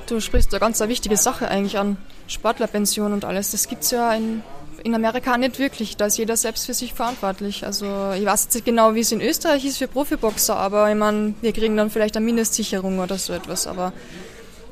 Du 0.06 0.20
sprichst 0.20 0.52
eine 0.52 0.60
ganz 0.60 0.80
eine 0.80 0.90
wichtige 0.90 1.16
Sache 1.16 1.48
eigentlich 1.48 1.78
an. 1.78 1.96
Sportlerpension 2.26 3.12
und 3.12 3.24
alles. 3.24 3.52
Das 3.52 3.68
gibt 3.68 3.84
es 3.84 3.90
ja 3.90 4.12
in 4.12 4.42
in 4.84 4.94
Amerika 4.94 5.36
nicht 5.38 5.58
wirklich. 5.58 5.96
Da 5.96 6.06
ist 6.06 6.18
jeder 6.18 6.36
selbst 6.36 6.66
für 6.66 6.74
sich 6.74 6.92
verantwortlich. 6.92 7.64
Also 7.64 7.86
ich 8.16 8.24
weiß 8.24 8.44
jetzt 8.44 8.54
nicht 8.54 8.66
genau, 8.66 8.94
wie 8.94 9.00
es 9.00 9.10
in 9.12 9.20
Österreich 9.22 9.64
ist 9.64 9.78
für 9.78 9.88
Profiboxer, 9.88 10.56
aber 10.56 10.90
ich 10.90 10.96
meine, 10.96 11.34
wir 11.40 11.52
kriegen 11.52 11.76
dann 11.76 11.90
vielleicht 11.90 12.16
eine 12.16 12.26
Mindestsicherung 12.26 12.98
oder 12.98 13.16
so 13.18 13.32
etwas. 13.32 13.66
Aber 13.66 13.92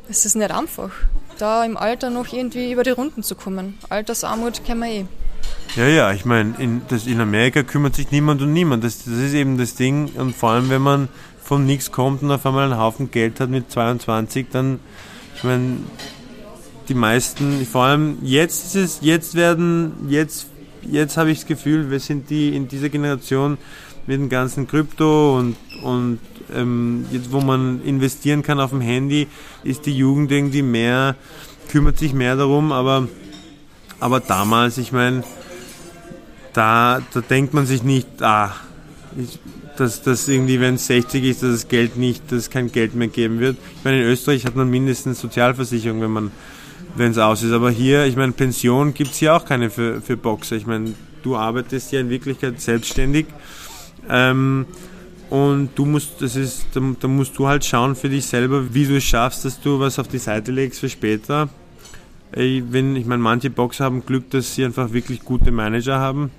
es 0.09 0.27
ist 0.27 0.37
nicht 0.37 0.51
einfach, 0.51 0.91
da 1.39 1.65
im 1.65 1.77
Alter 1.77 2.11
noch 2.11 2.33
irgendwie 2.33 2.73
über 2.73 2.83
die 2.83 2.91
Runden 2.91 3.23
zu 3.23 3.35
kommen. 3.35 3.79
Altersarmut 3.89 4.65
kennen 4.65 4.81
wir 4.81 4.89
eh. 4.89 5.07
Ja, 5.77 5.87
ja, 5.87 6.13
ich 6.13 6.25
meine, 6.25 6.55
in, 6.59 6.83
in 7.07 7.21
Amerika 7.21 7.63
kümmert 7.63 7.95
sich 7.95 8.11
niemand 8.11 8.43
um 8.43 8.53
niemand. 8.53 8.85
Das, 8.85 9.05
das 9.05 9.15
ist 9.15 9.33
eben 9.33 9.57
das 9.57 9.75
Ding. 9.75 10.11
Und 10.17 10.37
vor 10.37 10.51
allem, 10.51 10.69
wenn 10.69 10.83
man 10.83 11.09
von 11.43 11.65
nichts 11.65 11.91
kommt 11.91 12.23
und 12.23 12.31
auf 12.31 12.45
einmal 12.45 12.65
einen 12.65 12.79
Haufen 12.79 13.11
Geld 13.11 13.41
hat 13.41 13.49
mit 13.49 13.71
22, 13.71 14.47
dann, 14.53 14.81
ich 15.37 15.45
meine, 15.45 15.79
die 16.89 16.95
meisten, 16.95 17.67
vor 17.67 17.85
allem 17.85 18.19
jetzt 18.23 18.67
ist 18.67 18.75
es, 18.75 18.99
jetzt 19.01 19.35
werden, 19.35 20.09
jetzt, 20.09 20.47
jetzt 20.83 21.17
habe 21.17 21.31
ich 21.31 21.39
das 21.39 21.47
Gefühl, 21.47 21.91
wir 21.91 22.01
sind 22.01 22.29
die 22.29 22.55
in 22.55 22.69
dieser 22.69 22.89
Generation 22.89 23.57
mit 24.07 24.21
dem 24.21 24.29
ganzen 24.29 24.67
Krypto 24.67 25.39
und, 25.39 25.57
und 25.83 26.19
ähm, 26.57 27.07
jetzt 27.11 27.33
wo 27.33 27.41
man 27.41 27.83
investieren 27.85 28.43
kann 28.43 28.61
auf 28.61 28.71
dem 28.71 28.81
Handy, 28.81 29.29
ist 29.65 29.87
die 29.87 29.97
Jugend 29.97 30.31
irgendwie 30.31 30.63
mehr, 30.63 31.17
kümmert 31.71 31.99
sich 31.99 32.13
mehr 32.13 32.37
darum, 32.37 32.73
aber, 32.73 33.09
aber 34.01 34.21
damals, 34.21 34.79
ich 34.79 34.93
meine, 34.93 35.25
da, 36.53 37.01
da 37.13 37.21
denkt 37.21 37.55
man 37.55 37.67
sich 37.67 37.83
nicht, 37.83 38.07
ah, 38.23 38.55
ich, 39.17 39.39
dass, 39.77 40.03
dass 40.03 40.29
irgendwie, 40.29 40.61
wenn 40.61 40.75
es 40.75 40.87
60 40.87 41.25
ist, 41.25 41.43
dass 41.43 41.51
es 41.51 41.69
Geld 41.69 41.97
nicht, 41.97 42.31
dass 42.31 42.39
es 42.41 42.51
kein 42.51 42.71
Geld 42.71 42.95
mehr 42.95 43.09
geben 43.09 43.41
wird. 43.41 43.57
Ich 43.79 43.85
meine, 43.85 44.03
in 44.03 44.09
Österreich 44.09 44.45
hat 44.45 44.55
man 44.55 44.69
mindestens 44.69 45.21
Sozialversicherung, 45.21 46.01
wenn 46.03 46.11
man 46.11 46.31
wenn 46.97 47.13
es 47.13 47.19
aus 47.19 47.43
ist. 47.43 47.53
Aber 47.53 47.71
hier, 47.71 48.07
ich 48.07 48.17
meine, 48.17 48.33
Pension 48.33 48.95
gibt 48.95 49.13
es 49.13 49.19
hier 49.19 49.35
auch 49.35 49.45
keine 49.45 49.71
für, 49.71 50.01
für 50.01 50.17
Boxer. 50.17 50.57
Ich 50.57 50.67
meine, 50.67 50.95
du 51.23 51.37
arbeitest 51.37 51.93
ja 51.93 52.01
in 52.01 52.11
Wirklichkeit 52.11 52.61
selbstständig. 52.61 53.27
Ähm, 54.09 54.67
und 55.33 55.71
du 55.77 55.87
musst, 55.87 56.21
das 56.21 56.37
ist, 56.37 56.67
da, 56.75 56.81
da, 57.01 57.09
musst 57.09 57.39
du 57.39 57.49
halt 57.49 57.65
schauen 57.65 57.97
für 57.97 58.11
dich 58.11 58.27
selber, 58.27 58.75
wie 58.75 58.85
du 58.85 58.99
es 58.99 59.05
schaffst, 59.05 59.47
dass 59.47 59.59
du 59.59 59.81
was 59.81 59.99
auf 59.99 60.07
die 60.07 60.19
Seite 60.19 60.53
legst 60.53 60.81
für 60.81 60.91
später. 60.91 61.49
Ich, 62.37 62.63
wenn, 62.71 62.97
ich 62.97 63.07
meine, 63.07 63.23
manche 63.23 63.49
Boxer 63.49 63.87
haben 63.87 64.05
Glück, 64.05 64.29
dass 64.29 64.55
sie 64.55 64.63
einfach 64.63 64.93
wirklich 64.93 65.25
gute 65.25 65.51
Manager 65.51 65.99
haben, 65.99 66.31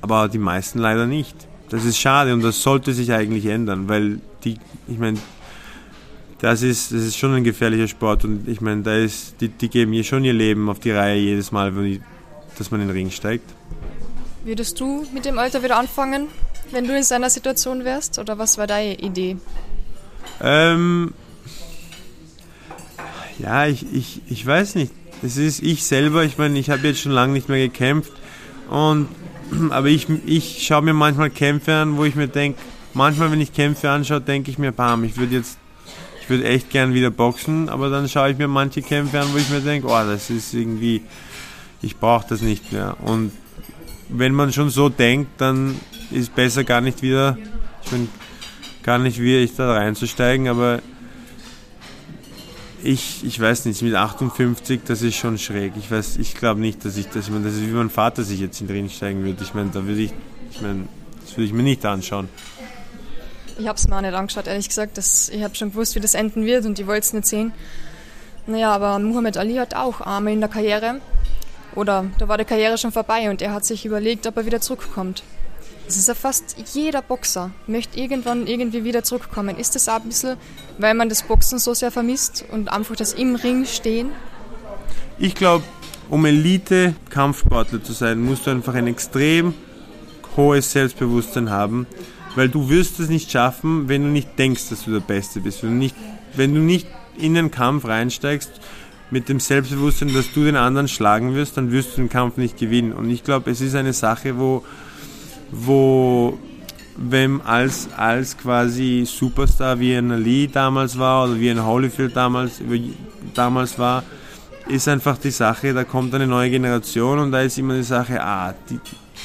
aber 0.00 0.28
die 0.28 0.38
meisten 0.38 0.80
leider 0.80 1.06
nicht. 1.06 1.36
Das 1.68 1.84
ist 1.84 1.98
schade 1.98 2.34
und 2.34 2.42
das 2.42 2.60
sollte 2.60 2.94
sich 2.94 3.12
eigentlich 3.12 3.46
ändern, 3.46 3.88
weil 3.88 4.18
die, 4.42 4.58
ich 4.88 4.98
meine, 4.98 5.20
das 6.40 6.62
ist, 6.62 6.90
das 6.90 7.02
ist 7.02 7.16
schon 7.16 7.32
ein 7.32 7.44
gefährlicher 7.44 7.86
Sport 7.86 8.24
und 8.24 8.48
ich 8.48 8.60
meine, 8.60 8.82
da 8.82 8.96
ist, 8.96 9.40
die, 9.40 9.50
die 9.50 9.68
geben 9.68 9.92
hier 9.92 10.02
schon 10.02 10.24
ihr 10.24 10.32
Leben 10.32 10.68
auf 10.68 10.80
die 10.80 10.90
Reihe 10.90 11.16
jedes 11.16 11.52
Mal, 11.52 11.70
die, 11.70 12.00
dass 12.58 12.72
man 12.72 12.80
in 12.80 12.88
den 12.88 12.96
Ring 12.96 13.10
steigt. 13.12 13.48
Würdest 14.44 14.80
du 14.80 15.06
mit 15.14 15.26
dem 15.26 15.38
Alter 15.38 15.62
wieder 15.62 15.78
anfangen, 15.78 16.26
wenn 16.72 16.86
du 16.86 16.96
in 16.96 17.02
seiner 17.02 17.30
Situation 17.30 17.84
wärst? 17.84 18.18
Oder 18.18 18.38
was 18.38 18.58
war 18.58 18.66
deine 18.66 18.94
Idee? 18.94 19.36
Ähm, 20.40 21.14
ja, 23.38 23.66
ich, 23.66 23.86
ich, 23.92 24.22
ich 24.28 24.46
weiß 24.46 24.74
nicht. 24.74 24.92
Es 25.22 25.36
ist 25.36 25.62
ich 25.62 25.84
selber, 25.84 26.24
ich 26.24 26.38
meine, 26.38 26.58
ich 26.58 26.70
habe 26.70 26.86
jetzt 26.86 27.00
schon 27.00 27.12
lange 27.12 27.32
nicht 27.32 27.48
mehr 27.48 27.58
gekämpft. 27.58 28.12
Und, 28.68 29.08
aber 29.70 29.88
ich, 29.88 30.06
ich 30.26 30.66
schaue 30.66 30.82
mir 30.82 30.94
manchmal 30.94 31.30
Kämpfe 31.30 31.74
an, 31.74 31.96
wo 31.96 32.04
ich 32.04 32.14
mir 32.14 32.28
denke, 32.28 32.58
manchmal, 32.94 33.30
wenn 33.30 33.40
ich 33.40 33.52
Kämpfe 33.52 33.90
anschaue, 33.90 34.20
denke 34.20 34.50
ich 34.50 34.58
mir, 34.58 34.72
bam, 34.72 35.04
ich 35.04 35.16
würde 35.16 35.36
jetzt 35.36 35.58
würde 36.30 36.44
echt 36.44 36.70
gern 36.70 36.94
wieder 36.94 37.10
boxen, 37.10 37.68
aber 37.68 37.90
dann 37.90 38.08
schaue 38.08 38.30
ich 38.30 38.38
mir 38.38 38.48
manche 38.48 38.80
Kämpfe 38.80 39.20
an, 39.20 39.28
wo 39.32 39.36
ich 39.36 39.50
mir 39.50 39.60
denke, 39.60 39.88
oh, 39.88 39.90
das 39.90 40.30
ist 40.30 40.54
irgendwie, 40.54 41.02
ich 41.82 41.96
brauche 41.96 42.26
das 42.28 42.40
nicht 42.40 42.72
mehr. 42.72 42.96
Und 43.02 43.32
wenn 44.08 44.32
man 44.32 44.52
schon 44.52 44.70
so 44.70 44.88
denkt, 44.88 45.40
dann 45.40 45.78
ist 46.10 46.34
besser 46.34 46.64
gar 46.64 46.80
nicht 46.80 47.02
wieder, 47.02 47.38
ich 47.84 47.90
bin 47.90 48.08
gar 48.82 48.98
nicht 48.98 49.20
wie 49.20 49.36
ich 49.36 49.54
da 49.54 49.72
reinzusteigen, 49.72 50.48
aber 50.48 50.80
ich, 52.82 53.24
ich 53.24 53.38
weiß 53.38 53.66
nicht, 53.66 53.82
mit 53.82 53.94
58, 53.94 54.80
das 54.86 55.02
ist 55.02 55.16
schon 55.16 55.38
schräg. 55.38 55.74
Ich 55.76 55.90
weiß, 55.90 56.16
ich 56.16 56.34
glaube 56.34 56.60
nicht, 56.60 56.84
dass 56.84 56.96
ich 56.96 57.08
das, 57.08 57.26
ich 57.26 57.30
meine, 57.30 57.44
das 57.44 57.54
ist 57.54 57.66
wie 57.66 57.72
mein 57.72 57.90
Vater 57.90 58.22
sich 58.22 58.40
jetzt 58.40 58.60
in 58.60 58.66
den 58.66 58.76
Ring 58.76 58.88
steigen 58.88 59.24
würde. 59.24 59.42
Ich 59.42 59.54
meine, 59.54 59.70
da 59.70 59.84
würde 59.84 60.00
ich, 60.00 60.12
ich 60.50 60.60
meine, 60.60 60.88
das 61.20 61.36
würde 61.36 61.44
ich 61.44 61.52
mir 61.52 61.62
nicht 61.62 61.84
anschauen. 61.84 62.28
Ich 63.58 63.68
habe 63.68 63.76
es 63.76 63.86
mir 63.86 63.96
auch 63.96 64.00
nicht 64.00 64.14
angeschaut, 64.14 64.46
ehrlich 64.46 64.68
gesagt. 64.68 64.96
Das, 64.96 65.28
ich 65.28 65.42
habe 65.42 65.54
schon 65.54 65.70
gewusst, 65.70 65.94
wie 65.94 66.00
das 66.00 66.14
enden 66.14 66.46
wird 66.46 66.64
und 66.64 66.78
ich 66.78 66.86
wollte 66.86 67.00
es 67.00 67.12
nicht 67.12 67.26
sehen. 67.26 67.52
Naja, 68.46 68.72
aber 68.72 68.98
Muhammad 68.98 69.36
Ali 69.36 69.56
hat 69.56 69.74
auch 69.74 70.00
Arme 70.00 70.32
in 70.32 70.40
der 70.40 70.48
Karriere. 70.48 71.00
Oder 71.74 72.06
da 72.18 72.26
war 72.26 72.38
die 72.38 72.44
Karriere 72.44 72.78
schon 72.78 72.90
vorbei 72.90 73.30
und 73.30 73.42
er 73.42 73.52
hat 73.52 73.64
sich 73.64 73.84
überlegt, 73.84 74.26
ob 74.26 74.36
er 74.38 74.46
wieder 74.46 74.60
zurückkommt. 74.60 75.22
Es 75.90 75.96
ist 75.96 76.06
ja 76.06 76.14
fast 76.14 76.54
jeder 76.72 77.02
Boxer 77.02 77.50
möchte 77.66 77.98
irgendwann 77.98 78.46
irgendwie 78.46 78.84
wieder 78.84 79.02
zurückkommen. 79.02 79.56
Ist 79.58 79.74
das 79.74 79.88
auch 79.88 79.96
ein 79.96 80.04
bisschen, 80.04 80.36
weil 80.78 80.94
man 80.94 81.08
das 81.08 81.24
Boxen 81.24 81.58
so 81.58 81.74
sehr 81.74 81.90
vermisst 81.90 82.44
und 82.52 82.70
einfach 82.70 82.94
das 82.94 83.12
im 83.12 83.34
Ring 83.34 83.64
stehen? 83.64 84.10
Ich 85.18 85.34
glaube, 85.34 85.64
um 86.08 86.24
Elite-Kampfsportler 86.24 87.82
zu 87.82 87.92
sein, 87.92 88.22
musst 88.22 88.46
du 88.46 88.52
einfach 88.52 88.74
ein 88.74 88.86
extrem 88.86 89.52
hohes 90.36 90.70
Selbstbewusstsein 90.70 91.50
haben, 91.50 91.88
weil 92.36 92.48
du 92.48 92.68
wirst 92.68 93.00
es 93.00 93.08
nicht 93.08 93.28
schaffen, 93.28 93.88
wenn 93.88 94.04
du 94.04 94.10
nicht 94.10 94.38
denkst, 94.38 94.68
dass 94.68 94.84
du 94.84 94.92
der 94.92 95.00
Beste 95.00 95.40
bist. 95.40 95.64
Wenn 95.64 95.70
du 95.70 95.76
nicht, 95.76 95.96
wenn 96.36 96.54
du 96.54 96.60
nicht 96.60 96.86
in 97.18 97.34
den 97.34 97.50
Kampf 97.50 97.84
reinsteigst 97.84 98.52
mit 99.10 99.28
dem 99.28 99.40
Selbstbewusstsein, 99.40 100.14
dass 100.14 100.32
du 100.32 100.44
den 100.44 100.54
anderen 100.54 100.86
schlagen 100.86 101.34
wirst, 101.34 101.56
dann 101.56 101.72
wirst 101.72 101.94
du 101.94 102.02
den 102.02 102.10
Kampf 102.10 102.36
nicht 102.36 102.56
gewinnen. 102.58 102.92
Und 102.92 103.10
ich 103.10 103.24
glaube, 103.24 103.50
es 103.50 103.60
ist 103.60 103.74
eine 103.74 103.92
Sache, 103.92 104.38
wo 104.38 104.64
wo 105.50 106.38
wenn 107.02 107.40
als, 107.40 107.88
als 107.96 108.36
quasi 108.36 109.04
Superstar 109.06 109.80
wie 109.80 109.94
ein 109.94 110.12
Ali 110.12 110.48
damals 110.48 110.98
war 110.98 111.24
oder 111.24 111.40
wie 111.40 111.50
ein 111.50 111.64
Holyfield 111.64 112.14
damals, 112.14 112.60
damals 113.34 113.78
war, 113.78 114.02
ist 114.68 114.86
einfach 114.86 115.16
die 115.16 115.30
Sache, 115.30 115.72
da 115.72 115.84
kommt 115.84 116.14
eine 116.14 116.26
neue 116.26 116.50
Generation 116.50 117.18
und 117.18 117.32
da 117.32 117.40
ist 117.40 117.58
immer 117.58 117.74
die 117.74 117.82
Sache, 117.82 118.22
ah, 118.22 118.54
die, 118.68 118.78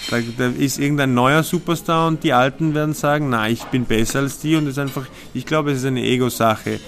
da, 0.10 0.18
da, 0.38 0.48
ist 0.48 0.80
irgendein 0.80 1.14
neuer 1.14 1.44
Superstar 1.44 2.08
und 2.08 2.24
die 2.24 2.34
Alten 2.34 2.74
werden 2.74 2.94
sagen, 2.94 3.30
na, 3.30 3.50
ich 3.50 3.64
bin 3.66 3.86
besser 3.86 4.20
als 4.20 4.40
die 4.40 4.56
und 4.56 4.68
ist 4.68 4.80
einfach, 4.80 5.06
ich 5.34 5.46
glaube, 5.46 5.72
es 5.72 5.80
ist 5.80 5.86
eine 5.86 6.02
Ego-Sache, 6.02 6.80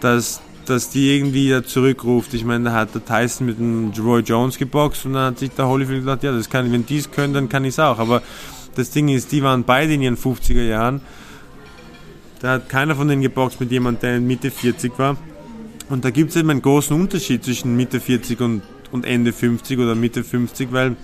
dass, 0.00 0.40
dass 0.66 0.90
die 0.90 1.16
irgendwie 1.16 1.50
da 1.50 1.64
zurückruft. 1.64 2.34
Ich 2.34 2.44
meine, 2.44 2.64
da 2.64 2.72
hat 2.72 2.94
der 2.94 3.04
Tyson 3.04 3.46
mit 3.46 3.58
dem 3.58 3.92
Roy 3.98 4.20
Jones 4.20 4.58
geboxt 4.58 5.06
und 5.06 5.14
dann 5.14 5.32
hat 5.32 5.38
sich 5.38 5.50
der 5.50 5.68
Holyfield 5.68 6.00
gedacht, 6.00 6.22
ja, 6.22 6.32
das 6.32 6.48
kann, 6.48 6.70
wenn 6.72 6.86
die 6.86 6.98
es 6.98 7.10
können, 7.10 7.34
dann 7.34 7.48
kann 7.48 7.64
ich 7.64 7.70
es 7.70 7.78
auch. 7.78 7.98
Aber 7.98 8.22
das 8.74 8.90
Ding 8.90 9.08
ist, 9.08 9.32
die 9.32 9.42
waren 9.42 9.64
beide 9.64 9.94
in 9.94 10.02
ihren 10.02 10.16
50er 10.16 10.62
Jahren. 10.62 11.00
Da 12.40 12.52
hat 12.52 12.68
keiner 12.68 12.96
von 12.96 13.08
denen 13.08 13.22
geboxt 13.22 13.60
mit 13.60 13.70
jemandem, 13.70 14.00
der 14.00 14.16
in 14.16 14.26
Mitte 14.26 14.50
40 14.50 14.98
war. 14.98 15.16
Und 15.88 16.04
da 16.04 16.10
gibt 16.10 16.30
es 16.30 16.36
eben 16.36 16.50
einen 16.50 16.62
großen 16.62 16.98
Unterschied 16.98 17.44
zwischen 17.44 17.76
Mitte 17.76 18.00
40 18.00 18.40
und, 18.40 18.62
und 18.90 19.04
Ende 19.04 19.32
50 19.32 19.78
oder 19.78 19.94
Mitte 19.94 20.24
50, 20.24 20.72
weil 20.72 20.96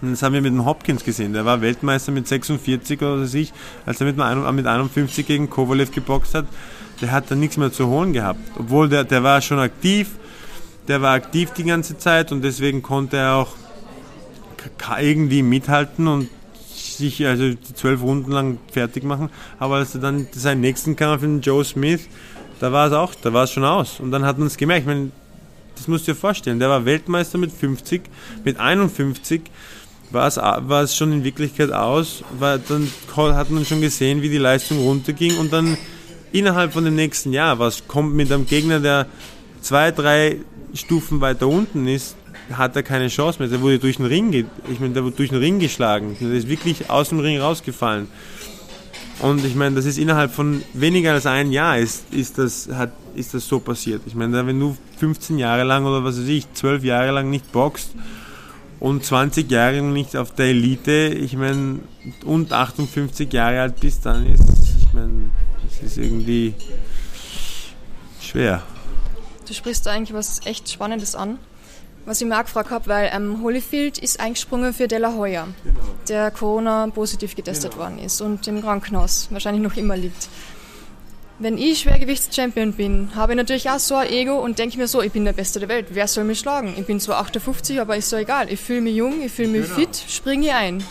das 0.00 0.22
haben 0.22 0.34
wir 0.34 0.42
mit 0.42 0.52
dem 0.52 0.64
Hopkins 0.64 1.04
gesehen. 1.04 1.32
Der 1.32 1.44
war 1.44 1.60
Weltmeister 1.60 2.12
mit 2.12 2.28
46 2.28 3.00
oder 3.00 3.26
sich, 3.26 3.52
als 3.86 4.00
er 4.00 4.06
mit, 4.06 4.16
mit 4.16 4.66
51 4.66 5.26
gegen 5.26 5.48
Kovalev 5.48 5.92
geboxt 5.92 6.34
hat 6.34 6.46
der 7.00 7.10
hat 7.10 7.30
da 7.30 7.34
nichts 7.34 7.56
mehr 7.56 7.72
zu 7.72 7.88
holen 7.88 8.12
gehabt. 8.12 8.40
Obwohl 8.58 8.88
der, 8.88 9.04
der 9.04 9.22
war 9.22 9.40
schon 9.40 9.58
aktiv, 9.58 10.10
der 10.88 11.02
war 11.02 11.14
aktiv 11.14 11.50
die 11.50 11.64
ganze 11.64 11.98
Zeit 11.98 12.32
und 12.32 12.42
deswegen 12.42 12.82
konnte 12.82 13.16
er 13.16 13.34
auch 13.34 13.52
irgendwie 15.00 15.42
mithalten 15.42 16.08
und 16.08 16.28
sich 16.74 17.26
also 17.26 17.50
die 17.50 17.74
zwölf 17.74 18.02
Runden 18.02 18.30
lang 18.30 18.58
fertig 18.72 19.04
machen. 19.04 19.30
Aber 19.58 19.76
als 19.76 19.94
er 19.94 20.00
dann 20.00 20.26
seinen 20.32 20.60
nächsten 20.60 20.96
Kampf 20.96 21.22
in 21.22 21.40
Joe 21.40 21.64
Smith, 21.64 22.08
da 22.60 22.72
war 22.72 22.86
es 22.86 22.92
auch, 22.92 23.14
da 23.14 23.32
war 23.32 23.44
es 23.44 23.50
schon 23.50 23.64
aus. 23.64 24.00
Und 24.00 24.10
dann 24.10 24.24
hat 24.24 24.38
man 24.38 24.46
es 24.46 24.56
gemerkt. 24.56 24.82
Ich 24.82 24.86
meine, 24.86 25.10
das 25.74 25.88
musst 25.88 26.06
du 26.06 26.12
dir 26.12 26.18
vorstellen. 26.18 26.58
Der 26.58 26.68
war 26.68 26.84
Weltmeister 26.84 27.38
mit 27.38 27.52
50, 27.52 28.02
mit 28.44 28.58
51 28.58 29.42
war 30.10 30.28
es, 30.28 30.36
war 30.36 30.82
es 30.82 30.96
schon 30.96 31.12
in 31.12 31.24
Wirklichkeit 31.24 31.72
aus. 31.72 32.22
War, 32.38 32.58
dann 32.58 32.88
hat 33.16 33.50
man 33.50 33.64
schon 33.64 33.80
gesehen, 33.80 34.22
wie 34.22 34.28
die 34.30 34.38
Leistung 34.38 34.78
runterging 34.78 35.36
und 35.38 35.52
dann 35.52 35.76
innerhalb 36.34 36.72
von 36.72 36.84
dem 36.84 36.96
nächsten 36.96 37.32
Jahr, 37.32 37.60
was 37.60 37.86
kommt 37.86 38.14
mit 38.14 38.30
einem 38.32 38.46
Gegner, 38.46 38.80
der 38.80 39.06
zwei, 39.60 39.92
drei 39.92 40.38
Stufen 40.74 41.20
weiter 41.20 41.46
unten 41.46 41.86
ist, 41.86 42.16
hat 42.52 42.74
er 42.74 42.82
keine 42.82 43.06
Chance 43.06 43.38
mehr. 43.38 43.48
Der 43.48 43.60
wurde 43.60 43.78
durch 43.78 43.96
den 43.96 44.06
Ring, 44.06 44.32
ich 44.32 44.80
meine, 44.80 44.92
der 44.92 45.04
wurde 45.04 45.16
durch 45.16 45.30
den 45.30 45.38
Ring 45.38 45.60
geschlagen. 45.60 46.16
Der 46.20 46.32
ist 46.32 46.48
wirklich 46.48 46.90
aus 46.90 47.10
dem 47.10 47.20
Ring 47.20 47.40
rausgefallen. 47.40 48.08
Und 49.20 49.44
ich 49.44 49.54
meine, 49.54 49.76
das 49.76 49.86
ist 49.86 49.96
innerhalb 49.96 50.32
von 50.32 50.62
weniger 50.72 51.12
als 51.12 51.24
ein 51.24 51.52
Jahr 51.52 51.78
ist, 51.78 52.12
ist, 52.12 52.36
das, 52.36 52.68
hat, 52.74 52.90
ist 53.14 53.32
das 53.32 53.46
so 53.46 53.60
passiert. 53.60 54.02
Ich 54.06 54.16
meine, 54.16 54.44
wenn 54.44 54.58
du 54.58 54.76
15 54.98 55.38
Jahre 55.38 55.62
lang 55.62 55.86
oder 55.86 56.02
was 56.02 56.18
weiß 56.18 56.26
ich, 56.26 56.52
12 56.52 56.82
Jahre 56.82 57.12
lang 57.12 57.30
nicht 57.30 57.52
boxt 57.52 57.92
und 58.80 59.04
20 59.04 59.48
Jahre 59.48 59.82
nicht 59.82 60.16
auf 60.16 60.34
der 60.34 60.46
Elite, 60.46 61.16
ich 61.16 61.36
meine, 61.36 61.78
und 62.24 62.52
58 62.52 63.32
Jahre 63.32 63.60
alt 63.60 63.78
bist, 63.78 64.04
dann 64.04 64.26
ist, 64.26 64.42
ich 64.80 64.92
meine, 64.92 65.30
das 65.80 65.92
ist 65.92 65.98
irgendwie 65.98 66.54
schwer. 68.20 68.62
Du 69.46 69.54
sprichst 69.54 69.86
da 69.86 69.92
eigentlich 69.92 70.14
was 70.14 70.44
echt 70.46 70.70
Spannendes 70.70 71.14
an. 71.14 71.38
Was 72.06 72.20
ich 72.20 72.26
mir 72.26 72.38
auch 72.38 72.44
gefragt 72.44 72.70
habe, 72.70 72.86
weil 72.86 73.10
ähm, 73.14 73.42
Holyfield 73.42 73.98
ist 73.98 74.20
eingesprungen 74.20 74.74
für 74.74 74.88
De 74.88 74.98
La 74.98 75.14
Hoya, 75.14 75.48
genau. 75.64 75.80
der 76.06 76.30
Corona 76.30 76.86
positiv 76.88 77.34
getestet 77.34 77.72
genau. 77.72 77.84
worden 77.84 77.98
ist 77.98 78.20
und 78.20 78.46
im 78.46 78.60
Krankenhaus 78.60 79.28
wahrscheinlich 79.30 79.62
noch 79.62 79.76
immer 79.76 79.96
liegt. 79.96 80.28
Wenn 81.38 81.58
ich 81.58 81.80
Schwergewichtschampion 81.80 82.74
bin, 82.74 83.10
habe 83.14 83.32
ich 83.32 83.36
natürlich 83.36 83.70
auch 83.70 83.78
so 83.78 83.96
ein 83.96 84.08
Ego 84.08 84.38
und 84.38 84.58
denke 84.58 84.78
mir 84.78 84.86
so, 84.86 85.02
ich 85.02 85.12
bin 85.12 85.24
der 85.24 85.32
Beste 85.32 85.58
der 85.58 85.68
Welt. 85.68 85.86
Wer 85.90 86.06
soll 86.06 86.24
mich 86.24 86.38
schlagen? 86.38 86.74
Ich 86.76 86.86
bin 86.86 87.00
zwar 87.00 87.18
58, 87.20 87.80
aber 87.80 87.96
ist 87.96 88.10
so 88.10 88.16
egal. 88.16 88.52
Ich 88.52 88.60
fühle 88.60 88.82
mich 88.82 88.94
jung, 88.94 89.20
ich 89.22 89.32
fühle 89.32 89.48
mich 89.48 89.64
genau. 89.64 89.74
fit, 89.74 90.04
springe 90.08 90.54
ein. 90.54 90.84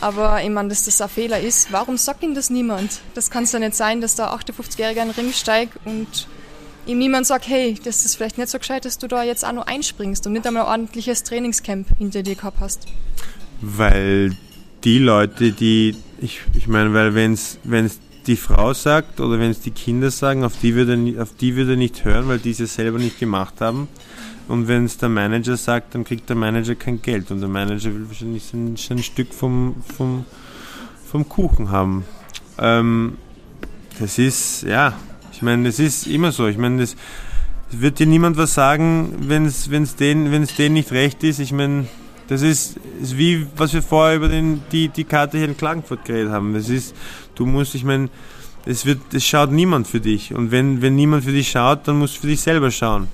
Aber 0.00 0.42
ich 0.42 0.50
meine, 0.50 0.68
dass 0.68 0.84
das 0.84 1.00
ein 1.00 1.08
Fehler 1.08 1.40
ist, 1.40 1.72
warum 1.72 1.96
sagt 1.96 2.22
ihm 2.22 2.34
das 2.34 2.50
niemand? 2.50 3.00
Das 3.14 3.30
kann 3.30 3.44
es 3.44 3.52
ja 3.52 3.58
nicht 3.58 3.74
sein, 3.74 4.00
dass 4.00 4.14
der 4.14 4.32
58-Jährige 4.32 5.00
in 5.00 5.08
den 5.08 5.14
Ring 5.14 5.32
steigt 5.32 5.74
und 5.84 6.28
ihm 6.86 6.98
niemand 6.98 7.26
sagt, 7.26 7.48
hey, 7.48 7.76
das 7.82 8.04
ist 8.04 8.16
vielleicht 8.16 8.38
nicht 8.38 8.48
so 8.48 8.58
gescheit, 8.58 8.84
dass 8.84 8.98
du 8.98 9.08
da 9.08 9.22
jetzt 9.22 9.44
auch 9.44 9.52
noch 9.52 9.66
einspringst 9.66 10.26
und 10.26 10.32
nicht 10.32 10.46
einmal 10.46 10.64
ein 10.64 10.68
ordentliches 10.68 11.24
Trainingscamp 11.24 11.88
hinter 11.98 12.22
dir 12.22 12.36
gehabt 12.36 12.60
hast. 12.60 12.86
Weil 13.60 14.36
die 14.84 14.98
Leute, 14.98 15.52
die, 15.52 15.96
ich, 16.20 16.40
ich 16.54 16.68
meine, 16.68 16.94
weil 16.94 17.14
wenn 17.14 17.32
es 17.32 17.58
die 18.28 18.36
Frau 18.36 18.74
sagt 18.74 19.20
oder 19.20 19.40
wenn 19.40 19.50
es 19.50 19.60
die 19.60 19.70
Kinder 19.70 20.10
sagen, 20.10 20.44
auf 20.44 20.52
die 20.60 20.74
würde 20.74 20.96
würde 20.96 21.76
nicht 21.76 22.04
hören, 22.04 22.28
weil 22.28 22.38
die 22.38 22.50
es 22.50 22.74
selber 22.74 22.98
nicht 22.98 23.18
gemacht 23.18 23.54
haben. 23.60 23.88
Und 24.48 24.66
wenn 24.66 24.84
es 24.84 24.96
der 24.96 25.08
Manager 25.08 25.56
sagt, 25.56 25.94
dann 25.94 26.04
kriegt 26.04 26.28
der 26.28 26.36
Manager 26.36 26.74
kein 26.74 27.00
Geld 27.02 27.30
und 27.30 27.40
der 27.40 27.48
Manager 27.48 27.94
will 27.94 28.08
wahrscheinlich 28.08 28.44
sein, 28.44 28.76
sein 28.76 29.02
Stück 29.02 29.32
vom, 29.34 29.76
vom, 29.96 30.24
vom 31.06 31.28
Kuchen 31.28 31.70
haben. 31.70 32.04
Ähm, 32.58 33.18
das 34.00 34.18
ist, 34.18 34.62
ja, 34.62 34.94
ich 35.32 35.42
meine, 35.42 35.64
das 35.64 35.78
ist 35.78 36.06
immer 36.06 36.32
so. 36.32 36.46
Ich 36.46 36.56
meine, 36.56 36.80
das, 36.80 36.96
wird 37.70 37.98
dir 37.98 38.06
niemand 38.06 38.36
was 38.36 38.54
sagen, 38.54 39.14
wenn 39.20 39.44
es 39.44 39.96
denen, 39.96 40.32
wenn's 40.32 40.54
denen 40.54 40.74
nicht 40.74 40.92
recht 40.92 41.22
ist. 41.22 41.38
Ich 41.38 41.52
meine, 41.52 41.86
das 42.28 42.42
ist, 42.42 42.78
ist 43.00 43.16
wie, 43.16 43.46
was 43.56 43.74
wir 43.74 43.82
vorher 43.82 44.16
über 44.16 44.28
den, 44.28 44.62
die, 44.72 44.88
die 44.88 45.04
Karte 45.04 45.38
hier 45.38 45.48
in 45.48 45.56
Klagenfurt 45.56 46.04
geredet 46.04 46.32
haben. 46.32 46.54
Das 46.54 46.68
ist, 46.68 46.94
du 47.34 47.46
musst, 47.46 47.74
ich 47.74 47.84
meine, 47.84 48.08
es 48.64 48.86
wird, 48.86 49.00
es 49.12 49.24
schaut 49.24 49.50
niemand 49.50 49.86
für 49.86 50.00
dich. 50.00 50.34
Und 50.34 50.50
wenn, 50.50 50.82
wenn 50.82 50.94
niemand 50.94 51.24
für 51.24 51.32
dich 51.32 51.50
schaut, 51.50 51.86
dann 51.88 51.98
musst 51.98 52.16
du 52.16 52.20
für 52.22 52.26
dich 52.28 52.40
selber 52.40 52.70
schauen. 52.70 53.08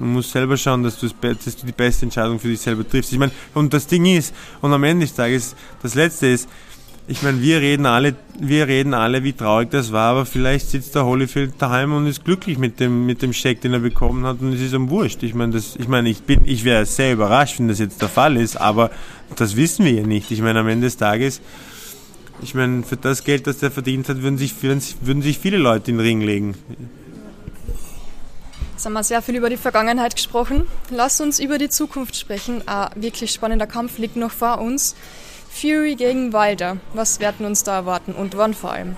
Du 0.00 0.06
musst 0.06 0.30
selber 0.30 0.56
schauen, 0.56 0.82
dass 0.82 0.98
du, 0.98 1.08
dass 1.08 1.56
du 1.56 1.66
die 1.66 1.72
beste 1.72 2.06
Entscheidung 2.06 2.40
für 2.40 2.48
dich 2.48 2.60
selber 2.60 2.88
triffst. 2.88 3.12
Ich 3.12 3.18
meine, 3.18 3.32
und 3.52 3.74
das 3.74 3.86
Ding 3.86 4.06
ist, 4.06 4.34
und 4.62 4.72
am 4.72 4.82
Ende 4.82 5.04
des 5.04 5.14
Tages, 5.14 5.54
das 5.82 5.94
Letzte 5.94 6.28
ist, 6.28 6.48
ich 7.06 7.22
meine, 7.22 7.42
wir 7.42 7.60
reden 7.60 7.84
alle, 7.84 8.14
wir 8.38 8.66
reden 8.66 8.94
alle, 8.94 9.24
wie 9.24 9.34
traurig 9.34 9.68
das 9.70 9.92
war, 9.92 10.12
aber 10.12 10.24
vielleicht 10.24 10.70
sitzt 10.70 10.94
der 10.94 11.04
Holyfield 11.04 11.54
daheim 11.58 11.92
und 11.92 12.06
ist 12.06 12.24
glücklich 12.24 12.56
mit 12.56 12.80
dem, 12.80 13.04
mit 13.04 13.20
dem 13.20 13.34
Scheck, 13.34 13.60
den 13.60 13.74
er 13.74 13.80
bekommen 13.80 14.24
hat 14.24 14.40
und 14.40 14.54
es 14.54 14.62
ist 14.62 14.72
ihm 14.72 14.88
wurscht. 14.88 15.22
Ich 15.22 15.34
meine, 15.34 15.52
das, 15.52 15.76
ich 15.76 15.88
meine, 15.88 16.08
ich 16.08 16.22
bin, 16.22 16.46
ich 16.46 16.64
wäre 16.64 16.86
sehr 16.86 17.12
überrascht, 17.12 17.58
wenn 17.58 17.68
das 17.68 17.78
jetzt 17.78 18.00
der 18.00 18.08
Fall 18.08 18.38
ist, 18.38 18.58
aber 18.58 18.90
das 19.36 19.56
wissen 19.56 19.84
wir 19.84 19.92
ja 19.92 20.06
nicht. 20.06 20.30
Ich 20.30 20.40
meine, 20.40 20.60
am 20.60 20.68
Ende 20.68 20.86
des 20.86 20.96
Tages, 20.96 21.42
ich 22.40 22.54
meine, 22.54 22.84
für 22.84 22.96
das 22.96 23.24
Geld, 23.24 23.46
das 23.46 23.58
der 23.58 23.70
verdient 23.70 24.08
hat, 24.08 24.22
würden 24.22 24.38
sich, 24.38 24.54
würden 24.62 25.20
sich 25.20 25.38
viele 25.38 25.58
Leute 25.58 25.90
in 25.90 25.98
den 25.98 26.06
Ring 26.06 26.20
legen. 26.22 26.54
Jetzt 28.80 28.86
haben 28.86 28.94
wir 28.94 29.04
sehr 29.04 29.20
viel 29.20 29.36
über 29.36 29.50
die 29.50 29.58
Vergangenheit 29.58 30.16
gesprochen. 30.16 30.66
Lass 30.88 31.20
uns 31.20 31.38
über 31.38 31.58
die 31.58 31.68
Zukunft 31.68 32.16
sprechen. 32.16 32.66
Ein 32.66 32.88
wirklich 32.94 33.30
spannender 33.30 33.66
Kampf 33.66 33.98
liegt 33.98 34.16
noch 34.16 34.30
vor 34.30 34.58
uns. 34.58 34.96
Fury 35.50 35.96
gegen 35.96 36.32
Wilder. 36.32 36.78
Was 36.94 37.20
werden 37.20 37.44
uns 37.44 37.62
da 37.62 37.74
erwarten 37.74 38.14
und 38.14 38.38
wann 38.38 38.54
vor 38.54 38.72
allem? 38.72 38.96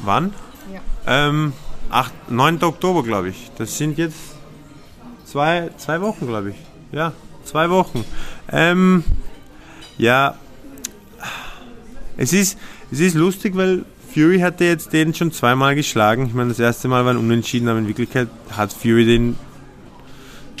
Wann? 0.00 0.34
Ja. 0.72 0.80
Ähm, 1.28 1.52
8, 1.90 2.32
9. 2.32 2.64
Oktober, 2.64 3.04
glaube 3.04 3.28
ich. 3.28 3.52
Das 3.56 3.78
sind 3.78 3.98
jetzt 3.98 4.18
zwei, 5.24 5.70
zwei 5.76 6.00
Wochen, 6.00 6.26
glaube 6.26 6.50
ich. 6.50 6.56
Ja, 6.90 7.12
zwei 7.44 7.70
Wochen. 7.70 8.04
Ähm, 8.50 9.04
ja, 9.96 10.36
es 12.16 12.32
ist, 12.32 12.58
es 12.90 12.98
ist 12.98 13.14
lustig, 13.14 13.54
weil 13.54 13.84
Fury 14.14 14.38
hatte 14.38 14.64
jetzt 14.64 14.92
den 14.92 15.12
schon 15.12 15.32
zweimal 15.32 15.74
geschlagen. 15.74 16.26
Ich 16.26 16.34
meine, 16.34 16.50
das 16.50 16.60
erste 16.60 16.86
Mal 16.86 17.04
war 17.04 17.12
ein 17.12 17.16
Unentschieden, 17.18 17.68
aber 17.68 17.80
in 17.80 17.88
Wirklichkeit 17.88 18.28
hat 18.56 18.72
Fury 18.72 19.04
den 19.04 19.36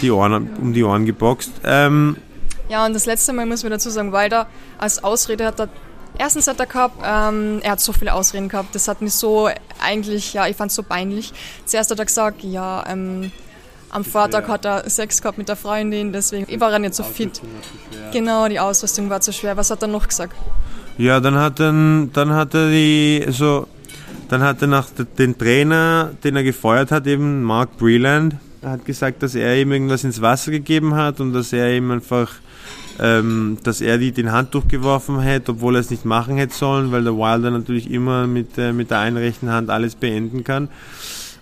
die 0.00 0.10
Ohren, 0.10 0.50
um 0.60 0.72
die 0.72 0.82
Ohren 0.82 1.06
geboxt. 1.06 1.52
Ähm, 1.64 2.16
ja, 2.68 2.84
und 2.84 2.94
das 2.94 3.06
letzte 3.06 3.32
Mal 3.32 3.46
muss 3.46 3.62
man 3.62 3.70
dazu 3.70 3.90
sagen, 3.90 4.12
Wilder 4.12 4.48
als 4.78 5.02
Ausrede 5.02 5.46
hat 5.46 5.60
er 5.60 5.68
Erstens 6.16 6.46
hat 6.46 6.60
er 6.60 6.66
gehabt, 6.66 6.96
ähm, 7.04 7.58
er 7.64 7.72
hat 7.72 7.80
so 7.80 7.92
viele 7.92 8.14
Ausreden 8.14 8.48
gehabt, 8.48 8.72
das 8.76 8.86
hat 8.86 9.02
mich 9.02 9.14
so 9.14 9.48
eigentlich, 9.82 10.32
ja, 10.32 10.46
ich 10.46 10.54
fand 10.54 10.70
es 10.70 10.76
so 10.76 10.84
peinlich. 10.84 11.32
Zuerst 11.64 11.90
hat 11.90 11.98
er 11.98 12.04
gesagt, 12.04 12.44
ja, 12.44 12.84
ähm, 12.86 13.32
am 13.90 14.04
Vortag 14.04 14.46
hat 14.46 14.64
er 14.64 14.88
Sex 14.88 15.20
gehabt 15.20 15.38
mit 15.38 15.48
der 15.48 15.56
Freundin, 15.56 16.12
deswegen 16.12 16.60
war 16.60 16.72
er 16.72 16.78
nicht 16.78 16.94
so 16.94 17.02
fit. 17.02 17.42
Genau, 18.12 18.46
die 18.46 18.60
Ausrüstung 18.60 19.10
war 19.10 19.20
zu 19.22 19.32
schwer. 19.32 19.56
Was 19.56 19.72
hat 19.72 19.82
er 19.82 19.88
noch 19.88 20.06
gesagt? 20.06 20.36
Ja, 20.96 21.18
dann 21.20 21.34
hat 21.34 21.60
er, 21.60 21.72
dann 22.12 22.30
hat 22.30 22.54
er 22.54 22.70
die, 22.70 23.22
also, 23.26 23.66
dann 24.28 24.42
hat 24.42 24.62
er 24.62 24.68
nach 24.68 24.86
den 25.18 25.36
Trainer, 25.36 26.10
den 26.22 26.36
er 26.36 26.44
gefeuert 26.44 26.92
hat, 26.92 27.06
eben 27.06 27.42
Mark 27.42 27.76
Breland, 27.78 28.36
hat 28.62 28.84
gesagt, 28.84 29.22
dass 29.22 29.34
er 29.34 29.60
ihm 29.60 29.72
irgendwas 29.72 30.04
ins 30.04 30.22
Wasser 30.22 30.50
gegeben 30.50 30.94
hat 30.94 31.20
und 31.20 31.32
dass 31.32 31.52
er 31.52 31.76
ihm 31.76 31.90
einfach, 31.90 32.32
ähm, 33.00 33.58
dass 33.64 33.80
er 33.80 33.98
die 33.98 34.12
den 34.12 34.30
Handtuch 34.30 34.68
geworfen 34.68 35.20
hätte, 35.20 35.52
obwohl 35.52 35.76
er 35.76 35.80
es 35.80 35.90
nicht 35.90 36.04
machen 36.04 36.36
hätte 36.36 36.54
sollen, 36.54 36.92
weil 36.92 37.04
der 37.04 37.16
Wilder 37.16 37.50
natürlich 37.50 37.90
immer 37.90 38.26
mit, 38.26 38.56
äh, 38.56 38.72
mit 38.72 38.90
der 38.90 39.00
einen 39.00 39.16
rechten 39.16 39.50
Hand 39.50 39.70
alles 39.70 39.96
beenden 39.96 40.44
kann. 40.44 40.68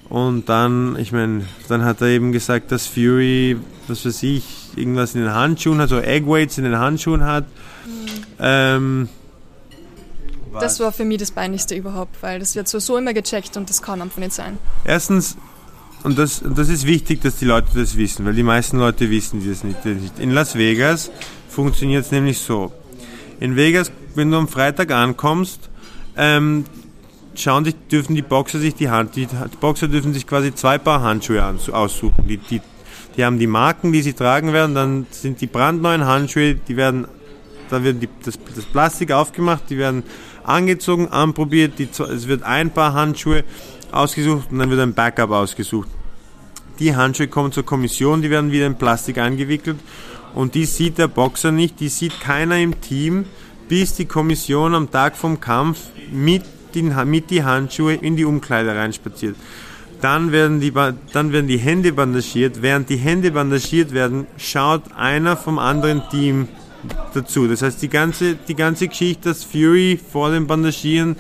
Und 0.08 0.48
dann, 0.48 0.96
ich 0.98 1.12
meine, 1.12 1.42
dann 1.68 1.84
hat 1.84 2.00
er 2.00 2.08
eben 2.08 2.32
gesagt, 2.32 2.72
dass 2.72 2.86
Fury, 2.86 3.56
was 3.86 4.04
weiß 4.04 4.22
ich, 4.24 4.44
irgendwas 4.76 5.14
in 5.14 5.22
den 5.22 5.32
Handschuhen 5.32 5.78
hat, 5.78 5.90
so 5.90 5.98
Eggweights 6.00 6.58
in 6.58 6.64
den 6.64 6.78
Handschuhen 6.78 7.24
hat. 7.24 7.44
Mhm. 7.86 8.24
Ähm, 8.38 9.08
das 10.60 10.80
war 10.80 10.92
für 10.92 11.04
mich 11.04 11.18
das 11.18 11.30
Peinlichste 11.30 11.74
überhaupt, 11.74 12.22
weil 12.22 12.38
das 12.38 12.54
wird 12.54 12.68
so 12.68 12.96
immer 12.96 13.14
gecheckt 13.14 13.56
und 13.56 13.68
das 13.68 13.82
kann 13.82 14.02
einfach 14.02 14.18
nicht 14.18 14.32
sein. 14.32 14.58
Erstens, 14.84 15.36
und 16.02 16.18
das, 16.18 16.42
das 16.44 16.68
ist 16.68 16.86
wichtig, 16.86 17.20
dass 17.20 17.36
die 17.36 17.44
Leute 17.44 17.68
das 17.74 17.96
wissen, 17.96 18.26
weil 18.26 18.34
die 18.34 18.42
meisten 18.42 18.78
Leute 18.78 19.08
wissen 19.10 19.46
das 19.48 19.62
nicht. 19.62 19.78
In 20.18 20.30
Las 20.30 20.56
Vegas 20.56 21.10
funktioniert 21.48 22.04
es 22.04 22.10
nämlich 22.10 22.38
so. 22.38 22.72
In 23.38 23.56
Vegas, 23.56 23.92
wenn 24.14 24.30
du 24.30 24.36
am 24.36 24.48
Freitag 24.48 24.90
ankommst, 24.90 25.70
ähm, 26.16 26.64
schauen 27.34 27.64
sich, 27.64 27.74
dürfen 27.90 28.14
die 28.14 28.22
Boxer 28.22 28.58
sich 28.58 28.74
die 28.74 28.90
Hand, 28.90 29.16
die, 29.16 29.26
die 29.26 29.56
Boxer 29.60 29.88
dürfen 29.88 30.12
sich 30.12 30.26
quasi 30.26 30.54
zwei 30.54 30.78
Paar 30.78 31.02
Handschuhe 31.02 31.42
aussuchen. 31.72 32.26
Die, 32.28 32.36
die, 32.36 32.60
die 33.16 33.24
haben 33.24 33.38
die 33.38 33.46
Marken, 33.46 33.92
die 33.92 34.02
sie 34.02 34.12
tragen 34.12 34.52
werden, 34.52 34.74
dann 34.74 35.06
sind 35.10 35.40
die 35.40 35.46
brandneuen 35.46 36.04
Handschuhe, 36.04 36.54
die 36.54 36.76
werden, 36.76 37.06
da 37.70 37.82
wird 37.84 38.02
die, 38.02 38.08
das, 38.24 38.38
das 38.54 38.64
Plastik 38.64 39.12
aufgemacht, 39.12 39.64
die 39.70 39.78
werden 39.78 40.02
angezogen, 40.44 41.08
anprobiert, 41.08 41.78
die, 41.78 41.88
es 41.90 42.28
wird 42.28 42.42
ein 42.42 42.70
Paar 42.70 42.94
Handschuhe 42.94 43.44
ausgesucht 43.90 44.48
und 44.50 44.58
dann 44.58 44.70
wird 44.70 44.80
ein 44.80 44.94
Backup 44.94 45.30
ausgesucht. 45.30 45.88
Die 46.78 46.94
Handschuhe 46.96 47.28
kommen 47.28 47.52
zur 47.52 47.64
Kommission, 47.64 48.22
die 48.22 48.30
werden 48.30 48.50
wieder 48.50 48.66
in 48.66 48.76
Plastik 48.76 49.18
eingewickelt 49.18 49.78
und 50.34 50.54
die 50.54 50.64
sieht 50.64 50.98
der 50.98 51.08
Boxer 51.08 51.52
nicht, 51.52 51.80
die 51.80 51.88
sieht 51.88 52.20
keiner 52.20 52.58
im 52.58 52.80
Team, 52.80 53.26
bis 53.68 53.94
die 53.94 54.06
Kommission 54.06 54.74
am 54.74 54.90
Tag 54.90 55.16
vom 55.16 55.40
Kampf 55.40 55.78
mit, 56.10 56.42
den, 56.74 56.94
mit 57.08 57.30
die 57.30 57.44
Handschuhe 57.44 57.94
in 57.94 58.16
die 58.16 58.24
Umkleide 58.24 58.74
reinspaziert. 58.74 59.36
Dann 60.00 60.32
werden, 60.32 60.60
die, 60.60 60.72
dann 60.72 61.32
werden 61.32 61.46
die 61.46 61.58
Hände 61.58 61.92
bandagiert. 61.92 62.60
Während 62.60 62.88
die 62.88 62.96
Hände 62.96 63.30
bandagiert 63.30 63.92
werden, 63.92 64.26
schaut 64.36 64.82
einer 64.96 65.36
vom 65.36 65.60
anderen 65.60 66.02
Team 66.10 66.48
dazu. 67.14 67.46
Das 67.46 67.62
heißt, 67.62 67.80
die 67.82 67.88
ganze, 67.88 68.34
die 68.34 68.54
ganze 68.54 68.88
Geschichte, 68.88 69.30
dass 69.30 69.44
Fury 69.44 69.98
vor 70.10 70.30
dem 70.30 70.46
Bandagieren 70.46 71.16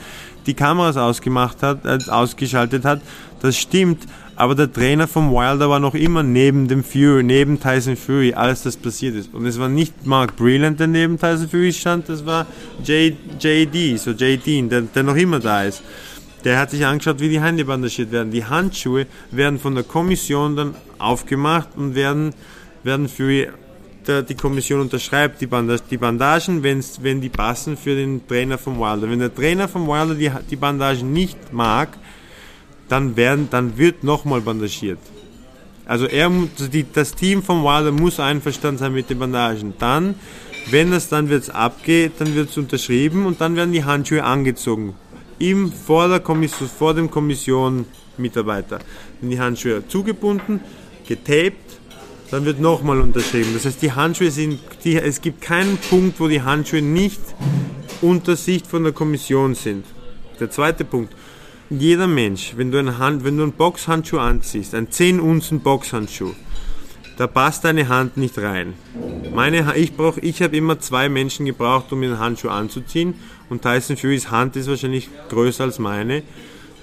die 0.46 0.54
Kameras 0.54 0.96
ausgemacht 0.96 1.62
hat, 1.62 1.84
äh, 1.84 1.98
ausgeschaltet 2.10 2.84
hat, 2.84 3.00
das 3.40 3.56
stimmt. 3.56 4.06
Aber 4.34 4.54
der 4.54 4.72
Trainer 4.72 5.06
vom 5.06 5.30
Wilder 5.30 5.68
war 5.68 5.78
noch 5.78 5.94
immer 5.94 6.22
neben 6.22 6.66
dem 6.66 6.82
Fury, 6.82 7.22
neben 7.22 7.60
Tyson 7.60 7.96
Fury, 7.96 8.32
als 8.32 8.62
das 8.62 8.76
passiert 8.76 9.14
ist. 9.14 9.32
Und 9.34 9.44
es 9.46 9.58
war 9.58 9.68
nicht 9.68 10.06
Mark 10.06 10.36
Breland, 10.36 10.80
der 10.80 10.86
neben 10.86 11.18
Tyson 11.18 11.48
Fury 11.48 11.72
stand, 11.72 12.08
das 12.08 12.24
war 12.24 12.46
J, 12.82 13.14
JD, 13.38 13.98
so 13.98 14.12
J. 14.12 14.44
Dean, 14.44 14.68
der, 14.68 14.82
der 14.82 15.02
noch 15.02 15.16
immer 15.16 15.38
da 15.38 15.64
ist. 15.64 15.82
Der 16.44 16.58
hat 16.58 16.70
sich 16.70 16.84
angeschaut, 16.84 17.20
wie 17.20 17.28
die 17.28 17.40
Hände 17.40 17.64
bandagiert 17.64 18.10
werden. 18.10 18.32
Die 18.32 18.44
Handschuhe 18.44 19.06
werden 19.30 19.60
von 19.60 19.74
der 19.74 19.84
Kommission 19.84 20.56
dann 20.56 20.74
aufgemacht 20.98 21.68
und 21.76 21.94
werden, 21.94 22.34
werden 22.82 23.08
Fury 23.08 23.48
der, 24.06 24.22
die 24.22 24.34
Kommission 24.34 24.80
unterschreibt 24.80 25.40
die, 25.40 25.46
Bandage, 25.46 25.82
die 25.90 25.96
Bandagen, 25.96 26.62
wenn's, 26.62 27.02
wenn 27.02 27.20
die 27.20 27.28
passen 27.28 27.76
für 27.76 27.94
den 27.94 28.26
Trainer 28.26 28.58
vom 28.58 28.78
Wilder. 28.78 29.10
Wenn 29.10 29.18
der 29.18 29.34
Trainer 29.34 29.68
vom 29.68 29.86
Wilder 29.86 30.14
die, 30.14 30.30
die 30.50 30.56
Bandagen 30.56 31.12
nicht 31.12 31.52
mag, 31.52 31.96
dann, 32.88 33.16
werden, 33.16 33.48
dann 33.50 33.78
wird 33.78 34.04
nochmal 34.04 34.40
bandagiert. 34.40 34.98
Also 35.86 36.06
er, 36.06 36.30
die, 36.72 36.86
das 36.92 37.14
Team 37.14 37.42
vom 37.42 37.64
Wilder 37.64 37.92
muss 37.92 38.20
einverstanden 38.20 38.78
sein 38.78 38.92
mit 38.92 39.10
den 39.10 39.18
Bandagen. 39.18 39.74
Dann, 39.78 40.14
wenn 40.70 40.90
das 40.90 41.08
dann 41.08 41.28
wird's 41.28 41.50
abgeht, 41.50 42.12
dann 42.18 42.34
wird 42.34 42.50
es 42.50 42.56
unterschrieben 42.56 43.26
und 43.26 43.40
dann 43.40 43.56
werden 43.56 43.72
die 43.72 43.84
Handschuhe 43.84 44.22
angezogen. 44.22 44.94
Ihm 45.38 45.72
vor, 45.72 46.08
der 46.08 46.20
Kommission, 46.20 46.68
vor 46.68 46.94
dem 46.94 47.10
Kommission 47.10 47.86
Mitarbeiter. 48.16 48.78
Die 49.20 49.40
Handschuhe 49.40 49.86
zugebunden, 49.88 50.60
getaped 51.06 51.81
dann 52.32 52.46
wird 52.46 52.60
nochmal 52.60 52.98
unterschrieben. 52.98 53.50
Das 53.52 53.66
heißt, 53.66 53.82
die 53.82 53.92
Handschuhe 53.92 54.30
sind, 54.30 54.58
die, 54.84 54.96
es 54.96 55.20
gibt 55.20 55.42
keinen 55.42 55.76
Punkt, 55.76 56.18
wo 56.18 56.28
die 56.28 56.40
Handschuhe 56.40 56.80
nicht 56.80 57.20
unter 58.00 58.36
Sicht 58.36 58.66
von 58.66 58.84
der 58.84 58.94
Kommission 58.94 59.54
sind. 59.54 59.84
Der 60.40 60.50
zweite 60.50 60.86
Punkt. 60.86 61.14
Jeder 61.68 62.06
Mensch, 62.06 62.54
wenn 62.56 62.72
du, 62.72 62.78
ein 62.78 62.96
Hand, 62.96 63.24
wenn 63.24 63.36
du 63.36 63.42
einen 63.42 63.52
Boxhandschuh 63.52 64.18
anziehst, 64.18 64.74
ein 64.74 64.90
10 64.90 65.20
Unzen 65.20 65.60
Boxhandschuh, 65.60 66.32
da 67.18 67.26
passt 67.26 67.66
deine 67.66 67.88
Hand 67.88 68.16
nicht 68.16 68.38
rein. 68.38 68.72
Meine, 69.34 69.76
ich 69.76 69.92
ich 70.22 70.42
habe 70.42 70.56
immer 70.56 70.80
zwei 70.80 71.10
Menschen 71.10 71.44
gebraucht, 71.44 71.92
um 71.92 72.00
den 72.00 72.18
Handschuh 72.18 72.48
anzuziehen 72.48 73.14
und 73.50 73.60
Tyson 73.60 73.98
Furys 73.98 74.30
Hand 74.30 74.56
ist 74.56 74.68
wahrscheinlich 74.68 75.10
größer 75.28 75.64
als 75.64 75.78
meine. 75.78 76.22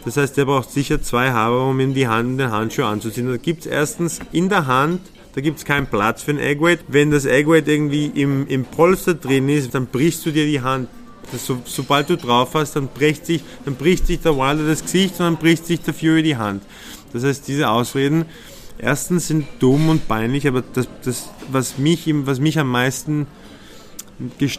Das 0.06 0.16
heißt, 0.16 0.38
er 0.38 0.46
braucht 0.46 0.70
sicher 0.70 1.02
zwei 1.02 1.32
Haber, 1.32 1.68
um 1.68 1.80
ihm 1.80 1.96
die 1.96 2.08
Hand, 2.08 2.40
den 2.40 2.52
Handschuh 2.52 2.84
anzuziehen. 2.84 3.28
Da 3.28 3.38
gibt 3.38 3.62
es 3.62 3.66
erstens 3.66 4.20
in 4.32 4.48
der 4.50 4.68
Hand 4.68 5.02
da 5.36 5.42
gibt 5.42 5.60
es 5.60 5.66
keinen 5.66 5.88
Platz 5.88 6.24
für 6.24 6.32
ein 6.32 6.40
Eggweight. 6.40 6.80
Wenn 6.88 7.12
das 7.12 7.26
Eggweight 7.26 7.68
irgendwie 7.68 8.08
im, 8.08 8.48
im 8.48 8.66
Polster 8.66 9.14
drin 9.14 9.48
ist, 9.50 9.76
dann 9.76 9.88
brichst 9.88 10.26
du 10.26 10.32
dir 10.32 10.46
die 10.46 10.62
Hand. 10.62 10.90
So, 11.38 11.60
sobald 11.66 12.10
du 12.10 12.18
drauf 12.18 12.56
hast, 12.56 12.76
dann 12.76 12.88
bricht 12.88 13.26
sich, 13.28 13.44
dann 13.64 13.76
bricht 13.76 14.08
sich 14.08 14.20
der 14.20 14.36
Wilder 14.36 14.68
das 14.68 14.82
Gesicht 14.82 15.14
und 15.20 15.26
dann 15.26 15.38
bricht 15.38 15.66
sich 15.66 15.82
der 15.82 15.94
Fury 15.94 16.24
die 16.24 16.38
Hand. 16.38 16.64
Das 17.14 17.24
heißt, 17.24 17.48
diese 17.48 17.70
Ausreden, 17.70 18.26
erstens 18.80 19.28
sind 19.28 19.46
dumm 19.60 19.90
und 19.90 20.08
peinlich, 20.08 20.48
aber 20.48 20.64
das, 20.74 20.88
das 21.04 21.30
was, 21.52 21.78
mich, 21.78 22.06
was 22.08 22.40
mich 22.40 22.58
am 22.58 22.72
meisten 22.72 23.28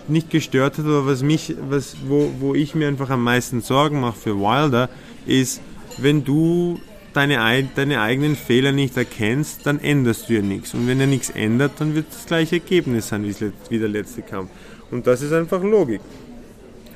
nicht 0.08 0.30
gestört 0.30 0.78
hat, 0.78 0.84
aber 0.84 1.06
was 1.06 1.22
mich, 1.22 1.54
was, 1.68 1.96
wo, 2.06 2.32
wo 2.38 2.54
ich 2.54 2.74
mir 2.74 2.88
einfach 2.88 3.10
am 3.10 3.24
meisten 3.24 3.60
Sorgen 3.60 4.00
mache 4.00 4.18
für 4.18 4.38
Wilder, 4.38 4.88
ist, 5.26 5.60
wenn 5.98 6.24
du 6.24 6.80
deine, 7.12 7.68
deine 7.74 8.00
eigenen 8.00 8.36
Fehler 8.36 8.72
nicht 8.72 8.96
erkennst, 8.96 9.66
dann 9.66 9.80
änderst 9.80 10.28
du 10.28 10.34
ja 10.34 10.42
nichts. 10.42 10.74
Und 10.74 10.86
wenn 10.86 11.00
er 11.00 11.06
nichts 11.06 11.30
ändert, 11.30 11.72
dann 11.78 11.94
wird 11.94 12.06
das 12.10 12.26
gleiche 12.26 12.56
Ergebnis 12.56 13.08
sein 13.08 13.24
wie 13.68 13.78
der 13.78 13.88
letzte 13.88 14.22
Kampf. 14.22 14.50
Und 14.90 15.06
das 15.06 15.22
ist 15.22 15.32
einfach 15.32 15.62
Logik. 15.62 16.00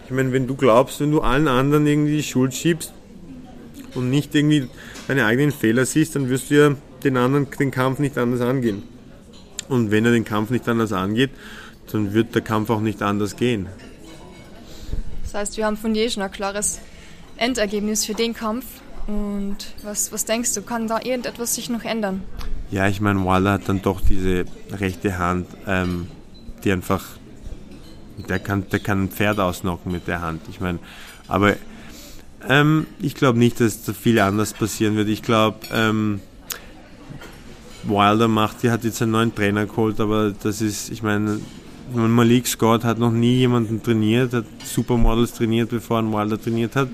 Ich 0.04 0.10
meine, 0.10 0.32
wenn 0.32 0.46
du 0.46 0.54
glaubst, 0.54 1.00
wenn 1.00 1.10
du 1.10 1.20
allen 1.20 1.48
anderen 1.48 1.86
irgendwie 1.86 2.16
die 2.16 2.22
Schuld 2.22 2.54
schiebst 2.54 2.92
und 3.94 4.10
nicht 4.10 4.34
irgendwie 4.34 4.68
deine 5.08 5.24
eigenen 5.26 5.52
Fehler 5.52 5.86
siehst, 5.86 6.14
dann 6.14 6.28
wirst 6.28 6.50
du 6.50 6.54
ja 6.54 6.76
den 7.02 7.16
anderen 7.16 7.46
den 7.58 7.70
Kampf 7.70 7.98
nicht 7.98 8.18
anders 8.18 8.40
angehen. 8.40 8.82
Und 9.68 9.90
wenn 9.90 10.04
er 10.04 10.12
den 10.12 10.24
Kampf 10.24 10.50
nicht 10.50 10.68
anders 10.68 10.92
angeht, 10.92 11.30
dann 11.90 12.12
wird 12.12 12.34
der 12.34 12.42
Kampf 12.42 12.70
auch 12.70 12.80
nicht 12.80 13.02
anders 13.02 13.36
gehen. 13.36 13.68
Das 15.22 15.34
heißt, 15.34 15.56
wir 15.56 15.66
haben 15.66 15.76
von 15.76 15.94
je 15.94 16.08
schon 16.10 16.22
ein 16.22 16.30
klares 16.30 16.80
Endergebnis 17.36 18.04
für 18.04 18.14
den 18.14 18.34
Kampf. 18.34 18.64
Und 19.06 19.56
was, 19.82 20.12
was 20.12 20.24
denkst 20.24 20.54
du, 20.54 20.62
kann 20.62 20.88
da 20.88 20.98
irgendetwas 20.98 21.54
sich 21.54 21.68
noch 21.68 21.84
ändern? 21.84 22.22
Ja, 22.70 22.88
ich 22.88 23.00
meine, 23.00 23.24
Waller 23.24 23.52
hat 23.52 23.68
dann 23.68 23.82
doch 23.82 24.00
diese 24.00 24.46
rechte 24.70 25.18
Hand, 25.18 25.46
ähm, 25.66 26.08
die 26.64 26.72
einfach, 26.72 27.04
der 28.28 28.38
kann, 28.38 28.68
der 28.70 28.80
kann 28.80 29.04
ein 29.04 29.08
Pferd 29.10 29.38
ausnocken 29.38 29.92
mit 29.92 30.08
der 30.08 30.22
Hand. 30.22 30.42
Ich 30.48 30.60
meine, 30.60 30.78
aber 31.28 31.56
ähm, 32.48 32.86
ich 33.00 33.14
glaube 33.14 33.38
nicht, 33.38 33.60
dass 33.60 33.84
da 33.84 33.92
viel 33.92 34.18
anders 34.18 34.54
passieren 34.54 34.96
wird. 34.96 35.08
Ich 35.08 35.22
glaube, 35.22 35.58
ähm, 35.72 36.20
Wilder 37.84 38.28
macht, 38.28 38.62
die 38.62 38.70
hat 38.70 38.84
jetzt 38.84 39.02
einen 39.02 39.12
neuen 39.12 39.34
Trainer 39.34 39.66
geholt, 39.66 40.00
aber 40.00 40.30
das 40.30 40.62
ist, 40.62 40.90
ich 40.90 41.02
meine, 41.02 41.40
Malik 41.92 42.46
Scott 42.46 42.82
hat 42.84 42.98
noch 42.98 43.12
nie 43.12 43.36
jemanden 43.36 43.82
trainiert, 43.82 44.32
hat 44.32 44.46
Supermodels 44.64 45.34
trainiert, 45.34 45.68
bevor 45.68 45.98
ein 45.98 46.10
Wilder 46.12 46.40
trainiert 46.40 46.76
hat. 46.76 46.88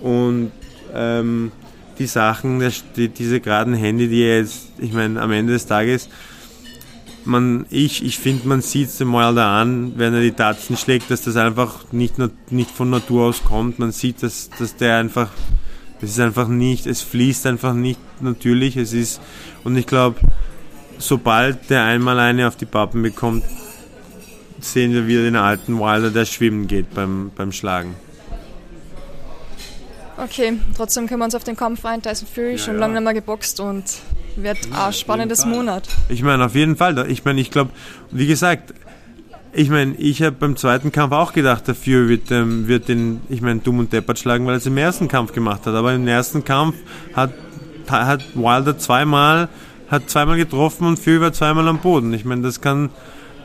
Und 0.00 0.50
ähm, 0.94 1.52
die 1.98 2.06
Sachen, 2.06 2.62
die, 2.96 3.08
diese 3.08 3.40
geraden 3.40 3.74
Hände, 3.74 4.08
die 4.08 4.22
jetzt, 4.22 4.68
ich 4.78 4.92
meine, 4.92 5.20
am 5.20 5.30
Ende 5.32 5.52
des 5.52 5.66
Tages, 5.66 6.08
man, 7.24 7.66
ich, 7.70 8.04
ich 8.04 8.18
finde, 8.18 8.48
man 8.48 8.60
sieht 8.60 8.88
es 8.88 8.98
dem 8.98 9.12
Wilder 9.12 9.46
an, 9.46 9.92
wenn 9.96 10.14
er 10.14 10.20
die 10.20 10.32
Tatzen 10.32 10.76
schlägt, 10.76 11.10
dass 11.10 11.22
das 11.22 11.36
einfach 11.36 11.92
nicht, 11.92 12.16
nicht 12.50 12.70
von 12.70 12.90
Natur 12.90 13.26
aus 13.26 13.42
kommt. 13.44 13.78
Man 13.78 13.92
sieht, 13.92 14.22
dass, 14.22 14.50
dass 14.58 14.76
der 14.76 14.98
einfach, 14.98 15.30
es 16.00 16.10
ist 16.10 16.20
einfach 16.20 16.48
nicht, 16.48 16.86
es 16.86 17.00
fließt 17.00 17.46
einfach 17.46 17.72
nicht 17.72 18.00
natürlich. 18.20 18.76
Es 18.76 18.92
ist, 18.92 19.20
und 19.62 19.76
ich 19.76 19.86
glaube, 19.86 20.20
sobald 20.98 21.70
der 21.70 21.84
einmal 21.84 22.18
eine 22.18 22.46
auf 22.46 22.56
die 22.56 22.66
Pappen 22.66 23.02
bekommt, 23.02 23.44
sehen 24.60 24.92
wir 24.92 25.06
wieder 25.06 25.22
den 25.22 25.36
alten 25.36 25.78
Wilder, 25.78 26.10
der 26.10 26.24
schwimmen 26.24 26.66
geht 26.66 26.92
beim, 26.94 27.30
beim 27.34 27.52
Schlagen. 27.52 27.94
Okay, 30.16 30.58
trotzdem 30.76 31.06
können 31.06 31.20
wir 31.20 31.24
uns 31.24 31.34
auf 31.34 31.44
den 31.44 31.56
Kampf 31.56 31.80
freuen. 31.80 32.00
Tyson 32.00 32.28
Fury 32.32 32.52
ja, 32.52 32.58
schon 32.58 32.74
ja. 32.74 32.80
lange 32.80 32.94
nicht 32.94 33.04
mehr 33.04 33.14
geboxt 33.14 33.60
und 33.60 33.84
wird 34.36 34.58
ein 34.72 34.92
spannendes 34.92 35.44
Monat. 35.44 35.88
Ich 36.08 36.22
meine, 36.22 36.44
auf 36.44 36.54
jeden 36.54 36.76
Fall. 36.76 37.10
Ich 37.10 37.24
meine, 37.24 37.40
ich 37.40 37.50
glaube, 37.50 37.70
wie 38.10 38.26
gesagt, 38.26 38.74
ich 39.52 39.70
meine, 39.70 39.94
ich 39.96 40.22
habe 40.22 40.32
beim 40.32 40.56
zweiten 40.56 40.92
Kampf 40.92 41.12
auch 41.12 41.32
gedacht, 41.32 41.68
der 41.68 41.74
Fury 41.74 42.08
wird, 42.08 42.30
ähm, 42.30 42.66
wird 42.66 42.88
den, 42.88 43.20
ich 43.28 43.40
meine, 43.40 43.60
dumm 43.60 43.78
und 43.78 43.92
deppert 43.92 44.18
schlagen, 44.18 44.46
weil 44.46 44.54
er 44.54 44.58
es 44.58 44.66
im 44.66 44.76
ersten 44.76 45.08
Kampf 45.08 45.32
gemacht 45.32 45.66
hat. 45.66 45.74
Aber 45.74 45.92
im 45.94 46.06
ersten 46.08 46.44
Kampf 46.44 46.76
hat, 47.14 47.32
hat 47.88 48.24
Wilder 48.34 48.78
zweimal, 48.78 49.48
hat 49.88 50.10
zweimal 50.10 50.36
getroffen 50.36 50.86
und 50.86 50.98
Fury 50.98 51.20
war 51.20 51.32
zweimal 51.32 51.68
am 51.68 51.78
Boden. 51.78 52.12
Ich 52.14 52.24
meine, 52.24 52.42
das 52.42 52.60
kann, 52.60 52.90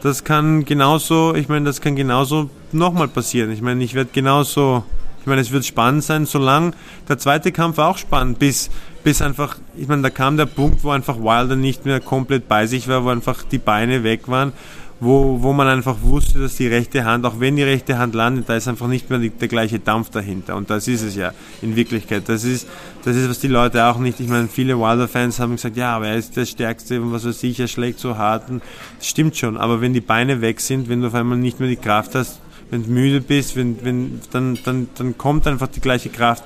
das 0.01 0.23
kann 0.23 0.65
genauso, 0.65 1.35
ich 1.35 1.47
meine, 1.47 1.65
das 1.65 1.81
kann 1.81 1.95
genauso 1.95 2.49
nochmal 2.71 3.07
passieren. 3.07 3.51
Ich 3.51 3.61
meine, 3.61 3.83
ich 3.83 3.93
werde 3.93 4.09
genauso 4.11 4.83
ich 5.21 5.27
meine, 5.27 5.41
es 5.41 5.51
wird 5.51 5.65
spannend 5.65 6.03
sein, 6.03 6.25
solange 6.25 6.71
der 7.07 7.17
zweite 7.17 7.51
Kampf 7.51 7.77
war 7.77 7.89
auch 7.89 7.97
spannend, 7.97 8.39
bis, 8.39 8.69
bis 9.03 9.21
einfach, 9.21 9.57
ich 9.77 9.87
meine, 9.87 10.01
da 10.01 10.09
kam 10.09 10.37
der 10.37 10.45
Punkt, 10.45 10.83
wo 10.83 10.91
einfach 10.91 11.17
Wilder 11.17 11.55
nicht 11.55 11.85
mehr 11.85 11.99
komplett 11.99 12.47
bei 12.47 12.67
sich 12.67 12.87
war, 12.87 13.03
wo 13.03 13.09
einfach 13.09 13.43
die 13.43 13.57
Beine 13.57 14.03
weg 14.03 14.27
waren, 14.27 14.53
wo, 15.01 15.41
wo 15.41 15.53
man 15.53 15.67
einfach 15.67 15.97
wusste, 16.01 16.39
dass 16.39 16.55
die 16.55 16.67
rechte 16.67 17.05
Hand, 17.05 17.25
auch 17.25 17.39
wenn 17.39 17.55
die 17.55 17.63
rechte 17.63 17.97
Hand 17.97 18.15
landet, 18.15 18.49
da 18.49 18.55
ist 18.55 18.67
einfach 18.67 18.87
nicht 18.87 19.09
mehr 19.09 19.19
die, 19.19 19.29
der 19.29 19.47
gleiche 19.47 19.79
Dampf 19.79 20.09
dahinter. 20.09 20.55
Und 20.55 20.69
das 20.69 20.87
ist 20.87 21.03
es 21.03 21.15
ja 21.15 21.31
in 21.61 21.75
Wirklichkeit. 21.75 22.23
Das 22.27 22.43
ist, 22.43 22.67
das 23.05 23.15
ist, 23.15 23.29
was 23.29 23.39
die 23.39 23.47
Leute 23.47 23.85
auch 23.85 23.97
nicht, 23.97 24.19
ich 24.19 24.27
meine, 24.27 24.47
viele 24.47 24.77
Wilder-Fans 24.77 25.39
haben 25.39 25.55
gesagt, 25.55 25.77
ja, 25.77 25.95
aber 25.95 26.07
er 26.07 26.17
ist 26.17 26.35
der 26.35 26.45
Stärkste 26.45 26.99
was 27.11 27.25
er 27.25 27.67
schlägt 27.67 27.99
so 27.99 28.17
hart. 28.17 28.43
Das 28.49 29.07
stimmt 29.07 29.37
schon, 29.37 29.57
aber 29.57 29.79
wenn 29.79 29.93
die 29.93 30.01
Beine 30.01 30.41
weg 30.41 30.59
sind, 30.59 30.89
wenn 30.89 31.01
du 31.01 31.07
auf 31.07 31.15
einmal 31.15 31.37
nicht 31.37 31.59
mehr 31.59 31.69
die 31.69 31.77
Kraft 31.77 32.15
hast, 32.15 32.39
wenn 32.69 32.83
du 32.83 32.89
müde 32.89 33.21
bist, 33.21 33.55
wenn, 33.55 33.83
wenn, 33.83 34.21
dann, 34.31 34.59
dann, 34.63 34.89
dann 34.95 35.17
kommt 35.17 35.47
einfach 35.47 35.67
die 35.67 35.81
gleiche 35.81 36.09
Kraft 36.09 36.43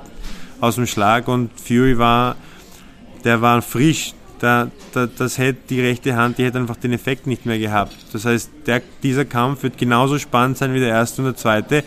aus 0.59 0.75
dem 0.75 0.87
Schlag 0.87 1.27
und 1.27 1.51
Fury 1.59 1.97
war, 1.97 2.35
der 3.23 3.41
war 3.41 3.61
frisch. 3.61 4.13
Da, 4.39 4.69
da, 4.93 5.07
das 5.07 5.37
hätte 5.37 5.59
die 5.69 5.79
rechte 5.79 6.15
Hand, 6.15 6.37
die 6.37 6.43
hätte 6.43 6.57
einfach 6.57 6.75
den 6.75 6.91
Effekt 6.91 7.27
nicht 7.27 7.45
mehr 7.45 7.57
gehabt. 7.57 7.95
Das 8.11 8.25
heißt, 8.25 8.51
der, 8.65 8.81
dieser 9.01 9.23
Kampf 9.23 9.63
wird 9.63 9.77
genauso 9.77 10.19
spannend 10.19 10.57
sein 10.57 10.73
wie 10.73 10.79
der 10.79 10.89
erste 10.89 11.21
und 11.21 11.27
der 11.27 11.35
zweite. 11.35 11.83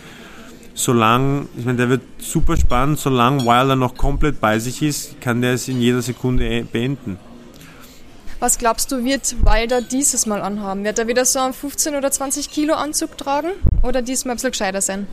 Solange, 0.73 1.47
ich 1.57 1.65
meine, 1.65 1.77
der 1.77 1.89
wird 1.89 2.01
super 2.17 2.57
spannend, 2.57 2.99
solange 2.99 3.43
Wilder 3.45 3.75
noch 3.75 3.95
komplett 3.95 4.39
bei 4.39 4.57
sich 4.57 4.81
ist, 4.81 5.21
kann 5.21 5.41
der 5.41 5.53
es 5.53 5.67
in 5.67 5.81
jeder 5.81 6.01
Sekunde 6.01 6.65
beenden. 6.71 7.17
Was 8.39 8.59
glaubst 8.59 8.91
du, 8.91 9.03
wird 9.03 9.35
Wilder 9.43 9.81
dieses 9.81 10.27
Mal 10.27 10.41
anhaben? 10.41 10.83
Wird 10.83 10.99
er 10.99 11.07
wieder 11.07 11.25
so 11.25 11.39
einen 11.39 11.53
15 11.53 11.95
oder 11.95 12.11
20 12.11 12.51
Kilo 12.51 12.75
Anzug 12.75 13.17
tragen 13.17 13.49
oder 13.81 14.03
diesmal 14.03 14.33
ein 14.33 14.37
bisschen 14.37 14.51
gescheiter 14.51 14.81
sein? 14.81 15.07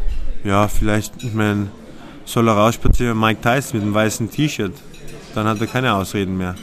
Ja, 0.45 0.69
vielleicht, 0.69 1.23
ich 1.23 1.33
meine, 1.33 1.69
soll 2.27 2.49
er 2.49 2.55
rausspazieren 2.55 3.19
Mike 3.19 3.41
Tyson 3.41 3.79
mit 3.79 3.83
einem 3.83 3.95
weißen 3.95 4.31
T-Shirt. 4.31 4.75
Dann 5.35 5.47
hat 5.47 5.59
er 5.59 5.67
keine 5.67 5.95
Ausreden 5.95 6.37
mehr. 6.37 6.55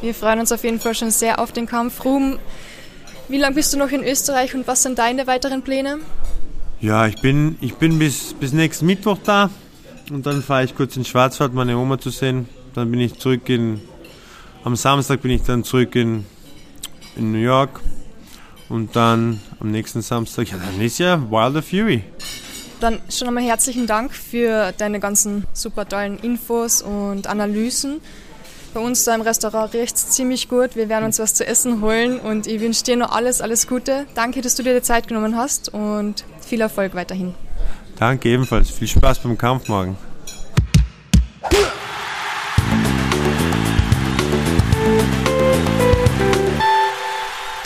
Wir 0.00 0.14
freuen 0.14 0.40
uns 0.40 0.52
auf 0.52 0.64
jeden 0.64 0.80
Fall 0.80 0.94
schon 0.94 1.10
sehr 1.10 1.38
auf 1.38 1.52
den 1.52 1.66
Kampf. 1.66 2.02
Ruhm, 2.04 2.38
wie 3.28 3.38
lange 3.38 3.56
bist 3.56 3.74
du 3.74 3.78
noch 3.78 3.90
in 3.90 4.02
Österreich 4.04 4.54
und 4.54 4.66
was 4.66 4.82
sind 4.82 4.98
deine 4.98 5.26
weiteren 5.26 5.62
Pläne? 5.62 5.98
Ja, 6.80 7.06
ich 7.06 7.20
bin, 7.20 7.56
ich 7.60 7.74
bin 7.74 7.98
bis, 7.98 8.32
bis 8.34 8.52
nächsten 8.52 8.86
Mittwoch 8.86 9.18
da 9.22 9.50
und 10.10 10.24
dann 10.24 10.42
fahre 10.42 10.64
ich 10.64 10.74
kurz 10.74 10.96
in 10.96 11.04
Schwarzwald, 11.04 11.52
meine 11.52 11.76
Oma 11.76 11.98
zu 11.98 12.08
sehen. 12.08 12.48
Dann 12.74 12.90
bin 12.90 13.00
ich 13.00 13.18
zurück 13.18 13.48
in 13.48 13.80
am 14.66 14.74
Samstag 14.74 15.22
bin 15.22 15.30
ich 15.30 15.42
dann 15.42 15.62
zurück 15.62 15.94
in, 15.94 16.26
in 17.14 17.30
New 17.30 17.38
York 17.38 17.80
und 18.68 18.96
dann 18.96 19.40
am 19.60 19.70
nächsten 19.70 20.02
Samstag, 20.02 20.50
ja, 20.50 20.56
dann 20.56 20.80
ist 20.80 20.98
ja 20.98 21.22
Wilder 21.30 21.62
Fury. 21.62 22.02
Dann 22.80 22.98
schon 23.08 23.28
einmal 23.28 23.44
herzlichen 23.44 23.86
Dank 23.86 24.12
für 24.12 24.72
deine 24.76 24.98
ganzen 24.98 25.44
super 25.52 25.88
tollen 25.88 26.18
Infos 26.18 26.82
und 26.82 27.28
Analysen. 27.28 28.00
Bei 28.74 28.80
uns 28.80 29.04
da 29.04 29.14
im 29.14 29.20
Restaurant 29.20 29.72
riecht 29.72 29.94
es 29.94 30.10
ziemlich 30.10 30.48
gut. 30.48 30.74
Wir 30.74 30.88
werden 30.88 31.04
uns 31.04 31.20
was 31.20 31.32
zu 31.32 31.46
essen 31.46 31.80
holen 31.80 32.18
und 32.18 32.48
ich 32.48 32.60
wünsche 32.60 32.82
dir 32.82 32.96
noch 32.96 33.12
alles, 33.12 33.40
alles 33.40 33.68
Gute. 33.68 34.06
Danke, 34.16 34.40
dass 34.40 34.56
du 34.56 34.64
dir 34.64 34.74
die 34.74 34.82
Zeit 34.82 35.06
genommen 35.06 35.36
hast 35.36 35.72
und 35.72 36.24
viel 36.40 36.60
Erfolg 36.60 36.96
weiterhin. 36.96 37.34
Danke 38.00 38.30
ebenfalls. 38.30 38.70
Viel 38.70 38.88
Spaß 38.88 39.20
beim 39.20 39.38
Kampf 39.38 39.68
morgen. 39.68 39.96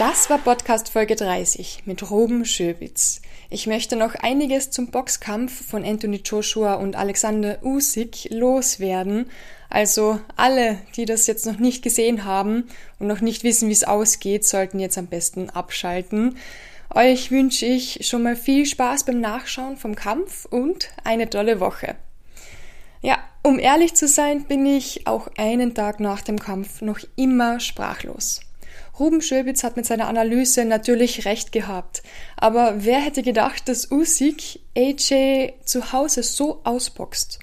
Das 0.00 0.30
war 0.30 0.38
Podcast 0.38 0.88
Folge 0.88 1.14
30 1.14 1.82
mit 1.84 2.10
Ruben 2.10 2.46
Schöbitz. 2.46 3.20
Ich 3.50 3.66
möchte 3.66 3.96
noch 3.96 4.14
einiges 4.14 4.70
zum 4.70 4.90
Boxkampf 4.90 5.66
von 5.66 5.84
Anthony 5.84 6.22
Joshua 6.24 6.76
und 6.76 6.96
Alexander 6.96 7.62
Usyk 7.62 8.30
loswerden. 8.30 9.30
Also 9.68 10.18
alle, 10.36 10.78
die 10.96 11.04
das 11.04 11.26
jetzt 11.26 11.44
noch 11.44 11.58
nicht 11.58 11.82
gesehen 11.82 12.24
haben 12.24 12.64
und 12.98 13.08
noch 13.08 13.20
nicht 13.20 13.44
wissen, 13.44 13.68
wie 13.68 13.74
es 13.74 13.84
ausgeht, 13.84 14.46
sollten 14.46 14.80
jetzt 14.80 14.96
am 14.96 15.06
besten 15.06 15.50
abschalten. 15.50 16.38
Euch 16.94 17.30
wünsche 17.30 17.66
ich 17.66 18.06
schon 18.08 18.22
mal 18.22 18.36
viel 18.36 18.64
Spaß 18.64 19.04
beim 19.04 19.20
Nachschauen 19.20 19.76
vom 19.76 19.96
Kampf 19.96 20.46
und 20.46 20.88
eine 21.04 21.28
tolle 21.28 21.60
Woche. 21.60 21.94
Ja, 23.02 23.18
um 23.42 23.58
ehrlich 23.58 23.92
zu 23.92 24.08
sein, 24.08 24.44
bin 24.44 24.64
ich 24.64 25.06
auch 25.06 25.28
einen 25.36 25.74
Tag 25.74 26.00
nach 26.00 26.22
dem 26.22 26.38
Kampf 26.38 26.80
noch 26.80 27.00
immer 27.16 27.60
sprachlos. 27.60 28.40
Ruben 28.98 29.22
Schöbitz 29.22 29.64
hat 29.64 29.76
mit 29.76 29.86
seiner 29.86 30.08
Analyse 30.08 30.64
natürlich 30.64 31.24
recht 31.24 31.52
gehabt. 31.52 32.02
Aber 32.36 32.74
wer 32.84 33.00
hätte 33.00 33.22
gedacht, 33.22 33.68
dass 33.68 33.90
Usyk 33.90 34.60
AJ 34.76 35.54
zu 35.64 35.92
Hause 35.92 36.22
so 36.22 36.60
ausboxt? 36.64 37.38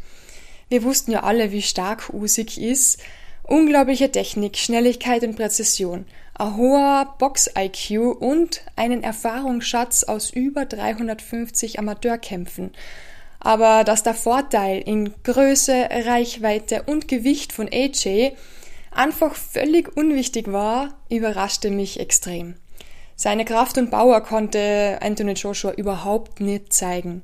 Wir 0.70 0.84
wussten 0.84 1.12
ja 1.12 1.24
alle, 1.24 1.52
wie 1.52 1.62
stark 1.62 2.12
Usyk 2.14 2.58
ist. 2.58 3.00
Unglaubliche 3.44 4.12
Technik, 4.12 4.58
Schnelligkeit 4.58 5.24
und 5.24 5.38
Präzision, 5.38 6.06
ein 6.34 6.58
hoher 6.58 7.16
Box-IQ 7.18 8.18
und 8.20 8.62
einen 8.76 9.04
Erfahrungsschatz 9.04 10.04
aus 10.04 10.30
über 10.30 10.66
350 10.66 11.80
Amateurkämpfen. 11.80 12.72
Aber 13.40 13.86
dass 13.86 14.04
der 14.04 14.16
Vorteil 14.16 14.82
in 14.82 15.14
Größe, 15.24 15.88
Reichweite 15.90 16.84
und 16.84 17.08
Gewicht 17.08 17.54
von 17.54 17.70
AJ 17.72 18.34
einfach 18.98 19.36
völlig 19.36 19.96
unwichtig 19.96 20.52
war, 20.52 20.90
überraschte 21.10 21.72
mich 21.72 22.00
extrem. 22.00 22.56
Seine 23.16 23.46
Kraft 23.46 23.78
und 23.78 23.90
Power 23.90 24.22
konnte 24.22 25.00
Anthony 25.02 25.34
Joshua 25.34 25.72
überhaupt 25.72 26.40
nicht 26.40 26.72
zeigen. 26.72 27.24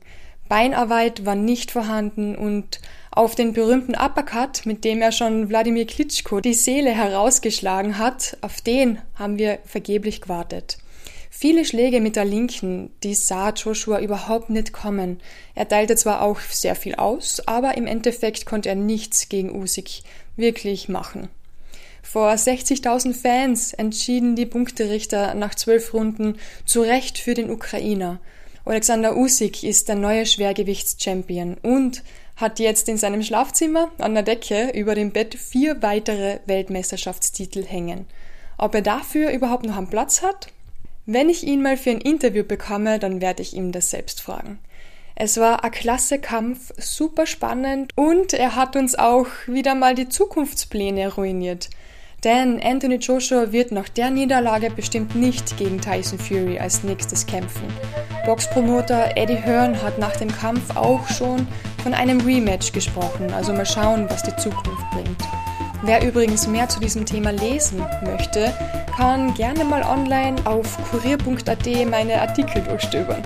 Beinarbeit 0.49 1.25
war 1.25 1.35
nicht 1.35 1.71
vorhanden 1.71 2.35
und 2.35 2.81
auf 3.11 3.35
den 3.35 3.53
berühmten 3.53 3.95
Uppercut, 3.95 4.65
mit 4.65 4.83
dem 4.83 5.01
er 5.01 5.11
schon 5.11 5.49
Wladimir 5.49 5.85
Klitschko 5.85 6.39
die 6.39 6.53
Seele 6.53 6.91
herausgeschlagen 6.91 7.97
hat, 7.97 8.37
auf 8.41 8.61
den 8.61 8.99
haben 9.15 9.37
wir 9.37 9.59
vergeblich 9.65 10.21
gewartet. 10.21 10.77
Viele 11.29 11.65
Schläge 11.65 12.01
mit 12.01 12.15
der 12.15 12.25
Linken, 12.25 12.91
die 13.03 13.15
sah 13.15 13.49
Joshua 13.49 13.99
überhaupt 13.99 14.49
nicht 14.49 14.73
kommen. 14.73 15.19
Er 15.55 15.67
teilte 15.67 15.95
zwar 15.95 16.21
auch 16.21 16.39
sehr 16.39 16.75
viel 16.75 16.95
aus, 16.95 17.41
aber 17.47 17.77
im 17.77 17.87
Endeffekt 17.87 18.45
konnte 18.45 18.69
er 18.69 18.75
nichts 18.75 19.29
gegen 19.29 19.55
Usyk 19.55 20.03
wirklich 20.37 20.89
machen. 20.89 21.29
Vor 22.03 22.29
60.000 22.29 23.13
Fans 23.13 23.73
entschieden 23.73 24.35
die 24.35 24.45
Punkterichter 24.45 25.33
nach 25.33 25.55
zwölf 25.55 25.93
Runden 25.95 26.37
zu 26.63 26.81
Recht 26.81 27.17
für 27.17 27.33
den 27.33 27.49
Ukrainer. 27.49 28.19
Alexander 28.65 29.17
Usyk 29.17 29.63
ist 29.63 29.87
der 29.89 29.95
neue 29.95 30.25
Schwergewichtschampion 30.25 31.57
und 31.63 32.03
hat 32.35 32.59
jetzt 32.59 32.87
in 32.87 32.97
seinem 32.97 33.23
Schlafzimmer 33.23 33.91
an 33.97 34.13
der 34.13 34.23
Decke 34.23 34.71
über 34.75 34.93
dem 34.93 35.11
Bett 35.11 35.33
vier 35.33 35.81
weitere 35.81 36.39
Weltmeisterschaftstitel 36.45 37.65
hängen. 37.65 38.05
Ob 38.57 38.75
er 38.75 38.81
dafür 38.81 39.31
überhaupt 39.31 39.65
noch 39.65 39.77
einen 39.77 39.89
Platz 39.89 40.21
hat? 40.21 40.47
Wenn 41.05 41.29
ich 41.29 41.43
ihn 41.43 41.61
mal 41.61 41.77
für 41.77 41.89
ein 41.89 42.01
Interview 42.01 42.43
bekomme, 42.43 42.99
dann 42.99 43.21
werde 43.21 43.41
ich 43.41 43.55
ihm 43.55 43.71
das 43.71 43.89
selbst 43.89 44.21
fragen. 44.21 44.59
Es 45.15 45.37
war 45.37 45.63
ein 45.63 45.71
klasse 45.71 46.19
Kampf, 46.19 46.73
super 46.77 47.25
spannend 47.25 47.91
und 47.95 48.33
er 48.33 48.55
hat 48.55 48.75
uns 48.75 48.95
auch 48.95 49.27
wieder 49.47 49.75
mal 49.75 49.95
die 49.95 50.09
Zukunftspläne 50.09 51.13
ruiniert. 51.13 51.69
Denn 52.23 52.61
Anthony 52.63 52.95
Joshua 52.95 53.51
wird 53.51 53.71
nach 53.71 53.89
der 53.89 54.09
Niederlage 54.09 54.69
bestimmt 54.69 55.13
nicht 55.15 55.57
gegen 55.57 55.81
Tyson 55.81 56.17
Fury 56.17 56.57
als 56.57 56.83
nächstes 56.83 57.25
kämpfen. 57.25 57.67
Boxpromoter 58.25 59.17
Eddie 59.17 59.35
Hearn 59.35 59.81
hat 59.81 59.99
nach 59.99 60.15
dem 60.15 60.31
Kampf 60.31 60.75
auch 60.77 61.05
schon 61.09 61.45
von 61.83 61.93
einem 61.93 62.21
Rematch 62.21 62.71
gesprochen, 62.71 63.33
also 63.33 63.51
mal 63.51 63.65
schauen, 63.65 64.09
was 64.09 64.23
die 64.23 64.35
Zukunft 64.37 64.89
bringt. 64.91 65.21
Wer 65.83 66.01
übrigens 66.01 66.47
mehr 66.47 66.69
zu 66.69 66.79
diesem 66.79 67.05
Thema 67.05 67.31
lesen 67.31 67.83
möchte, 68.05 68.53
kann 68.95 69.33
gerne 69.33 69.65
mal 69.65 69.83
online 69.83 70.37
auf 70.45 70.77
kurier.at 70.91 71.89
meine 71.89 72.21
Artikel 72.21 72.61
durchstöbern. 72.61 73.21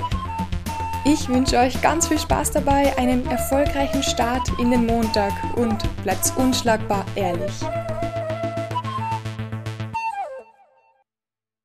Ich 1.05 1.29
wünsche 1.29 1.59
euch 1.59 1.79
ganz 1.81 2.07
viel 2.07 2.17
Spaß 2.17 2.51
dabei, 2.51 2.97
einen 2.97 3.27
erfolgreichen 3.27 4.01
Start 4.01 4.49
in 4.59 4.71
den 4.71 4.87
Montag 4.87 5.31
und 5.55 5.77
bleibt 6.03 6.33
unschlagbar 6.35 7.05
ehrlich. 7.15 7.53